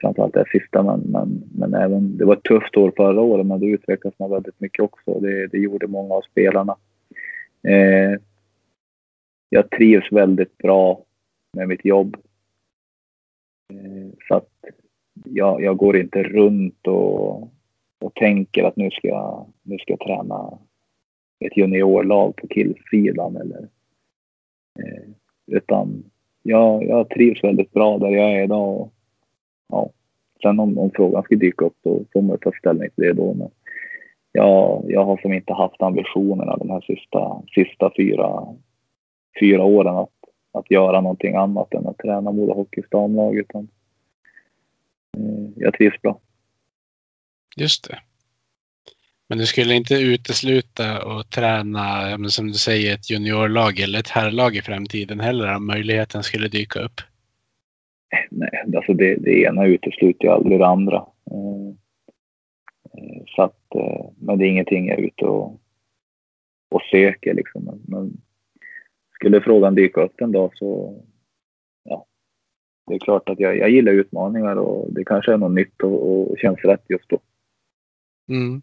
Framförallt 0.00 0.34
det 0.34 0.44
sista, 0.52 0.82
men, 0.82 1.00
men, 1.00 1.42
men 1.54 1.74
även, 1.74 2.16
det 2.16 2.24
var 2.24 2.36
ett 2.36 2.42
tufft 2.42 2.76
år 2.76 2.92
förra 2.96 3.20
året, 3.20 3.46
men 3.46 3.60
det 3.60 3.66
utvecklades 3.66 4.18
man 4.18 4.30
väldigt 4.30 4.60
mycket 4.60 4.84
också. 4.84 5.20
Det, 5.20 5.46
det 5.46 5.58
gjorde 5.58 5.86
många 5.86 6.14
av 6.14 6.22
spelarna. 6.22 6.76
Eh, 7.62 8.20
jag 9.48 9.70
trivs 9.70 10.12
väldigt 10.12 10.58
bra 10.58 11.04
med 11.56 11.68
mitt 11.68 11.84
jobb. 11.84 12.16
Eh, 13.72 14.10
så 14.28 14.34
att 14.34 14.50
jag, 15.24 15.62
jag 15.62 15.76
går 15.76 15.96
inte 15.96 16.22
runt 16.22 16.86
och, 16.86 17.42
och 18.00 18.14
tänker 18.14 18.64
att 18.64 18.76
nu 18.76 18.90
ska 18.90 19.08
jag, 19.08 19.46
nu 19.62 19.78
ska 19.78 19.92
jag 19.92 20.00
träna 20.00 20.58
ett 21.44 21.56
juniorlag 21.56 22.36
på 22.36 22.48
killsidan 22.48 23.36
eller 23.36 23.68
eh, 24.78 25.10
utan 25.46 26.04
jag, 26.42 26.84
jag 26.84 27.10
trivs 27.10 27.44
väldigt 27.44 27.72
bra 27.72 27.98
där 27.98 28.10
jag 28.10 28.32
är 28.32 28.42
idag 28.44 28.80
och 28.80 28.93
ja, 29.68 29.90
Sen 30.44 30.60
om, 30.60 30.78
om 30.78 30.90
frågan 30.94 31.22
skulle 31.22 31.40
dyka 31.40 31.64
upp 31.64 31.76
så 31.82 32.04
får 32.12 32.22
man 32.22 32.38
ta 32.38 32.52
ställning 32.58 32.90
till 32.90 33.04
det 33.04 33.12
då. 33.12 33.34
Men 33.34 33.50
jag, 34.32 34.84
jag 34.88 35.04
har 35.04 35.16
som 35.16 35.32
inte 35.32 35.52
haft 35.52 35.82
ambitionerna 35.82 36.56
de 36.56 36.70
här 36.70 36.80
sista, 36.80 37.42
sista 37.54 37.90
fyra, 37.96 38.46
fyra 39.40 39.64
åren 39.64 39.96
att, 39.96 40.10
att 40.52 40.70
göra 40.70 41.00
någonting 41.00 41.34
annat 41.34 41.74
än 41.74 41.86
att 41.86 41.98
träna 41.98 42.32
Mora 42.32 42.54
Hockeys 42.54 42.88
damlag. 42.90 43.36
Utan, 43.36 43.68
eh, 45.16 45.50
jag 45.56 45.74
trivs 45.74 46.02
bra. 46.02 46.20
Just 47.56 47.88
det. 47.88 47.98
Men 49.28 49.38
du 49.38 49.46
skulle 49.46 49.74
inte 49.74 49.94
utesluta 49.94 51.18
att 51.18 51.30
träna, 51.30 52.18
som 52.28 52.46
du 52.46 52.54
säger, 52.54 52.94
ett 52.94 53.10
juniorlag 53.10 53.80
eller 53.80 53.98
ett 53.98 54.08
herrlag 54.08 54.56
i 54.56 54.62
framtiden 54.62 55.20
heller 55.20 55.56
om 55.56 55.66
möjligheten 55.66 56.22
skulle 56.22 56.48
dyka 56.48 56.80
upp? 56.80 57.00
Nej, 58.30 58.64
alltså 58.76 58.92
det, 58.92 59.14
det 59.14 59.42
ena 59.42 59.66
utesluter 59.66 60.24
ju 60.24 60.30
aldrig 60.30 60.58
det 60.58 60.66
andra. 60.66 60.96
Eh, 61.30 61.68
eh, 62.92 63.22
så 63.26 63.42
att, 63.42 63.74
eh, 63.74 64.10
men 64.18 64.38
det 64.38 64.44
är 64.44 64.48
ingenting 64.48 64.86
jag 64.86 64.98
är 64.98 65.02
ute 65.02 65.24
och, 65.24 65.60
och 66.70 66.82
söker 66.90 67.34
liksom. 67.34 67.64
Men, 67.64 67.80
men 67.88 68.16
skulle 69.14 69.40
frågan 69.40 69.74
dyka 69.74 70.00
upp 70.02 70.20
en 70.20 70.32
dag 70.32 70.50
så, 70.54 71.00
ja. 71.84 72.06
Det 72.86 72.94
är 72.94 72.98
klart 72.98 73.28
att 73.28 73.40
jag, 73.40 73.58
jag 73.58 73.70
gillar 73.70 73.92
utmaningar 73.92 74.56
och 74.56 74.92
det 74.92 75.04
kanske 75.04 75.32
är 75.32 75.38
något 75.38 75.54
nytt 75.54 75.82
och, 75.82 76.30
och 76.30 76.38
känns 76.38 76.58
rätt 76.58 76.84
just 76.88 77.08
då. 77.08 77.18
Mm. 78.28 78.62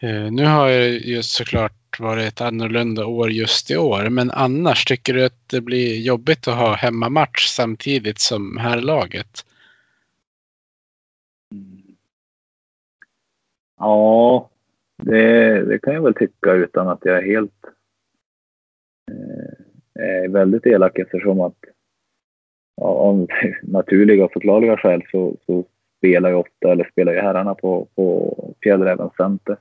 Eh, 0.00 0.32
nu 0.32 0.44
har 0.44 0.68
jag 0.68 0.90
ju 0.90 1.22
såklart 1.22 1.83
varit 2.00 2.28
ett 2.28 2.40
annorlunda 2.40 3.06
år 3.06 3.30
just 3.30 3.70
i 3.70 3.76
år, 3.76 4.08
men 4.10 4.30
annars 4.30 4.84
tycker 4.84 5.14
du 5.14 5.24
att 5.24 5.48
det 5.48 5.60
blir 5.60 6.00
jobbigt 6.00 6.48
att 6.48 6.58
ha 6.58 6.74
hemmamatch 6.74 7.46
samtidigt 7.46 8.18
som 8.18 8.56
herrlaget? 8.56 9.46
Ja, 13.78 14.50
det, 15.02 15.64
det, 15.64 15.78
kan 15.78 15.94
jag 15.94 16.02
väl 16.02 16.14
tycka 16.14 16.52
utan 16.52 16.88
att 16.88 17.04
jag 17.04 17.18
är 17.18 17.22
helt 17.22 17.64
eh, 19.10 20.04
är 20.04 20.28
väldigt 20.28 20.66
elak 20.66 20.98
eftersom 20.98 21.40
att 21.40 21.58
ja, 22.76 22.86
av 22.86 23.26
naturliga 23.62 24.24
och 24.24 24.32
förklarliga 24.32 24.76
skäl 24.76 25.02
så, 25.10 25.36
så 25.46 25.64
spelar 25.98 26.28
ju 26.28 26.34
ofta, 26.34 26.72
eller 26.72 26.88
spelar 26.92 27.12
ju 27.12 27.20
herrarna 27.20 27.54
på, 27.54 27.88
på 27.94 28.34
Fjällräven 28.62 29.10
Center. 29.16 29.56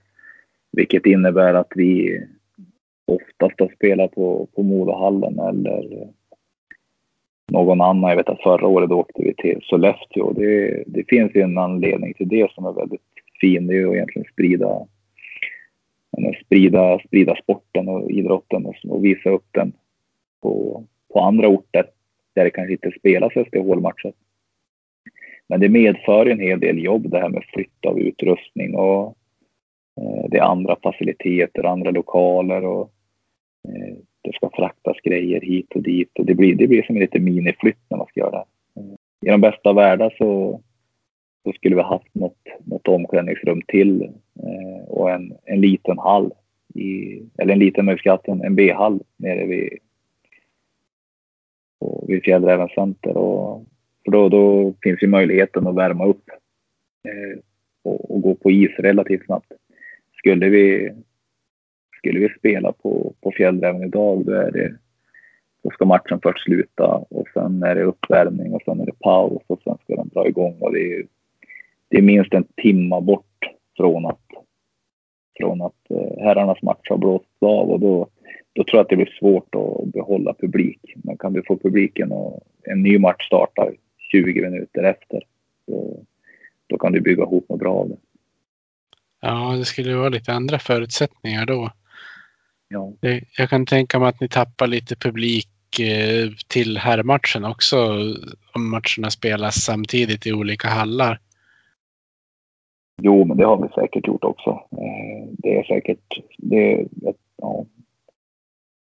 Vilket 0.73 1.05
innebär 1.05 1.53
att 1.53 1.71
vi 1.75 2.21
oftast 3.05 3.59
har 3.59 3.71
spelat 3.75 4.11
på, 4.11 4.47
på 4.55 4.63
Modohallen 4.63 5.39
eller 5.39 6.07
någon 7.51 7.81
annan. 7.81 8.09
Jag 8.09 8.17
vet 8.17 8.29
att 8.29 8.43
förra 8.43 8.67
året 8.67 8.91
åkte 8.91 9.23
vi 9.23 9.33
till 9.33 9.59
Sollefteå. 9.63 10.33
Det, 10.33 10.83
det 10.87 11.03
finns 11.07 11.35
ju 11.35 11.41
en 11.41 11.57
anledning 11.57 12.13
till 12.13 12.27
det 12.27 12.51
som 12.51 12.65
är 12.65 12.73
väldigt 12.73 13.01
fin. 13.41 13.67
Det 13.67 13.73
är 13.73 13.77
ju 13.77 13.93
egentligen 13.93 14.27
sprida, 14.33 14.87
sprida, 16.45 16.99
sprida 17.07 17.35
sporten 17.35 17.87
och 17.87 18.11
idrotten 18.11 18.65
och, 18.65 18.75
och 18.87 19.05
visa 19.05 19.29
upp 19.29 19.47
den 19.51 19.73
på, 20.41 20.83
på 21.13 21.19
andra 21.19 21.47
orter 21.47 21.85
där 22.35 22.43
det 22.43 22.49
kanske 22.49 22.73
inte 22.73 22.91
spelas 22.99 23.33
SDHL-matcher. 23.33 24.13
Men 25.47 25.59
det 25.59 25.69
medför 25.69 26.25
en 26.25 26.39
hel 26.39 26.59
del 26.59 26.83
jobb 26.83 27.09
det 27.09 27.19
här 27.19 27.29
med 27.29 27.43
flytt 27.53 27.85
av 27.85 27.99
utrustning 27.99 28.75
och 28.75 29.17
Eh, 30.01 30.29
det 30.29 30.37
är 30.37 30.43
andra 30.43 30.77
faciliteter, 30.83 31.63
andra 31.63 31.91
lokaler 31.91 32.65
och 32.65 32.93
eh, 33.67 33.97
det 34.21 34.33
ska 34.33 34.49
fraktas 34.53 34.97
grejer 35.03 35.41
hit 35.41 35.71
och 35.75 35.81
dit 35.81 36.19
och 36.19 36.25
det 36.25 36.35
blir, 36.35 36.55
det 36.55 36.67
blir 36.67 36.83
som 36.83 36.95
en 36.95 37.01
liten 37.01 37.23
miniflytt 37.23 37.79
när 37.89 37.97
man 37.97 38.07
ska 38.07 38.19
göra 38.19 38.37
det. 38.37 38.45
I 39.27 39.29
de 39.29 39.41
bästa 39.41 39.69
av 39.69 39.75
världar 39.75 40.15
så, 40.17 40.61
så 41.43 41.53
skulle 41.53 41.75
vi 41.75 41.81
haft 41.81 42.15
något, 42.15 42.37
något 42.65 42.87
omklädningsrum 42.87 43.61
till 43.67 44.11
och 44.87 45.11
en, 45.11 45.33
en 45.45 45.61
liten 45.61 45.97
hall, 45.97 46.31
i, 46.73 47.21
eller 47.37 47.53
en 47.53 47.59
liten 47.59 47.85
möjligheten, 47.85 48.41
en 48.41 48.55
B-hall 48.55 48.99
nere 49.17 49.45
vid, 49.45 49.77
vid 52.07 52.23
Fjällräven 52.23 52.69
Center. 52.75 53.17
Och, 53.17 53.65
för 54.05 54.11
då, 54.11 54.29
då 54.29 54.73
finns 54.81 55.03
ju 55.03 55.07
möjligheten 55.07 55.67
att 55.67 55.75
värma 55.75 56.05
upp 56.05 56.29
och, 57.83 58.11
och 58.11 58.21
gå 58.21 58.35
på 58.35 58.51
is 58.51 58.71
relativt 58.77 59.25
snabbt 59.25 59.53
skulle 60.23 60.49
vi, 60.49 60.91
skulle 61.97 62.19
vi 62.19 62.29
spela 62.39 62.71
på, 62.71 63.13
på 63.21 63.31
Fjällräven 63.31 63.83
idag, 63.83 64.25
då, 64.25 64.31
är 64.31 64.51
det, 64.51 64.75
då 65.63 65.69
ska 65.69 65.85
matchen 65.85 66.19
först 66.23 66.43
sluta 66.43 66.87
och 67.09 67.27
sen 67.33 67.63
är 67.63 67.75
det 67.75 67.83
uppvärmning 67.83 68.53
och 68.53 68.61
sen 68.65 68.79
är 68.79 68.85
det 68.85 68.99
paus 68.99 69.43
och 69.47 69.61
sen 69.63 69.77
ska 69.83 69.95
de 69.95 70.09
dra 70.13 70.27
igång. 70.27 70.57
Och 70.59 70.73
det, 70.73 70.93
är, 70.93 71.05
det 71.87 71.97
är 71.97 72.01
minst 72.01 72.33
en 72.33 72.47
timma 72.55 73.01
bort 73.01 73.25
från 73.77 74.05
att, 74.05 74.27
från 75.39 75.61
att 75.61 75.91
eh, 75.91 76.23
herrarnas 76.23 76.61
match 76.61 76.89
har 76.89 76.97
blåst 76.97 77.25
av 77.39 77.69
och 77.69 77.79
då, 77.79 78.07
då 78.53 78.63
tror 78.63 78.77
jag 78.77 78.81
att 78.81 78.89
det 78.89 78.95
blir 78.95 79.17
svårt 79.19 79.55
att 79.55 79.93
behålla 79.93 80.33
publik. 80.33 80.93
Men 80.95 81.17
kan 81.17 81.33
du 81.33 81.43
få 81.47 81.57
publiken 81.57 82.11
och 82.11 82.43
en 82.63 82.83
ny 82.83 82.99
match 82.99 83.27
startar 83.27 83.73
20 84.11 84.41
minuter 84.41 84.83
efter, 84.83 85.23
då, 85.67 85.97
då 86.67 86.77
kan 86.77 86.91
du 86.91 87.01
bygga 87.01 87.23
ihop 87.23 87.49
något 87.49 87.59
bra 87.59 87.73
av 87.73 87.89
det. 87.89 87.97
Ja, 89.25 89.55
det 89.57 89.65
skulle 89.65 89.95
vara 89.95 90.09
lite 90.09 90.33
andra 90.33 90.59
förutsättningar 90.59 91.45
då. 91.45 91.71
Ja. 92.67 92.93
Jag 93.37 93.49
kan 93.49 93.65
tänka 93.65 93.99
mig 93.99 94.09
att 94.09 94.21
ni 94.21 94.29
tappar 94.29 94.67
lite 94.67 94.95
publik 94.95 95.79
eh, 95.79 96.29
till 96.47 96.77
herrmatchen 96.77 97.45
också 97.45 97.77
om 98.53 98.69
matcherna 98.69 99.09
spelas 99.09 99.55
samtidigt 99.55 100.27
i 100.27 100.33
olika 100.33 100.67
hallar. 100.67 101.19
Jo, 103.01 103.25
men 103.25 103.37
det 103.37 103.45
har 103.45 103.57
vi 103.57 103.69
säkert 103.69 104.07
gjort 104.07 104.23
också. 104.23 104.49
Eh, 104.49 105.27
det 105.31 105.59
är 105.59 105.63
säkert, 105.63 106.19
det, 106.37 106.87
ja, 107.37 107.65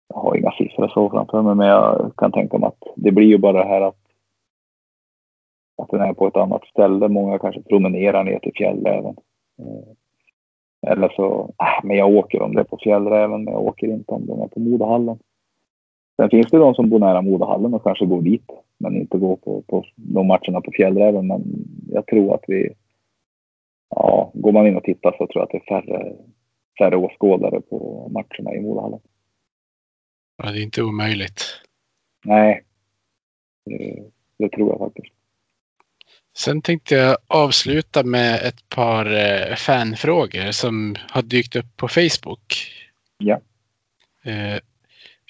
jag 0.09 0.17
har 0.17 0.35
inga 0.35 0.51
siffror 0.51 0.87
så 0.87 1.09
framför 1.09 1.41
mig, 1.41 1.55
men 1.55 1.67
jag 1.67 2.13
kan 2.17 2.31
tänka 2.31 2.57
mig 2.57 2.67
att 2.67 2.83
det 2.95 3.11
blir 3.11 3.27
ju 3.27 3.37
bara 3.37 3.63
det 3.63 3.69
här 3.69 3.81
att 3.81 3.97
att 5.77 5.89
den 5.89 6.01
är 6.01 6.13
på 6.13 6.27
ett 6.27 6.35
annat 6.35 6.65
ställe. 6.65 7.07
Många 7.07 7.39
kanske 7.39 7.61
promenerar 7.61 8.23
ner 8.23 8.39
till 8.39 8.53
fjällen. 8.55 9.05
Eh, 9.05 9.93
eller 10.81 11.09
så, 11.09 11.55
äh, 11.63 11.87
men 11.87 11.97
jag 11.97 12.09
åker 12.09 12.41
om 12.41 12.55
det 12.55 12.61
är 12.61 12.63
på 12.63 12.77
Fjällräven, 12.83 13.43
men 13.43 13.53
jag 13.53 13.63
åker 13.63 13.87
inte 13.87 14.11
om 14.11 14.25
den 14.25 14.41
är 14.41 14.47
på 14.47 14.59
Modahallen. 14.59 15.19
Sen 16.15 16.29
finns 16.29 16.47
det 16.47 16.57
de 16.57 16.75
som 16.75 16.89
bor 16.89 16.99
nära 16.99 17.21
Modahallen 17.21 17.73
och 17.73 17.83
kanske 17.83 18.05
går 18.05 18.21
dit, 18.21 18.49
men 18.77 18.95
inte 18.95 19.17
går 19.17 19.35
på, 19.35 19.61
på 19.61 19.85
de 19.95 20.27
matcherna 20.27 20.61
på 20.61 20.71
Fjällräven. 20.71 21.27
Men 21.27 21.43
jag 21.91 22.05
tror 22.05 22.35
att 22.35 22.43
vi, 22.47 22.73
ja, 23.89 24.31
går 24.33 24.51
man 24.51 24.67
in 24.67 24.77
och 24.77 24.83
tittar 24.83 25.11
så 25.11 25.17
tror 25.17 25.31
jag 25.33 25.43
att 25.43 25.49
det 25.51 25.57
är 25.57 25.81
färre, 25.81 26.13
färre 26.79 26.97
åskådare 26.97 27.61
på 27.61 28.09
matcherna 28.11 28.55
i 28.55 28.61
Modahallen. 28.61 28.99
Ja, 30.43 30.51
det 30.51 30.59
är 30.59 30.63
inte 30.63 30.83
omöjligt. 30.83 31.41
Nej, 32.25 32.63
det, 33.65 34.03
det 34.37 34.49
tror 34.49 34.69
jag 34.69 34.79
faktiskt. 34.79 35.16
Sen 36.37 36.61
tänkte 36.61 36.95
jag 36.95 37.17
avsluta 37.27 38.03
med 38.03 38.35
ett 38.35 38.69
par 38.69 39.05
eh, 39.05 39.55
fanfrågor 39.55 40.51
som 40.51 40.95
har 41.09 41.21
dykt 41.21 41.55
upp 41.55 41.77
på 41.77 41.87
Facebook. 41.87 42.53
Ja. 43.17 43.41
Eh, 44.23 44.59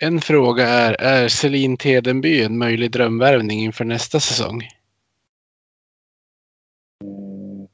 en 0.01 0.21
fråga 0.21 0.67
är, 0.67 1.01
är 1.01 1.27
Selin 1.27 1.77
Tedenby 1.77 2.43
en 2.43 2.57
möjlig 2.57 2.91
drömvärvning 2.91 3.59
inför 3.59 3.85
nästa 3.85 4.19
säsong? 4.19 4.61
Mm. 7.03 7.67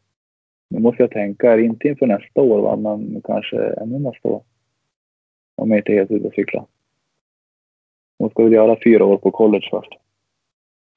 Nu 0.70 0.80
måste 0.80 1.04
jag 1.04 1.12
tänka, 1.12 1.60
inte 1.60 1.88
inför 1.88 2.08
nästa 2.08 2.42
år 2.42 2.62
va, 2.62 2.76
men 2.76 3.22
kanske 3.22 3.58
ännu 3.58 4.00
nästa 4.00 4.28
år. 4.30 4.44
Om 5.56 5.72
jag 5.72 5.80
inte 5.80 5.92
är 5.92 5.98
helt 5.98 6.12
ute 6.12 6.28
och 6.28 6.34
cykla. 6.34 6.66
Hon 8.18 8.30
ska 8.30 8.44
väl 8.44 8.54
göra 8.54 8.78
fyra 8.84 9.06
år 9.06 9.18
på 9.18 9.32
college 9.32 9.68
först. 9.72 9.94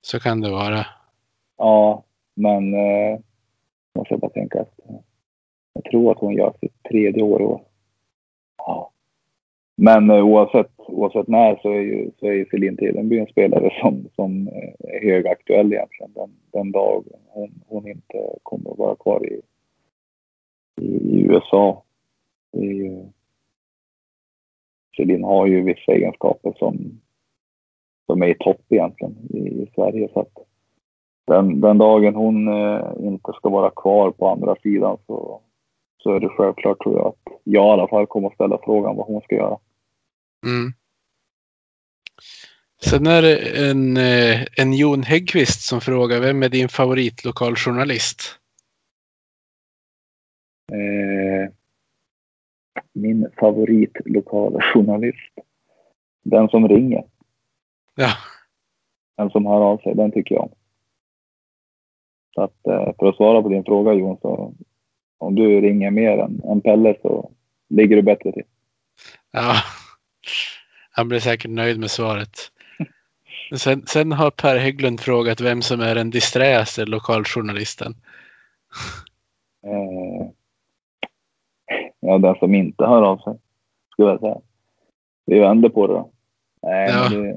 Så 0.03 0.21
kan 0.21 0.41
det 0.41 0.51
vara. 0.51 0.87
Ja, 1.59 2.03
men 2.37 2.75
eh, 2.75 3.19
måste 3.95 4.15
jag 4.15 4.21
bara 4.21 4.31
tänka 4.31 4.61
att. 4.61 4.81
Eh, 4.89 4.97
jag 5.73 5.85
tror 5.85 6.13
att 6.13 6.19
hon 6.19 6.35
gör 6.35 6.55
sitt 6.61 6.83
tredje 6.83 7.23
år 7.23 7.43
i 7.43 7.45
år. 7.45 7.61
Ja. 8.57 8.91
Men 9.77 10.11
eh, 10.11 10.25
oavsett, 10.25 10.73
oavsett 10.79 11.29
när 11.29 11.57
så 11.57 11.71
är 11.71 11.81
ju, 11.81 12.11
så 12.21 12.27
är 12.27 12.33
ju 12.33 12.47
Celine 12.51 12.77
Tedenby 12.77 13.19
en 13.19 13.27
spelare 13.27 13.71
som, 13.81 14.09
som 14.15 14.49
eh, 14.49 14.95
är 14.95 15.01
högaktuell 15.03 15.73
egentligen 15.73 16.13
den, 16.13 16.31
den 16.53 16.73
dag 16.73 17.05
hon, 17.27 17.63
hon 17.67 17.89
inte 17.89 18.39
kommer 18.43 18.71
att 18.71 18.79
vara 18.79 18.97
kvar 18.97 19.27
i, 19.27 19.41
i, 20.81 20.87
i 20.87 21.21
USA. 21.21 21.83
Det 22.53 22.59
är 22.59 22.73
ju, 22.73 23.05
Celine 24.97 25.25
har 25.25 25.47
ju 25.47 25.63
vissa 25.63 25.93
egenskaper 25.93 26.55
som, 26.59 27.01
som 28.07 28.23
är 28.23 28.27
i 28.27 28.35
topp 28.35 28.63
egentligen 28.69 29.17
i, 29.31 29.39
i 29.39 29.71
Sverige. 29.75 30.09
Så 30.13 30.21
att, 30.21 30.47
den, 31.27 31.61
den 31.61 31.79
dagen 31.79 32.15
hon 32.15 32.49
eh, 32.49 32.93
inte 32.99 33.33
ska 33.33 33.49
vara 33.49 33.71
kvar 33.71 34.11
på 34.11 34.29
andra 34.29 34.57
sidan 34.57 34.99
så, 35.07 35.41
så 36.03 36.13
är 36.13 36.21
det 36.21 36.29
självklart 36.29 36.83
tror 36.83 36.95
jag 36.95 37.07
att 37.07 37.39
jag 37.45 37.67
i 37.67 37.71
alla 37.71 37.89
fall 37.89 38.07
kommer 38.07 38.29
att 38.29 38.35
ställa 38.35 38.59
frågan 38.65 38.97
vad 38.97 39.07
hon 39.07 39.21
ska 39.21 39.35
göra. 39.35 39.59
Mm. 40.47 40.73
Sen 42.83 43.07
är 43.07 43.23
det 43.23 43.69
en, 43.71 43.97
eh, 43.97 44.47
en 44.57 44.73
Jon 44.73 45.03
Häggqvist 45.03 45.61
som 45.61 45.81
frågar 45.81 46.21
vem 46.21 46.43
är 46.43 46.49
din 46.49 46.69
favoritlokaljournalist? 46.69 48.39
Eh, 50.73 51.53
min 52.93 53.31
favoritlokala 53.41 54.61
journalist. 54.63 55.33
Den 56.23 56.49
som 56.49 56.69
ringer. 56.69 57.05
Ja, 57.95 58.11
Den 59.17 59.31
som 59.31 59.47
hör 59.47 59.61
av 59.61 59.79
sig. 59.79 59.95
Den 59.95 60.13
tycker 60.13 60.35
jag 60.35 60.45
om. 60.45 60.51
Så 62.37 62.43
att, 62.43 62.67
eh, 62.67 62.93
för 62.99 63.07
att 63.09 63.17
svara 63.17 63.43
på 63.43 63.49
din 63.49 63.65
fråga 63.65 63.93
Jon, 63.93 64.19
så 64.23 64.55
om 65.19 65.35
du 65.35 65.61
ringer 65.61 65.91
mer 65.91 66.19
än, 66.19 66.41
än 66.45 66.61
Pelle 66.61 66.95
så 67.03 67.31
ligger 67.69 67.97
du 67.97 68.03
bättre 68.03 68.33
till. 68.33 68.43
ja. 69.31 69.55
Han 70.91 71.09
blir 71.09 71.21
säkert 71.21 71.51
nöjd 71.51 71.81
med 71.81 71.91
svaret. 71.91 72.31
Sen, 73.57 73.87
sen 73.87 74.13
har 74.13 74.31
Per 74.31 74.57
Hägglund 74.59 75.01
frågat 75.01 75.41
vem 75.41 75.63
som 75.63 75.81
är 75.81 75.95
den 75.95 76.11
disträaste 76.11 76.85
lokaljournalisten. 76.87 77.95
Eh, 79.67 80.29
ja, 82.01 82.19
den 82.19 82.35
som 82.35 82.55
inte 82.55 82.85
hör 82.87 83.03
av 83.03 83.17
sig, 83.19 83.35
skulle 83.93 84.09
jag 84.09 84.21
säga. 84.21 84.39
Vi 85.27 85.39
vänder 85.39 85.69
på 85.69 85.87
det 85.87 85.93
då. 85.93 86.11
Nej, 86.63 86.91
Ja. 86.91 87.09
det, 87.09 87.37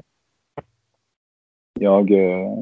jag, 1.80 2.10
eh, 2.10 2.54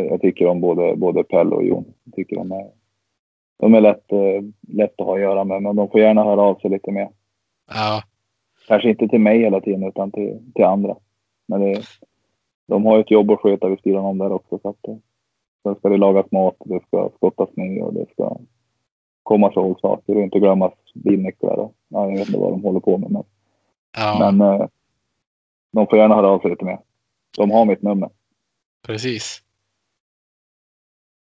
jag 0.00 0.20
tycker 0.20 0.46
om 0.46 0.60
både, 0.60 0.96
både 0.96 1.24
Pelle 1.24 1.54
och 1.54 1.64
Jon. 1.64 1.84
Jag 2.04 2.14
tycker 2.14 2.36
de 2.36 2.52
är, 2.52 2.70
de 3.58 3.74
är 3.74 3.80
lätt, 3.80 4.12
eh, 4.12 4.42
lätt 4.68 5.00
att 5.00 5.06
ha 5.06 5.14
att 5.14 5.20
göra 5.20 5.44
med, 5.44 5.62
men 5.62 5.76
de 5.76 5.90
får 5.90 6.00
gärna 6.00 6.24
höra 6.24 6.42
av 6.42 6.54
sig 6.54 6.70
lite 6.70 6.90
mer. 6.90 7.08
Ja, 7.74 8.02
Kanske 8.68 8.90
inte 8.90 9.08
till 9.08 9.20
mig 9.20 9.38
hela 9.38 9.60
tiden, 9.60 9.82
utan 9.82 10.10
till, 10.10 10.52
till 10.54 10.64
andra. 10.64 10.96
Men 11.46 11.60
det, 11.60 11.82
de 12.66 12.86
har 12.86 12.96
ju 12.96 13.00
ett 13.00 13.10
jobb 13.10 13.30
att 13.30 13.40
sköta 13.40 13.68
vid 13.68 13.80
sidan 13.80 14.04
om 14.04 14.18
där 14.18 14.32
också. 14.32 14.58
Så 14.62 14.68
att, 14.68 14.88
eh, 14.88 14.96
sen 15.62 15.74
ska 15.74 15.88
det 15.88 15.96
lagas 15.96 16.30
mat, 16.30 16.56
det 16.64 16.80
ska 16.86 17.10
skottas 17.16 17.48
snö 17.54 17.80
och 17.80 17.94
det 17.94 18.06
ska 18.12 18.36
komma 19.22 19.52
så 19.52 19.60
ihåg 19.60 19.80
saker 19.80 20.16
och 20.16 20.22
inte 20.22 20.38
glömmas 20.38 20.72
bilnycklar. 20.94 21.56
Ja, 21.56 21.70
jag 21.88 22.18
vet 22.18 22.28
inte 22.28 22.40
vad 22.40 22.52
de 22.52 22.62
håller 22.62 22.80
på 22.80 22.98
med. 22.98 23.10
Men, 23.10 23.24
ja 23.96 24.32
men 24.32 24.60
eh, 24.60 24.66
de 25.72 25.86
får 25.86 25.98
gärna 25.98 26.14
höra 26.14 26.28
av 26.28 26.38
sig 26.38 26.50
lite 26.50 26.64
mer. 26.64 26.78
De 27.36 27.50
har 27.50 27.64
mitt 27.64 27.82
nummer. 27.82 28.10
precis. 28.86 29.43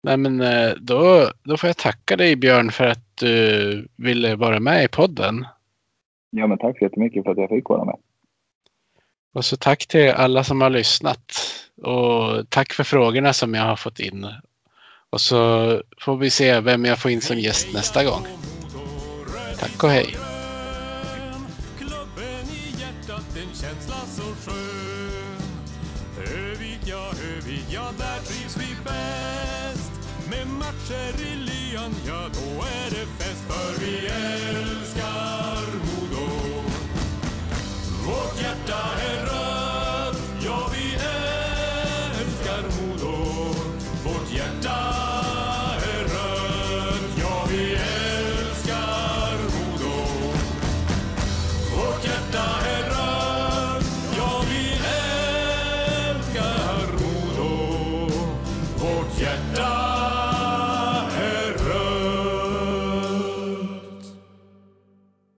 Nej, 0.07 0.17
men 0.17 0.41
eh, 0.41 0.73
då, 0.77 1.31
då 1.43 1.57
får 1.57 1.67
jag 1.67 1.77
tacka 1.77 2.15
dig 2.15 2.35
Björn 2.35 2.71
för 2.71 2.83
att 2.83 3.17
du 3.17 3.87
ville 3.95 4.35
vara 4.35 4.59
med 4.59 4.83
i 4.83 4.87
podden. 4.87 5.45
Ja, 6.29 6.47
men 6.47 6.57
tack 6.57 6.77
så 6.77 6.83
jättemycket 6.83 7.23
för 7.23 7.31
att 7.31 7.37
jag 7.37 7.49
fick 7.49 7.69
vara 7.69 7.85
med. 7.85 7.95
Och 9.33 9.45
så 9.45 9.57
tack 9.57 9.87
till 9.87 10.11
alla 10.11 10.43
som 10.43 10.61
har 10.61 10.69
lyssnat. 10.69 11.33
Och 11.83 12.49
tack 12.49 12.73
för 12.73 12.83
frågorna 12.83 13.33
som 13.33 13.53
jag 13.53 13.63
har 13.63 13.75
fått 13.75 13.99
in. 13.99 14.27
Och 15.09 15.21
så 15.21 15.37
får 16.01 16.17
vi 16.17 16.29
se 16.29 16.59
vem 16.59 16.85
jag 16.85 16.99
får 16.99 17.11
in 17.11 17.21
som 17.21 17.37
gäst 17.37 17.73
nästa 17.73 18.03
gång. 18.03 18.27
Tack 19.59 19.83
och 19.83 19.89
hej. 19.89 20.26